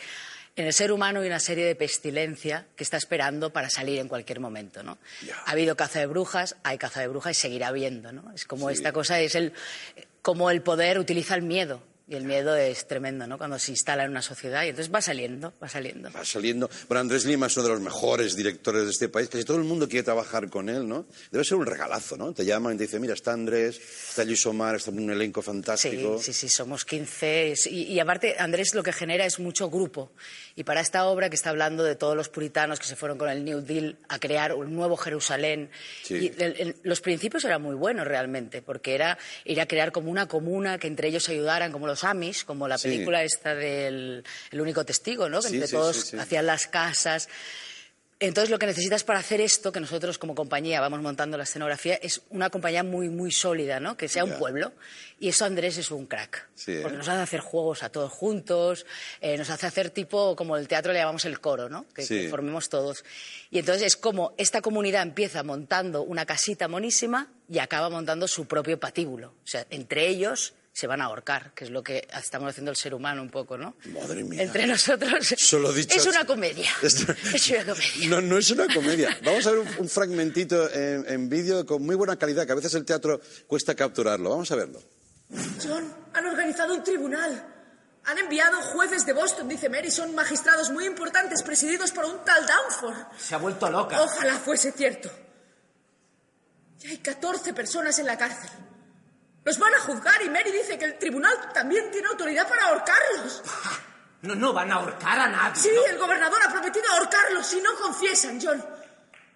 en 0.55 0.67
el 0.67 0.73
ser 0.73 0.93
humano 0.93 1.23
hay 1.23 1.27
una 1.27 1.41
serie 1.41 1.65
de 1.67 1.75
pestilencia 1.75 2.69
que 2.77 2.85
está 2.85 2.99
esperando 2.99 3.53
para 3.53 3.69
salir 3.69 3.99
en 3.99 4.07
cualquier 4.07 4.39
momento, 4.39 4.85
¿no? 4.85 4.99
Ha 5.47 5.51
habido 5.51 5.75
caza 5.77 5.99
de 5.99 6.07
brujas, 6.07 6.55
hay 6.63 6.79
caza 6.79 7.01
de 7.01 7.09
brujas 7.09 7.37
y 7.37 7.41
seguirá 7.41 7.67
habiendo, 7.67 8.13
¿no? 8.13 8.33
Es 8.33 8.45
como 8.45 8.69
Sí. 8.69 8.75
esta 8.77 8.93
cosa 8.93 9.19
es 9.19 9.35
el 9.35 9.53
como 10.23 10.53
el 10.53 10.63
poder 10.63 11.01
utiliza 11.01 11.35
el 11.35 11.43
miedo 11.43 11.83
y 12.07 12.17
el 12.17 12.25
miedo 12.25 12.55
es 12.55 12.87
tremendo, 12.87 13.27
¿no? 13.27 13.39
Cuando 13.39 13.59
se 13.59 13.71
instala 13.73 14.05
en 14.05 14.11
una 14.11 14.21
sociedad 14.21 14.63
y 14.65 14.69
entonces 14.69 14.93
va 14.95 15.01
saliendo, 15.01 15.55
va 15.63 15.69
saliendo. 15.71 16.11
Va 16.13 16.23
saliendo. 16.25 16.69
Bueno, 16.87 17.01
Andrés 17.01 17.25
Lima 17.25 17.47
es 17.47 17.57
uno 17.57 17.65
de 17.67 17.73
los 17.73 17.81
mejores 17.81 18.37
directores 18.37 18.85
de 18.85 18.91
este 18.91 19.09
país. 19.09 19.29
Casi 19.31 19.45
todo 19.45 19.57
el 19.57 19.65
mundo 19.65 19.89
quiere 19.89 20.03
trabajar 20.03 20.51
con 20.51 20.69
él, 20.69 20.87
¿no? 20.87 21.07
Debe 21.31 21.45
ser 21.45 21.57
un 21.57 21.65
regalazo, 21.65 22.17
¿no? 22.19 22.35
Te 22.35 22.45
llaman 22.45 22.75
y 22.75 22.77
te 22.77 22.85
dicen, 22.85 23.01
mira, 23.01 23.15
está 23.15 23.33
Andrés, 23.33 23.81
está 24.09 24.23
Luis 24.25 24.45
Omar, 24.45 24.77
está 24.77 24.91
un 24.91 25.11
elenco 25.11 25.41
fantástico. 25.41 26.19
Sí, 26.19 26.33
sí, 26.33 26.41
sí, 26.41 26.49
somos 26.51 26.85
15. 26.85 27.53
es- 27.53 27.67
Y, 27.67 27.85
y 27.85 27.99
aparte, 28.01 28.37
Andrés 28.39 28.75
lo 28.75 28.83
que 28.83 28.93
genera 28.93 29.25
es 29.25 29.39
mucho 29.39 29.71
grupo. 29.71 30.13
Y 30.57 30.63
para 30.65 30.81
esta 30.81 31.07
obra 31.07 31.29
que 31.31 31.35
está 31.35 31.51
hablando 31.51 31.83
de 31.83 31.97
todos 31.97 32.17
los 32.17 32.29
puritanos 32.29 32.79
que 32.79 32.87
se 32.87 32.95
fueron 32.95 33.19
con 33.19 33.29
el 33.29 33.45
New 33.45 33.61
Deal 33.63 33.97
a 34.09 34.21
crear 34.21 34.55
un 34.55 34.73
nuevo 34.75 34.97
Jerusalén, 34.97 35.69
Sí. 36.05 36.33
y 36.37 36.43
el- 36.43 36.55
el- 36.61 36.77
los 36.85 37.01
principios 37.01 37.45
eran 37.45 37.61
muy 37.61 37.75
buenos 37.75 38.07
realmente, 38.07 38.63
porque 38.63 38.95
era 38.95 39.19
ir 39.45 39.61
a 39.61 39.67
crear 39.67 39.91
como 39.91 40.11
una 40.13 40.29
comuna 40.29 40.79
que 40.79 40.87
entre 40.87 41.09
ellos 41.09 41.25
se 41.25 41.33
ayudaran, 41.33 41.73
como 41.73 41.89
los 41.89 42.05
Amish, 42.05 42.45
como 42.45 42.69
la 42.69 42.79
Sí. 42.79 42.89
película 42.89 43.25
esta 43.25 43.55
del 43.55 44.23
El 44.53 44.61
único 44.61 44.85
testigo, 44.85 45.29
¿no? 45.29 45.41
Que 45.41 45.49
Sí, 45.49 45.55
entre 45.57 45.69
todos 45.71 46.15
hacían 46.15 46.47
las 46.47 46.69
casas. 46.69 47.29
Entonces, 48.21 48.49
lo 48.51 48.59
que 48.61 48.67
necesitas 48.67 49.03
para 49.03 49.19
hacer 49.19 49.41
esto, 49.41 49.73
que 49.73 49.81
nosotros 49.81 50.19
como 50.19 50.35
compañía 50.37 50.81
vamos 50.81 51.03
montando 51.03 51.37
la 51.37 51.43
escenografía, 51.43 51.97
es 51.97 52.23
una 52.31 52.49
compañía 52.49 52.85
muy, 52.85 53.09
muy 53.09 53.33
sólida, 53.33 53.81
¿no? 53.81 53.97
Que 53.97 54.09
sea 54.09 54.25
un 54.25 54.39
pueblo. 54.39 54.73
Y 55.19 55.29
eso 55.29 55.45
Andrés 55.45 55.79
es 55.79 55.91
un 55.91 56.07
crack. 56.07 56.49
Sí, 56.55 56.73
¿eh? 56.73 56.81
Porque 56.83 56.97
nos 56.97 57.09
hace 57.09 57.21
hacer 57.23 57.41
juegos 57.41 57.83
a 57.83 57.89
todos 57.91 58.13
juntos, 58.13 58.87
eh, 59.21 59.37
nos 59.37 59.51
hace 59.51 59.67
hacer 59.67 59.91
tipo, 59.91 60.37
como 60.37 60.57
el 60.57 60.69
teatro 60.69 60.93
le 60.93 61.01
llamamos 61.01 61.25
el 61.25 61.41
coro, 61.41 61.69
¿no? 61.69 61.87
Que, 61.93 62.03
Sí. 62.03 62.23
que 62.23 62.29
formemos 62.29 62.69
todos. 62.69 63.05
Y 63.51 63.59
entonces 63.59 63.83
es 63.83 63.97
como 63.97 64.33
esta 64.37 64.63
comunidad 64.63 65.03
empieza 65.03 65.43
montando 65.43 66.03
una 66.03 66.25
casita 66.25 66.69
monísima 66.69 67.29
y 67.49 67.59
acaba 67.59 67.91
montando 67.91 68.29
su 68.29 68.47
propio 68.47 68.79
patíbulo. 68.79 69.35
O 69.45 69.47
sea, 69.47 69.67
entre 69.71 70.07
ellos 70.07 70.55
se 70.75 70.89
van 70.89 71.01
a 71.01 71.05
ahorcar, 71.05 71.55
que 71.55 71.63
es 71.65 71.71
lo 71.71 71.85
que 71.85 72.07
estamos 72.21 72.51
haciendo 72.51 72.73
el 72.73 72.77
ser 72.77 72.95
humano 72.95 73.23
un 73.23 73.31
poco, 73.31 73.57
¿no? 73.57 73.77
Madre 73.93 74.25
mía. 74.25 74.43
Entre 74.43 74.67
nosotros. 74.67 75.25
Solo 75.39 75.73
dicho 75.73 75.97
Es 75.97 76.05
una 76.05 76.27
comedia. 76.27 76.69
Esto- 76.83 77.13
Es 77.33 77.49
una 77.49 77.65
comedia. 77.65 78.09
No, 78.09 78.21
no 78.21 78.39
es 78.39 78.51
una 78.51 78.67
comedia. 78.75 79.17
Vamos 79.25 79.47
a 79.47 79.51
ver 79.53 79.61
un, 79.61 79.69
un 79.79 79.89
fragmentito 79.89 80.69
en, 80.75 81.05
en 81.09 81.29
vídeo 81.29 81.65
con 81.65 81.81
muy 81.87 81.95
buena 81.95 82.17
calidad, 82.19 82.45
que 82.45 82.53
a 82.53 82.57
veces 82.57 82.75
el 82.75 82.85
teatro 82.85 83.21
cuesta 83.47 83.77
capturarlo. 83.77 84.31
Vamos 84.31 84.51
a 84.51 84.57
verlo. 84.57 84.83
John, 85.63 85.95
han 86.13 86.27
organizado 86.27 86.75
un 86.75 86.83
tribunal. 86.83 87.51
Han 88.07 88.19
enviado 88.19 88.61
jueces 88.61 89.07
de 89.07 89.13
Boston, 89.13 89.49
dice 89.49 89.69
Mary. 89.69 89.93
Son 89.93 90.13
magistrados 90.13 90.71
muy 90.71 90.87
importantes 90.87 91.45
presididos 91.45 91.93
por 91.93 92.05
un 92.05 92.19
tal 92.25 92.45
Danforth. 92.47 93.17
Se 93.17 93.37
ha 93.37 93.39
vuelto 93.39 93.71
loca. 93.71 94.03
Ojalá 94.03 94.35
fuese 94.41 94.73
cierto. 94.73 95.09
Ya 96.81 96.91
hay 96.91 96.99
14 96.99 97.55
personas 97.55 97.97
en 98.01 98.07
la 98.07 98.19
cárcel. 98.19 98.51
Los 99.45 99.59
van 99.59 99.75
a 99.75 99.81
juzgar 99.81 100.23
y 100.23 100.31
Mary 100.31 100.51
dice 100.51 100.79
que 100.79 100.87
el 100.87 100.99
tribunal 100.99 101.53
también 101.53 101.91
tiene 101.91 102.09
autoridad 102.09 102.49
para 102.49 102.67
ahorcarlos. 102.67 103.43
No, 104.25 104.35
no 104.35 104.55
van 104.55 104.73
a 104.73 104.77
ahorcar 104.77 105.19
a 105.19 105.29
nadie. 105.29 105.61
Sí, 105.61 105.71
¿no? 105.75 105.85
el 105.85 105.99
gobernador 105.99 106.41
ha 106.43 106.51
prometido 106.51 106.87
ahorcarlos 106.93 107.47
si 107.47 107.61
no 107.61 107.75
confiesan, 107.75 108.41
John. 108.43 108.65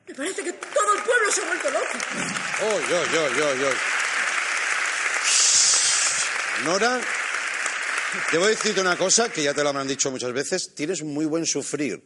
Me 0.07 0.15
parece 0.15 0.43
que 0.43 0.55
todo 0.55 0.95
el 0.95 1.03
pueblo 1.03 1.31
se 1.31 1.43
ha 1.43 1.45
vuelto 1.45 1.71
loco. 1.71 1.87
Oh, 2.63 2.81
yo, 2.89 3.05
yo, 3.13 3.29
yo, 3.35 3.55
yo. 3.57 3.71
Nora, 6.65 6.99
te 8.31 8.39
voy 8.39 8.47
a 8.47 8.51
decirte 8.51 8.81
una 8.81 8.97
cosa 8.97 9.29
que 9.29 9.43
ya 9.43 9.53
te 9.53 9.63
lo 9.63 9.69
habrán 9.69 9.87
dicho 9.87 10.11
muchas 10.11 10.33
veces. 10.33 10.75
Tienes 10.75 11.03
muy 11.03 11.27
buen 11.27 11.45
sufrir, 11.45 12.03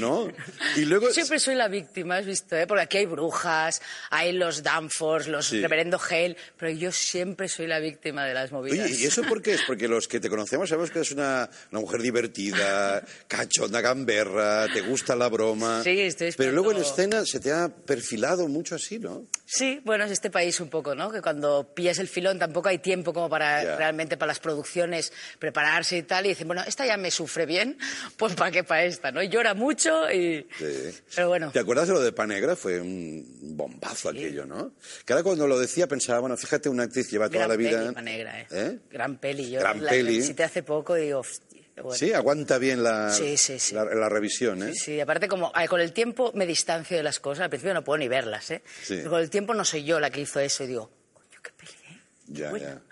¿no? 0.00 0.28
Y 0.76 0.84
luego... 0.84 1.10
Siempre 1.12 1.38
soy 1.38 1.54
la 1.54 1.68
víctima, 1.68 2.16
has 2.16 2.26
visto, 2.26 2.56
¿eh? 2.56 2.66
Porque 2.66 2.82
aquí 2.82 2.98
hay 2.98 3.06
brujas, 3.06 3.82
hay 4.10 4.32
los 4.32 4.62
Danforth, 4.62 5.26
los 5.26 5.46
Sí. 5.46 5.60
reverendo 5.60 5.98
Hale, 6.10 6.36
pero 6.56 6.70
yo 6.72 6.92
siempre 6.92 7.48
soy 7.48 7.66
la 7.66 7.78
víctima 7.78 8.24
de 8.24 8.34
las 8.34 8.52
movidas. 8.52 8.86
Oye, 8.86 8.96
¿y 8.96 9.04
eso 9.04 9.22
por 9.22 9.42
qué 9.42 9.54
es? 9.54 9.62
Porque 9.66 9.88
los 9.88 10.08
que 10.08 10.20
te 10.20 10.28
conocemos 10.28 10.68
sabemos 10.68 10.90
que 10.90 10.98
eres 10.98 11.12
una, 11.12 11.48
una 11.70 11.80
mujer 11.80 12.02
divertida, 12.02 13.02
cachonda, 13.26 13.80
gamberra, 13.80 14.66
te 14.72 14.80
gusta 14.82 15.16
la 15.16 15.28
broma. 15.28 15.82
Sí, 15.82 16.00
estoy 16.00 16.32
Pero 16.36 16.52
luego 16.52 16.72
en 16.72 16.78
escena 16.78 17.24
se 17.24 17.40
te 17.40 17.52
ha 17.52 17.68
perfilado 17.68 18.48
mucho 18.48 18.74
así, 18.74 18.98
¿no? 18.98 19.26
Sí, 19.46 19.80
bueno, 19.84 20.04
es 20.04 20.10
este 20.10 20.30
país 20.30 20.60
un 20.60 20.68
poco, 20.68 20.94
¿no? 20.94 21.10
Que 21.10 21.22
cuando 21.22 21.72
pillas 21.74 21.98
el 21.98 22.08
filón 22.08 22.38
tampoco 22.38 22.68
hay 22.68 22.78
tiempo 22.78 23.12
como 23.12 23.28
para 23.30 23.76
realmente 23.76 24.16
para 24.16 24.28
las 24.28 24.38
producciones 24.40 25.12
prepararse 25.38 25.96
y 25.98 26.02
tal. 26.02 26.26
Y 26.26 26.30
dicen, 26.30 26.46
bueno, 26.46 26.62
esta 26.66 26.84
ya 26.86 26.96
me 26.96 27.10
sufre 27.10 27.46
bien, 27.46 27.78
pues 28.16 28.34
para 28.34 28.50
qué 28.50 28.64
para 28.64 28.84
esta, 28.84 29.10
¿no? 29.10 29.22
Y 29.22 29.28
llora 29.28 29.54
mucho 29.58 30.10
y... 30.10 30.46
Sí. 30.58 30.90
Pero 31.14 31.28
bueno. 31.28 31.50
¿Te 31.52 31.58
acuerdas 31.58 31.88
de 31.88 31.94
lo 31.94 32.00
de 32.00 32.12
Panegra? 32.12 32.56
Fue 32.56 32.80
un 32.80 33.26
bombazo 33.56 34.08
aquello, 34.08 34.46
¿no? 34.46 34.72
Que 35.04 35.12
ahora 35.12 35.22
cuando 35.22 35.46
lo 35.46 35.58
decía 35.58 35.86
pensaba, 35.86 36.20
bueno, 36.20 36.36
fíjate, 36.36 36.68
una 36.68 36.84
actriz 36.84 37.10
lleva 37.10 37.26
toda 37.28 37.40
Gran 37.46 37.48
la 37.50 37.56
vida... 37.56 37.80
peli, 37.82 37.94
Pa' 37.94 38.02
Negra, 38.02 38.40
¿eh? 38.40 38.46
¿Eh? 38.50 38.78
Gran 38.90 39.18
peli. 39.18 39.50
Yo 39.50 39.60
Gran 39.60 39.82
la 39.84 39.90
peli. 39.90 40.16
visité 40.16 40.44
hace 40.44 40.62
poco 40.62 40.96
y 40.96 41.02
digo, 41.06 41.20
hostia, 41.20 41.62
bueno. 41.82 41.94
Sí, 41.98 42.12
aguanta 42.12 42.58
bien 42.58 42.82
la, 42.82 43.12
Sí, 43.12 43.36
sí, 43.36 43.58
sí. 43.58 43.74
la, 43.74 43.84
la 43.84 44.08
revisión, 44.08 44.62
¿eh? 44.62 44.72
Sí, 44.74 44.80
sí, 44.84 45.00
aparte 45.00 45.28
como 45.28 45.52
con 45.68 45.80
el 45.80 45.92
tiempo 45.92 46.32
me 46.34 46.46
distancio 46.46 46.96
de 46.96 47.02
las 47.02 47.20
cosas, 47.20 47.44
al 47.44 47.50
principio 47.50 47.74
no 47.74 47.84
puedo 47.84 47.98
ni 47.98 48.08
verlas, 48.08 48.50
¿eh? 48.50 48.62
Sí. 48.82 48.94
Pero 48.98 49.10
con 49.10 49.20
el 49.20 49.30
tiempo 49.30 49.54
no 49.54 49.64
soy 49.64 49.84
yo 49.84 50.00
la 50.00 50.10
que 50.10 50.20
hizo 50.22 50.40
eso 50.40 50.64
y 50.64 50.68
digo, 50.68 50.90
coño, 51.12 51.38
qué 51.42 51.50
peli, 51.56 51.72
¿eh? 51.90 52.00
Ya, 52.28 52.50
buena. 52.50 52.66
ya. 52.66 52.82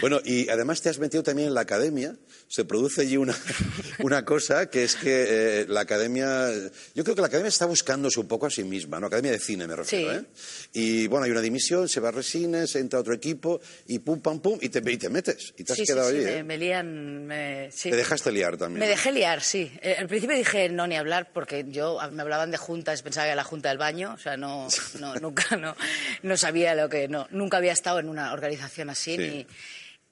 Bueno, 0.00 0.20
y 0.24 0.48
además 0.48 0.82
te 0.82 0.88
has 0.88 0.98
metido 0.98 1.22
también 1.22 1.46
en 1.48 1.54
la 1.54 1.60
academia. 1.60 2.16
Se 2.52 2.64
produce 2.64 3.02
allí 3.02 3.16
una, 3.16 3.32
una 4.00 4.24
cosa 4.24 4.68
que 4.68 4.82
es 4.82 4.96
que 4.96 5.60
eh, 5.60 5.66
la 5.68 5.82
academia. 5.82 6.48
Yo 6.96 7.04
creo 7.04 7.14
que 7.14 7.20
la 7.20 7.28
academia 7.28 7.48
está 7.48 7.64
buscándose 7.64 8.18
un 8.18 8.26
poco 8.26 8.46
a 8.46 8.50
sí 8.50 8.64
misma, 8.64 8.98
¿no? 8.98 9.06
Academia 9.06 9.30
de 9.30 9.38
cine, 9.38 9.68
me 9.68 9.76
refiero, 9.76 10.10
Sí. 10.12 10.16
¿eh? 10.18 10.24
Y 10.72 11.06
bueno, 11.06 11.26
hay 11.26 11.30
una 11.30 11.42
dimisión, 11.42 11.88
se 11.88 12.00
va 12.00 12.08
a 12.08 12.10
Resines, 12.10 12.74
entra 12.74 12.98
otro 12.98 13.14
equipo 13.14 13.60
y 13.86 14.00
pum, 14.00 14.20
pam, 14.20 14.40
pum, 14.40 14.58
y 14.60 14.68
te, 14.68 14.82
y 14.90 14.96
te 14.96 15.08
metes. 15.08 15.54
Y 15.58 15.62
te 15.62 15.74
has 15.74 15.78
Sí, 15.78 15.84
quedado 15.84 16.10
sí, 16.10 16.16
allí, 16.16 16.24
me, 16.24 16.36
¿eh? 16.38 16.42
me 16.42 16.58
lían, 16.58 17.24
me-. 17.26 17.70
Te 17.80 17.94
dejaste 17.94 18.32
liar 18.32 18.56
también. 18.56 18.80
Me 18.80 18.88
dejé 18.88 19.12
liar, 19.12 19.42
sí. 19.42 19.70
Eh, 19.80 19.94
al 19.96 20.08
principio 20.08 20.36
dije 20.36 20.68
no 20.70 20.88
ni 20.88 20.96
hablar 20.96 21.30
porque 21.32 21.64
yo 21.68 21.98
me 22.10 22.22
hablaban 22.22 22.50
de 22.50 22.56
juntas, 22.56 23.02
pensaba 23.02 23.26
que 23.26 23.28
era 23.28 23.36
la 23.36 23.44
junta 23.44 23.68
del 23.68 23.78
baño, 23.78 24.14
o 24.14 24.18
sea, 24.18 24.36
no, 24.36 24.66
no 24.98 25.14
nunca 25.20 25.56
no, 25.56 25.76
no 26.24 26.36
sabía 26.36 26.74
lo 26.74 26.88
que 26.88 27.06
no, 27.06 27.28
nunca 27.30 27.58
había 27.58 27.72
estado 27.72 28.00
en 28.00 28.08
una 28.08 28.32
organización 28.32 28.90
así 28.90 29.12
Sí. 29.12 29.18
ni 29.18 29.46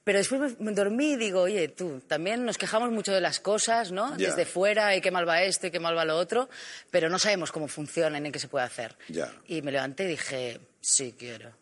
pero 0.08 0.20
después 0.20 0.58
me, 0.58 0.72
dormí 0.72 1.12
y 1.12 1.16
digo, 1.16 1.42
oye, 1.42 1.68
tú, 1.68 2.00
también 2.08 2.42
nos 2.46 2.56
quejamos 2.56 2.90
mucho 2.90 3.12
de 3.12 3.20
las 3.20 3.40
cosas, 3.40 3.92
¿no? 3.92 4.16
Ya. 4.16 4.28
Desde 4.28 4.46
fuera, 4.46 4.96
y 4.96 5.02
qué 5.02 5.10
mal 5.10 5.28
va 5.28 5.42
esto 5.42 5.66
y 5.66 5.70
qué 5.70 5.80
mal 5.80 5.94
va 5.94 6.06
lo 6.06 6.16
otro, 6.16 6.48
pero 6.90 7.10
no 7.10 7.18
sabemos 7.18 7.52
cómo 7.52 7.68
funcionan 7.68 8.22
ni 8.22 8.32
qué 8.32 8.38
se 8.38 8.48
puede 8.48 8.64
hacer. 8.64 8.96
Ya. 9.08 9.30
Y 9.48 9.60
me 9.60 9.70
levanté 9.70 10.04
y 10.04 10.06
dije, 10.06 10.60
sí 10.80 11.14
quiero. 11.18 11.52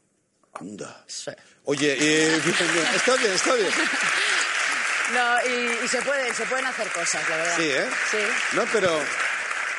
Anda. 0.53 1.03
Sí. 1.09 1.33
Oye, 1.65 1.97
eh, 1.99 2.37
está 2.95 3.17
bien, 3.17 3.33
está 3.33 3.53
bien. 3.57 3.71
No, 5.13 5.51
y, 5.51 5.85
y 5.85 5.89
se, 5.89 6.01
puede, 6.03 6.33
se 6.33 6.45
pueden 6.45 6.67
hacer 6.67 6.87
cosas, 6.93 7.29
la 7.29 7.37
verdad. 7.39 7.57
Sí, 7.57 7.65
¿eh? 7.65 7.89
Sí. 8.13 8.57
No, 8.57 8.65
pero 8.73 8.97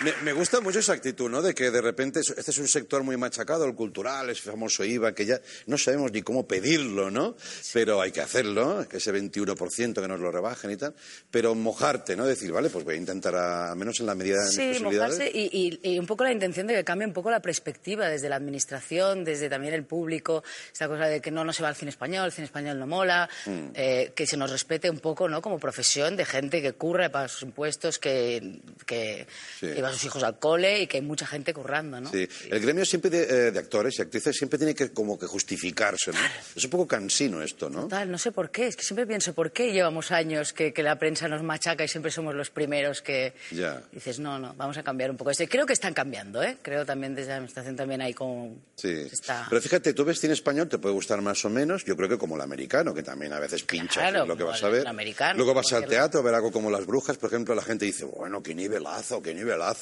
Me, 0.03 0.13
me 0.23 0.31
gusta 0.33 0.61
mucho 0.61 0.77
esa 0.77 0.93
actitud, 0.93 1.27
¿no? 1.27 1.41
De 1.41 1.55
que 1.55 1.71
de 1.71 1.81
repente 1.81 2.19
es- 2.19 2.29
este 2.37 2.51
es 2.51 2.57
un 2.59 2.67
sector 2.67 3.01
muy 3.01 3.17
machacado, 3.17 3.65
el 3.65 3.73
cultural, 3.73 4.29
ese 4.29 4.43
famoso 4.43 4.83
IVA, 4.83 5.13
que 5.15 5.25
ya 5.25 5.41
no 5.65 5.75
sabemos 5.79 6.11
ni 6.11 6.21
cómo 6.21 6.47
pedirlo, 6.47 7.09
¿no? 7.09 7.35
Pero 7.73 7.99
hay 7.99 8.11
que 8.11 8.21
hacerlo, 8.21 8.85
que 8.87 8.97
ese 8.97 9.11
21% 9.11 9.99
que 9.99 10.07
nos 10.07 10.19
lo 10.19 10.31
rebajen 10.31 10.69
y 10.69 10.77
tal. 10.77 10.93
Pero 11.31 11.55
mojarte, 11.55 12.15
¿no? 12.15 12.25
Decir, 12.27 12.51
vale, 12.51 12.69
pues 12.69 12.85
voy 12.85 12.93
a 12.93 12.97
intentar, 12.97 13.33
a, 13.35 13.71
al 13.71 13.77
menos 13.77 13.99
en 13.99 14.05
la 14.05 14.13
medida 14.13 14.37
de 14.37 14.45
mis 14.45 14.55
Sí, 14.55 14.67
posibilidades. 14.67 15.15
mojarse 15.17 15.31
y, 15.33 15.79
y- 15.83 15.93
y 15.93 15.97
un 15.99 16.05
poco 16.05 16.23
la 16.23 16.31
intención 16.31 16.67
de 16.67 16.75
que 16.75 16.83
cambie 16.83 17.07
un 17.07 17.13
poco 17.13 17.31
la 17.31 17.41
perspectiva 17.41 18.07
desde 18.07 18.29
la 18.29 18.35
administración, 18.35 19.23
desde 19.23 19.49
también 19.49 19.73
el 19.73 19.83
público, 19.85 20.43
esta 20.71 20.87
cosa 20.87 21.07
de 21.07 21.21
que 21.21 21.31
no, 21.31 21.43
no 21.43 21.53
se 21.53 21.63
va 21.63 21.69
al 21.69 21.75
cine 21.75 21.89
español, 21.89 22.25
el 22.27 22.31
cine 22.31 22.45
español 22.45 22.77
no 22.77 22.85
mola, 22.85 23.27
Mm. 23.47 23.69
eh, 23.73 24.11
que 24.15 24.27
se 24.27 24.37
nos 24.37 24.51
respete 24.51 24.91
un 24.91 24.99
poco 24.99 25.27
¿no? 25.27 25.41
como 25.41 25.57
profesión 25.59 26.15
de 26.15 26.25
gente 26.25 26.61
que 26.61 26.73
curra, 26.73 27.09
paga 27.09 27.27
sus 27.27 27.41
impuestos, 27.41 27.97
que, 27.97 28.59
que 28.85 29.25
Sí. 29.59 29.67
Lleva 29.87 29.95
a 29.95 29.99
sus 29.99 30.05
hijos 30.05 30.23
al 30.23 30.39
cole 30.39 30.81
y 30.81 30.87
que 30.87 30.97
hay 30.97 31.03
mucha 31.03 31.25
gente 31.25 31.53
currando. 31.53 31.99
¿no? 32.01 32.09
Sí, 32.11 32.27
el 32.49 32.59
gremio 32.59 32.85
siempre 32.85 33.09
de, 33.09 33.23
eh, 33.47 33.51
de 33.51 33.59
actores 33.59 33.97
y 33.99 34.01
actrices 34.01 34.35
siempre 34.35 34.57
tiene 34.57 34.75
que 34.75 34.91
como 34.91 35.17
que 35.17 35.25
justificarse, 35.27 36.11
¿no? 36.11 36.19
Es 36.55 36.63
un 36.63 36.69
poco 36.69 36.87
cansino 36.87 37.41
esto, 37.41 37.69
¿no? 37.69 37.81
Total, 37.83 38.09
no 38.11 38.17
sé 38.17 38.31
por 38.31 38.51
qué, 38.51 38.67
es 38.67 38.75
que 38.75 38.83
siempre 38.83 39.05
pienso 39.05 39.33
por 39.33 39.51
qué 39.51 39.71
llevamos 39.71 40.11
años 40.11 40.53
que, 40.53 40.73
que 40.73 40.83
la 40.83 40.97
prensa 40.99 41.27
nos 41.27 41.43
machaca 41.43 41.83
y 41.83 41.87
siempre 41.87 42.11
somos 42.11 42.35
los 42.35 42.49
primeros 42.49 43.01
que 43.01 43.33
Ya. 43.51 43.81
dices, 43.91 44.19
no, 44.19 44.39
no, 44.39 44.53
vamos 44.55 44.77
a 44.77 44.83
cambiar 44.83 45.11
un 45.11 45.17
poco 45.17 45.31
esto. 45.31 45.43
Y 45.43 45.47
creo 45.47 45.65
que 45.65 45.73
están 45.73 45.93
cambiando, 45.93 46.41
¿eh? 46.43 46.57
Creo 46.61 46.85
también 46.85 47.15
desde 47.15 47.29
la 47.29 47.35
administración 47.35 47.75
también 47.75 48.01
hay 48.01 48.13
como... 48.13 48.55
Sí. 48.75 48.89
Está... 49.11 49.45
Pero 49.49 49.61
fíjate, 49.61 49.93
tú 49.93 50.03
ves 50.05 50.19
cine 50.19 50.33
español, 50.33 50.67
te 50.67 50.77
puede 50.77 50.93
gustar 50.93 51.21
más 51.21 51.43
o 51.45 51.49
menos, 51.49 51.85
yo 51.85 51.95
creo 51.95 52.09
que 52.09 52.17
como 52.17 52.35
el 52.35 52.41
americano, 52.41 52.93
que 52.93 53.03
también 53.03 53.33
a 53.33 53.39
veces 53.39 53.63
pincha 53.63 54.01
Claro, 54.01 54.25
lo 54.25 54.35
que 54.37 54.43
vas 54.43 54.63
a 54.63 54.69
ver. 54.69 54.81
el 54.81 54.87
americano, 54.87 55.37
Luego 55.37 55.53
vas 55.53 55.71
al 55.73 55.85
teatro, 55.85 56.21
ver 56.23 56.33
algo 56.35 56.51
como 56.51 56.69
Las 56.71 56.85
Brujas, 56.85 57.17
por 57.17 57.29
ejemplo, 57.29 57.53
la 57.55 57.61
gente 57.61 57.85
dice, 57.85 58.05
bueno, 58.05 58.41
qué 58.41 58.53
nivelazo, 58.55 59.21
qué 59.21 59.33
nivelazo. 59.33 59.76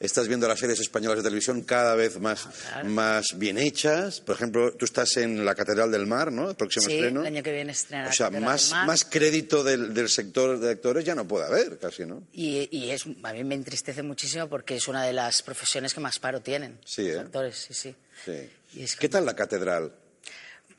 Estás 0.00 0.28
viendo 0.28 0.46
las 0.48 0.58
series 0.58 0.80
españolas 0.80 1.18
de 1.18 1.24
televisión 1.24 1.62
cada 1.62 1.94
vez 1.94 2.18
más, 2.20 2.46
Ah, 2.46 2.52
claro. 2.72 2.88
más 2.90 3.26
bien 3.36 3.58
hechas. 3.58 4.20
Por 4.20 4.34
ejemplo, 4.36 4.72
tú 4.74 4.84
estás 4.84 5.16
en 5.16 5.44
la 5.44 5.54
Catedral 5.54 5.90
del 5.90 6.06
Mar, 6.06 6.30
¿no? 6.32 6.50
El 6.50 6.56
próximo 6.56 6.86
Sí, 6.86 6.94
estreno. 6.94 7.20
el 7.20 7.26
año 7.26 7.42
que 7.42 7.52
viene 7.52 7.72
estrena 7.72 8.08
O 8.08 8.12
sea, 8.12 8.30
más, 8.30 8.70
más 8.86 9.04
crédito 9.04 9.62
del, 9.64 9.92
del 9.94 10.08
sector 10.08 10.58
de 10.58 10.70
actores 10.70 11.04
ya 11.04 11.14
no 11.14 11.26
puede 11.26 11.46
haber, 11.46 11.78
casi, 11.78 12.04
¿no? 12.06 12.22
Y, 12.32 12.68
y 12.70 12.90
es, 12.90 13.04
a 13.22 13.32
mí 13.32 13.44
me 13.44 13.54
entristece 13.54 14.02
muchísimo 14.02 14.48
porque 14.48 14.76
es 14.76 14.88
una 14.88 15.04
de 15.04 15.12
las 15.12 15.42
profesiones 15.42 15.94
que 15.94 16.00
más 16.00 16.18
paro 16.18 16.40
tienen. 16.40 16.78
Sí, 16.84 17.06
los 17.08 17.16
¿eh? 17.16 17.20
actores, 17.20 17.56
sí, 17.56 17.74
sí. 17.74 17.94
Sí. 18.24 18.50
Y 18.74 18.82
es 18.84 18.96
¿Qué 18.96 19.08
tal 19.08 19.24
la 19.26 19.34
Catedral? 19.34 19.92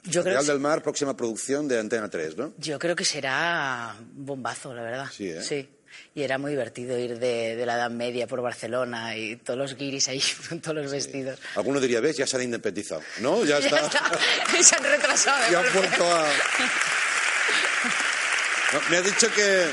Yo 0.04 0.24
que, 0.24 0.32
del 0.32 0.60
Mar, 0.60 0.82
próxima 0.82 1.16
producción 1.16 1.68
de 1.68 1.78
Antena 1.80 2.10
3, 2.10 2.36
¿no? 2.36 2.54
yo 2.58 2.80
creo 2.80 2.96
que 2.96 3.06
será 3.06 3.96
bombazo, 4.14 4.74
la 4.74 4.82
verdad. 4.82 5.06
Sí, 5.16 5.30
¿eh? 5.30 5.70
Y 6.16 6.24
era 6.24 6.38
muy 6.38 6.52
divertido 6.52 6.98
ir 6.98 7.20
de, 7.20 7.56
de 7.56 7.66
la 7.66 7.76
Edad 7.76 7.90
Media 7.92 8.28
por 8.28 8.42
Barcelona 8.42 9.16
y 9.16 9.36
todos 9.38 9.58
los 9.58 9.76
guiris 9.76 10.08
ahí 10.10 10.22
con 10.50 10.60
todos 10.62 10.76
los 10.76 10.92
vestidos. 10.92 11.40
Alguno 11.56 11.80
diría, 11.80 12.00
ves, 12.02 12.18
ya 12.18 12.28
se 12.28 12.36
han 12.38 12.44
independizado. 12.44 13.02
¿No? 13.20 13.44
Ya 13.46 13.60
Ya 13.60 13.66
está. 13.66 13.80
está. 13.80 14.12
Y 14.60 14.64
se 14.64 14.76
han 14.76 14.84
retrasado. 14.84 15.52
Ya 15.52 15.60
han 15.60 15.64
golpe. 15.66 15.80
vuelto 15.80 16.16
a... 16.16 16.28
No, 18.74 18.80
me 18.90 18.98
ha 18.98 19.02
dicho 19.02 19.30
que, 19.34 19.68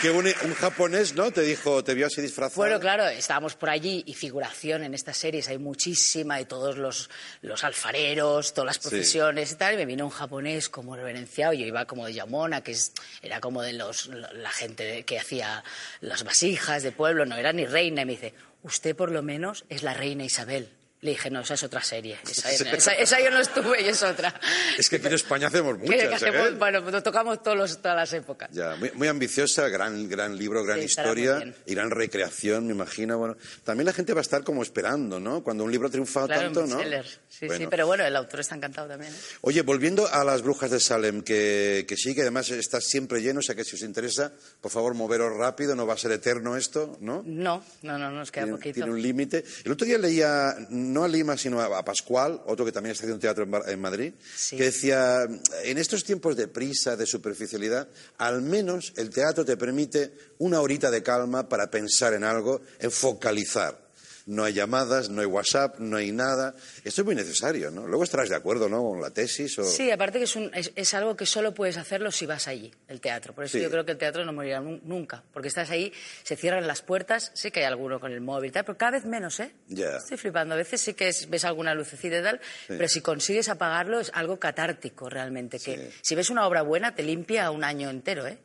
que 0.00 0.10
un, 0.10 0.26
un 0.26 0.54
japonés, 0.54 1.14
¿no? 1.14 1.30
Te 1.30 1.42
dijo, 1.42 1.84
te 1.84 1.94
vio 1.94 2.06
así 2.06 2.22
disfrazado. 2.22 2.56
Bueno, 2.56 2.80
claro, 2.80 3.06
estábamos 3.06 3.54
por 3.54 3.68
allí 3.68 4.02
y 4.06 4.14
figuración 4.14 4.82
en 4.82 4.94
estas 4.94 5.16
series 5.16 5.48
hay 5.48 5.58
muchísima 5.58 6.40
y 6.40 6.46
todos 6.46 6.78
los, 6.78 7.10
los 7.42 7.64
alfareros, 7.64 8.54
todas 8.54 8.66
las 8.66 8.78
profesiones 8.78 9.52
y 9.52 9.54
tal. 9.56 9.74
Y 9.74 9.76
me 9.76 9.86
vino 9.86 10.04
un 10.04 10.10
japonés 10.10 10.68
como 10.68 10.96
reverenciado. 10.96 11.52
Yo 11.52 11.66
iba 11.66 11.84
como 11.84 12.06
de 12.06 12.14
Yamona, 12.14 12.62
que 12.62 12.72
es, 12.72 12.92
era 13.22 13.40
como 13.40 13.62
de 13.62 13.74
los, 13.74 14.06
la 14.06 14.50
gente 14.50 15.04
que 15.04 15.18
hacía 15.18 15.62
las 16.00 16.24
vasijas 16.24 16.82
de 16.82 16.92
pueblo, 16.92 17.26
no 17.26 17.36
era 17.36 17.52
ni 17.52 17.66
reina. 17.66 18.02
Y 18.02 18.06
me 18.06 18.12
dice, 18.12 18.34
usted 18.62 18.96
por 18.96 19.10
lo 19.10 19.22
menos 19.22 19.64
es 19.68 19.82
la 19.82 19.94
reina 19.94 20.24
Isabel. 20.24 20.70
Le 21.02 21.12
dije, 21.12 21.30
no, 21.30 21.40
esa 21.40 21.54
es 21.54 21.62
otra 21.62 21.82
serie. 21.82 22.18
Esa, 22.30 22.50
esa- 22.52 22.92
esa 22.92 23.20
yo 23.22 23.30
no 23.30 23.40
estuve 23.40 23.80
y 23.80 23.86
es 23.88 24.02
otra. 24.02 24.38
Es 24.78 24.90
que 24.90 24.96
aquí 24.96 25.06
en 25.06 25.14
España 25.14 25.46
hacemos 25.46 25.78
muchas, 25.78 25.96
que 25.96 26.14
hacemos- 26.14 26.48
¿eh? 26.48 26.54
bueno, 26.58 26.82
pues 26.82 27.02
tocamos 27.02 27.42
todos 27.42 27.56
los- 27.56 27.78
todas 27.80 27.96
las 27.96 28.12
épocas. 28.12 28.50
Ya, 28.52 28.76
muy, 28.76 28.90
muy 28.92 29.08
ambiciosa, 29.08 29.68
gran, 29.68 30.08
gran 30.10 30.36
libro, 30.36 30.62
gran 30.62 30.78
Sí, 30.80 30.84
historia 30.84 31.54
y 31.64 31.74
gran 31.74 31.90
recreación, 31.90 32.66
me 32.66 32.74
imagino. 32.74 33.16
Bueno, 33.16 33.36
también 33.64 33.86
la 33.86 33.94
gente 33.94 34.12
va 34.12 34.20
a 34.20 34.22
estar 34.22 34.44
como 34.44 34.62
esperando, 34.62 35.18
¿no? 35.18 35.42
Cuando 35.42 35.64
un 35.64 35.72
libro 35.72 35.88
ha 35.88 35.90
triunfado 35.90 36.26
Claro, 36.26 36.42
tanto, 36.52 36.66
¿no? 36.66 36.78
Sí, 36.80 36.86
sí, 37.30 37.46
Bueno. 37.46 37.70
pero 37.70 37.86
bueno, 37.86 38.04
el 38.04 38.14
autor 38.14 38.40
está 38.40 38.56
encantado 38.56 38.88
también. 38.88 39.10
¿eh? 39.12 39.16
Oye, 39.40 39.62
volviendo 39.62 40.06
a 40.06 40.22
las 40.22 40.42
brujas 40.42 40.70
de 40.70 40.80
Salem, 40.80 41.22
que, 41.22 41.86
que 41.88 41.96
sí, 41.96 42.14
que 42.14 42.20
además 42.20 42.50
está 42.50 42.78
siempre 42.82 43.22
lleno, 43.22 43.38
o 43.38 43.42
sea 43.42 43.54
que 43.54 43.64
si 43.64 43.74
os 43.76 43.82
interesa, 43.82 44.32
por 44.60 44.70
favor, 44.70 44.92
moveros 44.92 45.34
rápido, 45.34 45.74
no 45.74 45.86
va 45.86 45.94
a 45.94 45.96
ser 45.96 46.12
eterno 46.12 46.58
esto, 46.58 46.98
¿no? 47.00 47.22
No, 47.24 47.64
no, 47.82 47.96
no, 47.98 48.10
nos 48.10 48.30
queda 48.30 48.44
Tiene, 48.44 48.58
poquito. 48.58 48.74
tiene 48.74 48.90
un 48.90 49.00
límite. 49.00 49.42
El 49.64 49.72
otro 49.72 49.86
día 49.86 49.96
leía, 49.96 50.54
no 50.92 51.04
a 51.04 51.08
Lima, 51.08 51.36
sino 51.36 51.60
a, 51.60 51.84
Pascual, 51.84 52.42
otro 52.46 52.64
que 52.64 52.72
también 52.72 52.92
está 52.92 53.04
haciendo 53.04 53.20
teatro 53.20 53.46
en, 53.66 53.80
Madrid, 53.80 54.12
Sí. 54.36 54.56
que 54.56 54.64
decía, 54.64 55.22
en 55.64 55.78
estos 55.78 56.04
tiempos 56.04 56.36
de 56.36 56.48
prisa, 56.48 56.96
de 56.96 57.06
superficialidad, 57.06 57.88
al 58.18 58.42
menos 58.42 58.92
el 58.96 59.10
teatro 59.10 59.44
te 59.44 59.56
permite 59.56 60.12
una 60.38 60.60
horita 60.60 60.90
de 60.90 61.02
calma 61.02 61.48
para 61.48 61.70
pensar 61.70 62.14
en 62.14 62.24
algo, 62.24 62.60
en 62.78 62.90
focalizar. 62.90 63.89
No 64.26 64.44
hay 64.44 64.52
llamadas, 64.52 65.08
no 65.10 65.20
hay 65.20 65.26
WhatsApp, 65.26 65.78
no 65.78 65.96
hay 65.96 66.12
nada. 66.12 66.54
Esto 66.84 67.02
es 67.02 67.04
muy 67.04 67.14
necesario, 67.14 67.70
¿no? 67.70 67.86
Luego 67.86 68.04
estarás 68.04 68.28
de 68.28 68.36
acuerdo, 68.36 68.68
¿no? 68.68 68.82
Con 68.82 69.00
la 69.00 69.10
tesis 69.10 69.58
o... 69.58 69.64
Sí, 69.64 69.90
aparte 69.90 70.18
que 70.18 70.24
es, 70.24 70.36
un- 70.36 70.50
es, 70.54 70.72
es 70.76 70.94
algo 70.94 71.16
que 71.16 71.26
solo 71.26 71.52
puedes 71.54 71.76
hacerlo 71.76 72.10
si 72.12 72.26
vas 72.26 72.46
allí, 72.48 72.72
el 72.88 73.00
teatro. 73.00 73.34
Por 73.34 73.44
eso 73.44 73.58
Sí. 73.58 73.62
yo 73.62 73.70
creo 73.70 73.84
que 73.84 73.92
el 73.92 73.98
teatro 73.98 74.24
no 74.24 74.32
morirá 74.32 74.60
nu- 74.60 74.80
nunca. 74.84 75.22
Porque 75.32 75.48
estás 75.48 75.70
ahí, 75.70 75.92
se 76.22 76.36
cierran 76.36 76.66
las 76.66 76.82
puertas, 76.82 77.30
sí 77.34 77.50
que 77.50 77.60
hay 77.60 77.66
alguno 77.66 77.98
con 78.00 78.12
el 78.12 78.20
móvil 78.20 78.50
y 78.50 78.52
tal, 78.52 78.64
pero 78.64 78.78
cada 78.78 78.92
vez 78.92 79.04
menos, 79.04 79.40
¿eh? 79.40 79.52
Ya. 79.68 79.96
Estoy 79.96 80.16
flipando. 80.18 80.54
A 80.54 80.58
veces 80.58 80.80
sí 80.80 80.94
que 80.94 81.08
es- 81.08 81.28
ves 81.28 81.44
alguna 81.44 81.74
lucecita 81.74 82.18
y 82.18 82.22
tal, 82.22 82.40
pero 82.68 82.88
si 82.88 83.00
consigues 83.00 83.48
apagarlo 83.48 84.00
es 84.00 84.10
algo 84.14 84.38
catártico 84.38 85.08
realmente. 85.08 85.58
Que 85.58 85.76
Sí. 85.76 85.98
si 86.02 86.14
ves 86.14 86.30
una 86.30 86.46
obra 86.46 86.62
buena 86.62 86.94
te 86.94 87.02
limpia 87.02 87.50
un 87.50 87.64
año 87.64 87.90
entero, 87.90 88.26
¿eh? 88.26 88.38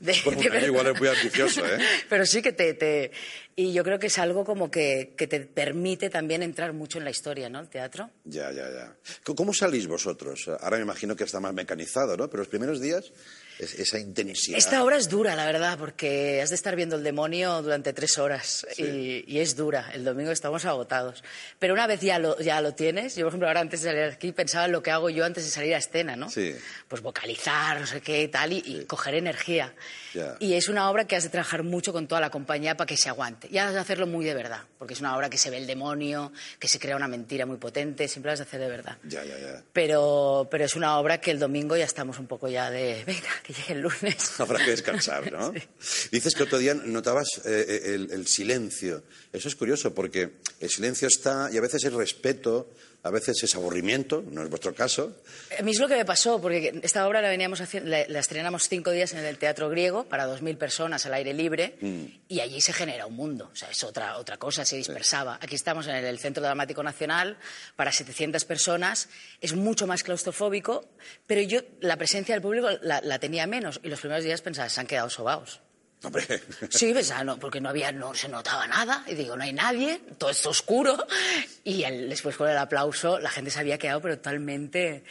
De- 0.00 0.16
Bueno, 0.24 0.40
de 0.40 0.66
igual 0.66 0.86
es 0.86 0.98
muy 0.98 1.08
ambicioso, 1.08 1.64
¿eh? 1.66 1.78
Pero 2.08 2.24
sí 2.26 2.40
que 2.42 2.52
te, 2.52 2.74
te- 2.74 3.10
Y 3.58 3.72
yo 3.72 3.82
creo 3.84 3.98
que 3.98 4.08
es 4.08 4.18
algo 4.18 4.44
como 4.44 4.70
que, 4.70 5.14
que 5.16 5.26
te 5.26 5.40
permite 5.40 6.10
también 6.10 6.42
entrar 6.42 6.74
mucho 6.74 6.98
en 6.98 7.04
la 7.04 7.10
historia, 7.10 7.48
¿no? 7.48 7.58
El 7.58 7.70
teatro. 7.70 8.10
Ya, 8.24 8.52
ya, 8.52 8.70
ya. 8.70 8.94
¿Cómo 9.34 9.54
salís 9.54 9.86
vosotros? 9.86 10.50
Ahora 10.60 10.76
me 10.76 10.82
imagino 10.82 11.16
que 11.16 11.24
está 11.24 11.40
más 11.40 11.54
mecanizado, 11.54 12.18
¿no? 12.18 12.28
Pero 12.28 12.42
los 12.42 12.48
primeros 12.48 12.82
días, 12.82 13.14
es- 13.58 13.74
esa 13.74 13.98
intensidad. 13.98 14.58
Esta 14.58 14.82
obra 14.84 14.96
es 14.96 15.08
dura, 15.08 15.34
la 15.36 15.46
verdad, 15.46 15.78
porque 15.78 16.40
has 16.42 16.50
de 16.50 16.54
estar 16.56 16.76
viendo 16.76 16.96
el 16.96 17.02
demonio 17.04 17.62
durante 17.62 17.92
tres 17.92 18.18
horas 18.18 18.66
y, 18.76 19.24
y 19.26 19.38
es 19.40 19.56
dura. 19.56 19.90
El 19.92 20.04
domingo 20.04 20.30
estamos 20.32 20.64
agotados. 20.64 21.22
Pero 21.58 21.74
una 21.74 21.86
vez 21.86 22.00
ya 22.00 22.18
lo, 22.18 22.38
ya 22.40 22.60
lo 22.60 22.74
tienes, 22.74 23.14
yo 23.16 23.24
por 23.24 23.30
ejemplo 23.30 23.48
ahora 23.48 23.60
antes 23.60 23.82
de 23.82 23.90
salir 23.90 24.04
aquí 24.04 24.32
pensaba 24.32 24.66
en 24.66 24.72
lo 24.72 24.82
que 24.82 24.90
hago 24.90 25.10
yo 25.10 25.24
antes 25.24 25.44
de 25.44 25.50
salir 25.50 25.74
a 25.74 25.78
escena, 25.78 26.16
¿no? 26.16 26.30
Sí. 26.30 26.54
Pues 26.88 27.02
vocalizar, 27.02 27.80
no 27.80 27.86
sé 27.86 28.00
qué 28.00 28.22
y 28.22 28.28
tal, 28.28 28.52
y, 28.52 28.62
y 28.64 28.84
coger 28.86 29.14
energía. 29.14 29.74
Y 30.40 30.54
es 30.54 30.68
una 30.68 30.90
obra 30.90 31.06
que 31.06 31.14
has 31.14 31.24
de 31.24 31.28
trabajar 31.28 31.62
mucho 31.62 31.92
con 31.92 32.08
toda 32.08 32.22
la 32.22 32.30
compañía 32.30 32.74
para 32.74 32.86
que 32.88 32.96
se 32.96 33.10
aguante. 33.10 33.48
Y 33.50 33.58
has 33.58 33.74
de 33.74 33.80
hacerlo 33.80 34.06
muy 34.06 34.24
de 34.24 34.32
verdad, 34.34 34.60
porque 34.78 34.94
es 34.94 35.00
una 35.00 35.14
obra 35.14 35.28
que 35.28 35.36
se 35.36 35.50
ve 35.50 35.58
el 35.58 35.66
demonio, 35.66 36.32
que 36.58 36.68
se 36.68 36.78
crea 36.78 36.96
una 36.96 37.06
mentira 37.06 37.44
muy 37.44 37.58
potente, 37.58 38.08
siempre 38.08 38.32
has 38.32 38.38
de 38.38 38.44
hacer 38.44 38.60
de 38.60 38.68
verdad. 38.68 38.96
Ya, 39.04 39.22
ya, 39.24 39.38
ya. 39.38 39.62
Pero, 39.74 40.48
pero 40.50 40.64
es 40.64 40.74
una 40.74 40.98
obra 40.98 41.20
que 41.20 41.30
el 41.32 41.38
domingo 41.38 41.76
ya 41.76 41.84
estamos 41.84 42.18
un 42.18 42.26
poco 42.26 42.48
ya 42.48 42.70
de, 42.70 43.04
venga, 43.06 43.28
que 43.46 43.52
llegue 43.52 43.74
el 43.74 43.80
lunes. 43.82 44.32
Habrá 44.40 44.64
que 44.64 44.72
descansar, 44.72 45.30
¿no? 45.30 45.52
Dices 46.10 46.34
que 46.34 46.42
otro 46.42 46.58
día 46.58 46.74
notabas 46.74 47.40
eh, 47.44 47.94
el, 47.94 48.10
el 48.10 48.26
silencio. 48.26 49.04
Eso 49.32 49.48
es 49.48 49.54
curioso 49.54 49.94
porque 49.94 50.32
el 50.60 50.70
silencio 50.70 51.06
está 51.06 51.48
y 51.52 51.56
a 51.56 51.60
veces 51.60 51.84
es 51.84 51.92
respeto, 51.92 52.68
a 53.06 53.10
veces 53.10 53.42
es 53.42 53.54
aburrimiento, 53.54 54.24
no 54.30 54.42
es 54.42 54.50
vuestro 54.50 54.74
caso. 54.74 55.16
A 55.58 55.62
mí 55.62 55.70
es 55.70 55.78
lo 55.78 55.86
que 55.86 55.96
me 55.96 56.04
pasó, 56.04 56.40
porque 56.40 56.80
esta 56.82 57.06
obra 57.06 57.22
la 57.22 57.28
veníamos 57.28 57.60
haciendo, 57.60 57.90
la, 57.90 58.04
la 58.08 58.18
estrenamos 58.18 58.68
cinco 58.68 58.90
días 58.90 59.12
en 59.12 59.24
el 59.24 59.38
Teatro 59.38 59.68
Griego 59.70 60.04
para 60.04 60.26
dos 60.26 60.42
mil 60.42 60.56
personas 60.56 61.06
al 61.06 61.14
aire 61.14 61.32
libre 61.32 61.76
y 62.28 62.40
allí 62.40 62.60
se 62.60 62.72
genera 62.72 63.06
un 63.06 63.14
mundo, 63.14 63.50
o 63.52 63.56
sea, 63.56 63.70
es 63.70 63.84
otra, 63.84 64.18
otra 64.18 64.36
cosa, 64.36 64.64
se 64.64 64.76
dispersaba. 64.76 65.38
Aquí 65.40 65.54
estamos 65.54 65.86
en 65.86 65.94
el, 65.94 66.04
el 66.04 66.18
Centro 66.18 66.42
Dramático 66.42 66.82
Nacional 66.82 67.38
para 67.76 67.92
700 67.92 68.44
personas, 68.44 69.08
es 69.40 69.54
mucho 69.54 69.86
más 69.86 70.02
claustrofóbico, 70.02 70.88
pero 71.26 71.40
yo 71.42 71.60
la 71.80 71.96
presencia 71.96 72.34
del 72.34 72.42
público 72.42 72.68
la, 72.82 73.00
la 73.00 73.18
tenía 73.18 73.46
menos 73.46 73.80
y 73.82 73.88
los 73.88 74.00
primeros 74.00 74.24
días 74.24 74.42
pensaba, 74.42 74.68
se 74.68 74.80
han 74.80 74.86
quedado 74.86 75.10
sobaos. 75.10 75.60
Hombre, 76.06 76.40
Sí, 76.70 76.92
pensaba, 76.94 77.24
no, 77.24 77.38
porque 77.38 77.60
no 77.60 77.68
había, 77.68 77.90
no 77.92 78.14
se 78.14 78.28
notaba 78.28 78.66
nada. 78.66 79.04
Y 79.08 79.14
digo, 79.14 79.36
no 79.36 79.42
hay 79.44 79.52
nadie, 79.52 80.00
todo 80.18 80.30
está 80.30 80.48
oscuro. 80.50 80.96
Y 81.64 81.82
el- 81.82 82.08
después 82.08 82.36
con 82.36 82.48
el 82.48 82.56
aplauso, 82.56 83.18
la 83.18 83.30
gente 83.30 83.50
se 83.50 83.58
había 83.60 83.76
quedado, 83.78 84.00
pero 84.00 84.16
totalmente. 84.16 85.02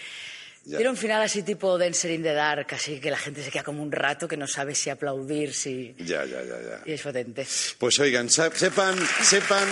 Ya. 0.64 0.80
Era 0.80 0.90
un 0.90 0.98
final 0.98 1.22
así 1.22 1.44
tipo 1.44 1.78
Dancer 1.78 2.10
in 2.12 2.24
the 2.24 2.34
Dark, 2.34 2.68
así 2.74 3.00
que 3.00 3.12
la 3.12 3.18
gente 3.20 3.44
se 3.44 3.52
queda 3.52 3.62
como 3.64 3.84
un 3.84 3.92
rato 3.92 4.28
que 4.28 4.36
no 4.38 4.48
sabe 4.48 4.74
si 4.74 4.90
aplaudir, 4.90 5.54
si. 5.54 5.94
ya, 6.00 6.26
ya, 6.26 6.42
ya, 6.42 6.60
ya. 6.62 6.82
Y 6.86 6.94
es 6.94 7.02
potente. 7.02 7.46
Pues 7.78 8.00
oigan, 8.00 8.30
sepan, 8.32 8.98
sepan 9.22 9.68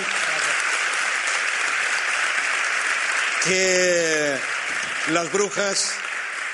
que 3.44 4.36
las 5.12 5.32
brujas 5.32 5.94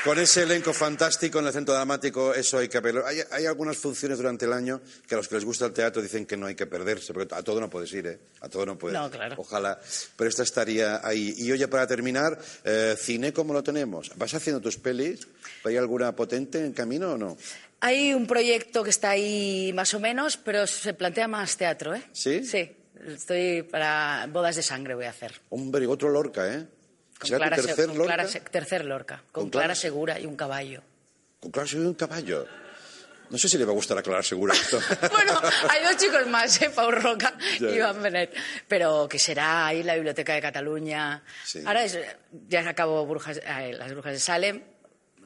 Con 0.03 0.17
ese 0.17 0.43
elenco 0.43 0.71
fantástico 0.71 1.39
en 1.39 1.47
el 1.47 1.51
centro 1.51 1.73
dramático, 1.73 2.33
eso 2.33 2.57
hay 2.57 2.69
que 2.69 2.79
verlo. 2.79 3.05
Hay, 3.05 3.19
hay 3.31 3.45
algunas 3.45 3.77
funciones 3.77 4.17
durante 4.17 4.45
el 4.45 4.53
año 4.53 4.79
que 5.05 5.13
a 5.13 5.17
los 5.17 5.27
que 5.27 5.35
les 5.35 5.43
gusta 5.43 5.65
el 5.65 5.73
teatro 5.73 6.01
dicen 6.01 6.25
que 6.25 6.37
no 6.37 6.45
hay 6.45 6.55
que 6.55 6.65
perderse, 6.67 7.13
porque 7.13 7.35
a 7.35 7.43
todo 7.43 7.59
no 7.59 7.69
puedes 7.69 7.91
ir, 7.91 8.07
¿eh? 8.07 8.19
A 8.39 8.47
todo 8.47 8.65
no 8.65 8.77
puedes. 8.77 8.97
No, 8.97 9.11
claro. 9.11 9.35
Ojalá. 9.37 9.77
Pero 10.15 10.29
esta 10.29 10.43
estaría 10.43 11.05
ahí. 11.05 11.33
Y 11.37 11.51
oye, 11.51 11.67
para 11.67 11.85
terminar, 11.85 12.39
eh, 12.63 12.95
cine, 12.97 13.33
¿cómo 13.33 13.53
lo 13.53 13.61
tenemos? 13.61 14.13
¿Vas 14.15 14.33
haciendo 14.33 14.61
tus 14.61 14.77
pelis? 14.77 15.27
¿Hay 15.65 15.75
alguna 15.75 16.15
potente 16.15 16.63
en 16.63 16.71
camino 16.71 17.13
o 17.13 17.17
no? 17.17 17.37
Hay 17.81 18.13
un 18.13 18.25
proyecto 18.25 18.85
que 18.85 18.91
está 18.91 19.09
ahí 19.09 19.73
más 19.73 19.93
o 19.93 19.99
menos, 19.99 20.37
pero 20.37 20.65
se 20.65 20.93
plantea 20.93 21.27
más 21.27 21.57
teatro, 21.57 21.93
¿eh? 21.93 22.03
¿Sí? 22.13 22.45
Sí. 22.45 22.71
Estoy 23.05 23.63
para 23.63 24.27
bodas 24.31 24.55
de 24.55 24.63
sangre 24.63 24.95
voy 24.95 25.05
a 25.05 25.09
hacer. 25.09 25.41
Hombre, 25.49 25.85
otro 25.87 26.09
Lorca, 26.09 26.53
¿eh? 26.53 26.67
Con 27.19 27.27
¿Será 27.27 27.47
Clara, 27.47 27.55
tercer 27.57 27.85
con 27.87 27.97
Lorca? 27.97 28.13
Clara 28.15 28.29
Se- 28.29 28.39
tercer 28.39 28.85
Lorca. 28.85 29.17
Con, 29.31 29.43
Con 29.43 29.49
Clara, 29.51 29.65
Clara- 29.67 29.75
Segura 29.75 30.19
y 30.19 30.25
un 30.25 30.35
caballo. 30.35 30.81
Con 31.39 31.51
Clara 31.51 31.67
Segura 31.67 31.85
y 31.85 31.89
un 31.89 31.95
caballo. 31.95 32.47
No 33.29 33.37
sé 33.37 33.47
si 33.47 33.59
le 33.59 33.65
va 33.65 33.71
a 33.71 33.75
gustar 33.75 33.95
a 33.97 34.01
Clara 34.01 34.23
Segura 34.23 34.53
esto. 34.55 34.79
Bueno, 35.11 35.39
hay 35.69 35.83
dos 35.83 35.97
chicos 35.97 36.25
más, 36.27 36.59
¿eh? 36.61 36.71
Pau 36.73 36.89
Roca 36.89 37.37
Ya. 37.59 37.69
y 37.69 37.75
Iván 37.75 38.01
Benet. 38.01 38.33
Pero 38.67 39.07
que 39.07 39.19
será 39.19 39.67
ahí 39.67 39.83
la 39.83 39.93
Biblioteca 39.95 40.33
de 40.33 40.41
Cataluña. 40.41 41.21
Sí. 41.45 41.61
Ahora 41.65 41.83
es, 41.83 41.99
ya 42.47 42.63
se 42.63 42.69
acabó 42.69 43.05
Brujas, 43.05 43.37
eh, 43.45 43.73
las 43.77 43.91
Brujas 43.91 44.13
de 44.13 44.19
Salem, 44.19 44.63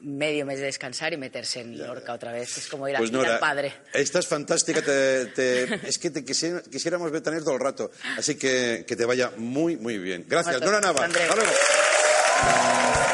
medio 0.02 0.44
mes 0.44 0.58
de 0.58 0.66
descansar 0.66 1.14
y 1.14 1.16
meterse 1.16 1.60
en 1.60 1.78
Lorca 1.78 2.12
otra 2.12 2.30
vez. 2.30 2.58
Es 2.58 2.66
como 2.68 2.86
ir, 2.86 2.96
a, 2.96 2.98
Pues 2.98 3.10
ir 3.10 3.16
al 3.16 3.38
padre. 3.38 3.72
estás 3.94 4.26
fantástica. 4.26 4.82
te- 4.82 5.26
te- 5.26 5.74
es 5.88 5.98
que 5.98 6.10
te 6.10 6.22
quisiera- 6.26 6.60
quisiéramos 6.70 7.10
ver 7.10 7.22
tener 7.22 7.42
todo 7.42 7.54
el 7.54 7.60
rato. 7.60 7.90
Así 8.18 8.34
que 8.34 8.84
que 8.86 8.96
te 8.96 9.06
vaya 9.06 9.32
muy, 9.38 9.76
muy 9.78 9.96
bien. 9.96 10.26
Gracias, 10.28 10.60
Nora 10.60 10.82
Nava. 10.82 11.08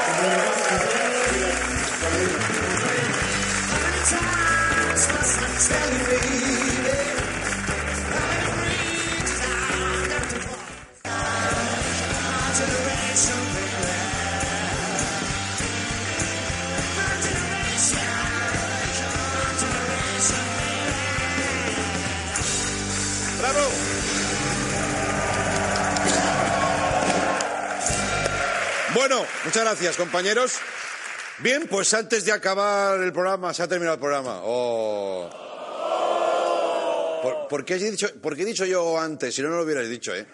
Andreu. 0.09 0.41
Hasta 0.71 1.00
gracias, 29.71 29.97
compañeros. 29.97 30.55
Bien, 31.39 31.69
pues 31.69 31.95
antes 31.95 32.25
de 32.25 32.33
acabar 32.33 33.01
el 33.01 33.13
programa, 33.13 33.55
se 33.55 33.63
ha 33.63 33.69
terminado 33.69 33.95
el 33.95 34.01
programa. 34.01 34.41
Oh. 34.43 35.31
¿Por, 37.23 37.47
por 37.47 37.65
qué, 37.65 37.75
he 37.75 37.91
dicho, 37.93 38.09
por 38.21 38.35
qué 38.35 38.43
he 38.43 38.47
dicho 38.47 38.65
yo 38.65 38.99
antes? 38.99 39.33
Si 39.33 39.43
no, 39.43 39.49
no 39.49 39.59
lo 39.59 39.63
hubierais 39.63 39.89
dicho, 39.89 40.13
¿eh? 40.13 40.27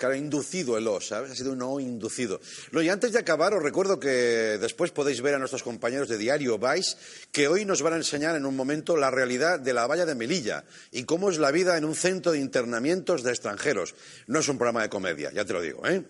Claro, 0.00 0.14
inducido 0.14 0.78
el 0.78 0.88
O, 0.88 0.98
¿sabes? 0.98 1.30
Ha 1.30 1.34
sido 1.34 1.52
un 1.52 1.60
O 1.60 1.78
inducido. 1.78 2.40
No, 2.72 2.80
y 2.80 2.88
antes 2.88 3.12
de 3.12 3.18
acabar, 3.18 3.52
os 3.52 3.62
recuerdo 3.62 4.00
que 4.00 4.56
después 4.58 4.92
podéis 4.92 5.20
ver 5.20 5.34
a 5.34 5.38
nuestros 5.38 5.62
compañeros 5.62 6.08
de 6.08 6.16
Diario 6.16 6.58
Vice, 6.58 6.96
que 7.30 7.48
hoy 7.48 7.66
nos 7.66 7.82
van 7.82 7.92
a 7.92 7.96
enseñar 7.96 8.34
en 8.34 8.46
un 8.46 8.56
momento 8.56 8.96
la 8.96 9.10
realidad 9.10 9.60
de 9.60 9.74
la 9.74 9.86
valla 9.86 10.06
de 10.06 10.14
Melilla 10.14 10.64
y 10.90 11.04
cómo 11.04 11.28
es 11.28 11.36
la 11.36 11.50
vida 11.50 11.76
en 11.76 11.84
un 11.84 11.94
centro 11.94 12.32
de 12.32 12.38
internamientos 12.38 13.22
de 13.22 13.28
extranjeros. 13.28 13.94
No 14.26 14.38
es 14.38 14.48
un 14.48 14.56
programa 14.56 14.80
de 14.80 14.88
comedia, 14.88 15.32
ya 15.34 15.44
te 15.44 15.52
lo 15.52 15.60
digo, 15.60 15.86
¿eh? 15.86 16.02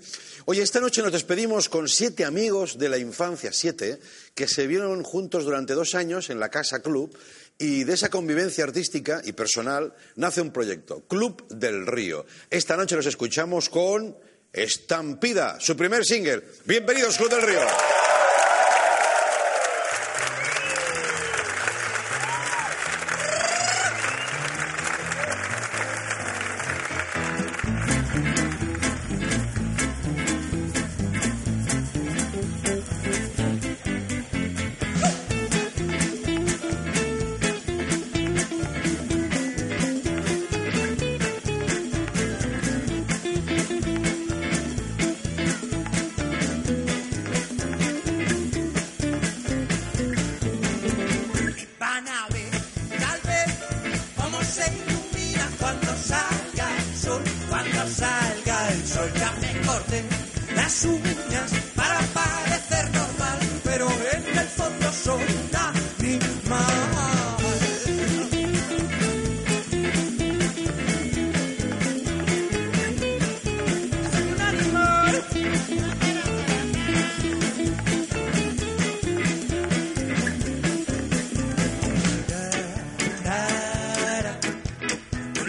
Oye, 0.45 0.63
esta 0.63 0.79
noche 0.79 1.03
nos 1.03 1.11
despedimos 1.11 1.69
con 1.69 1.89
siete 1.89 2.25
amigos 2.25 2.79
de 2.79 2.91
la 2.91 2.99
infancia, 2.99 3.53
siete, 3.53 3.99
que 4.37 4.47
se 4.47 4.69
vieron 4.69 5.03
juntos 5.03 5.45
durante 5.45 5.75
dos 5.75 5.97
años 5.97 6.31
en 6.31 6.39
la 6.39 6.49
Casa 6.49 6.79
Club 6.79 7.13
y 7.61 7.85
de 7.85 7.93
esa 7.93 8.09
convivencia 8.09 8.65
artística 8.65 9.21
y 9.23 9.33
personal 9.33 9.95
nace 10.17 10.41
un 10.41 10.51
proyecto, 10.51 11.07
Club 11.07 11.47
del 11.49 11.87
Río. 11.87 12.25
Esta 12.49 12.77
noche 12.77 12.97
los 12.97 13.07
escuchamos 13.07 13.69
con 13.69 14.17
Estampida, 14.53 15.61
su 15.61 15.77
primer 15.77 16.05
single. 16.05 16.43
Bienvenidos, 16.65 17.19
Club 17.19 17.31
del 17.31 17.43
Río. 17.43 17.61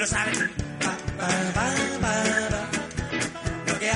Lo 0.02 0.08
pa, 0.82 1.30
pa, 1.54 1.68
pa. 2.02 2.64
Lo 3.68 3.80
que 3.80 3.92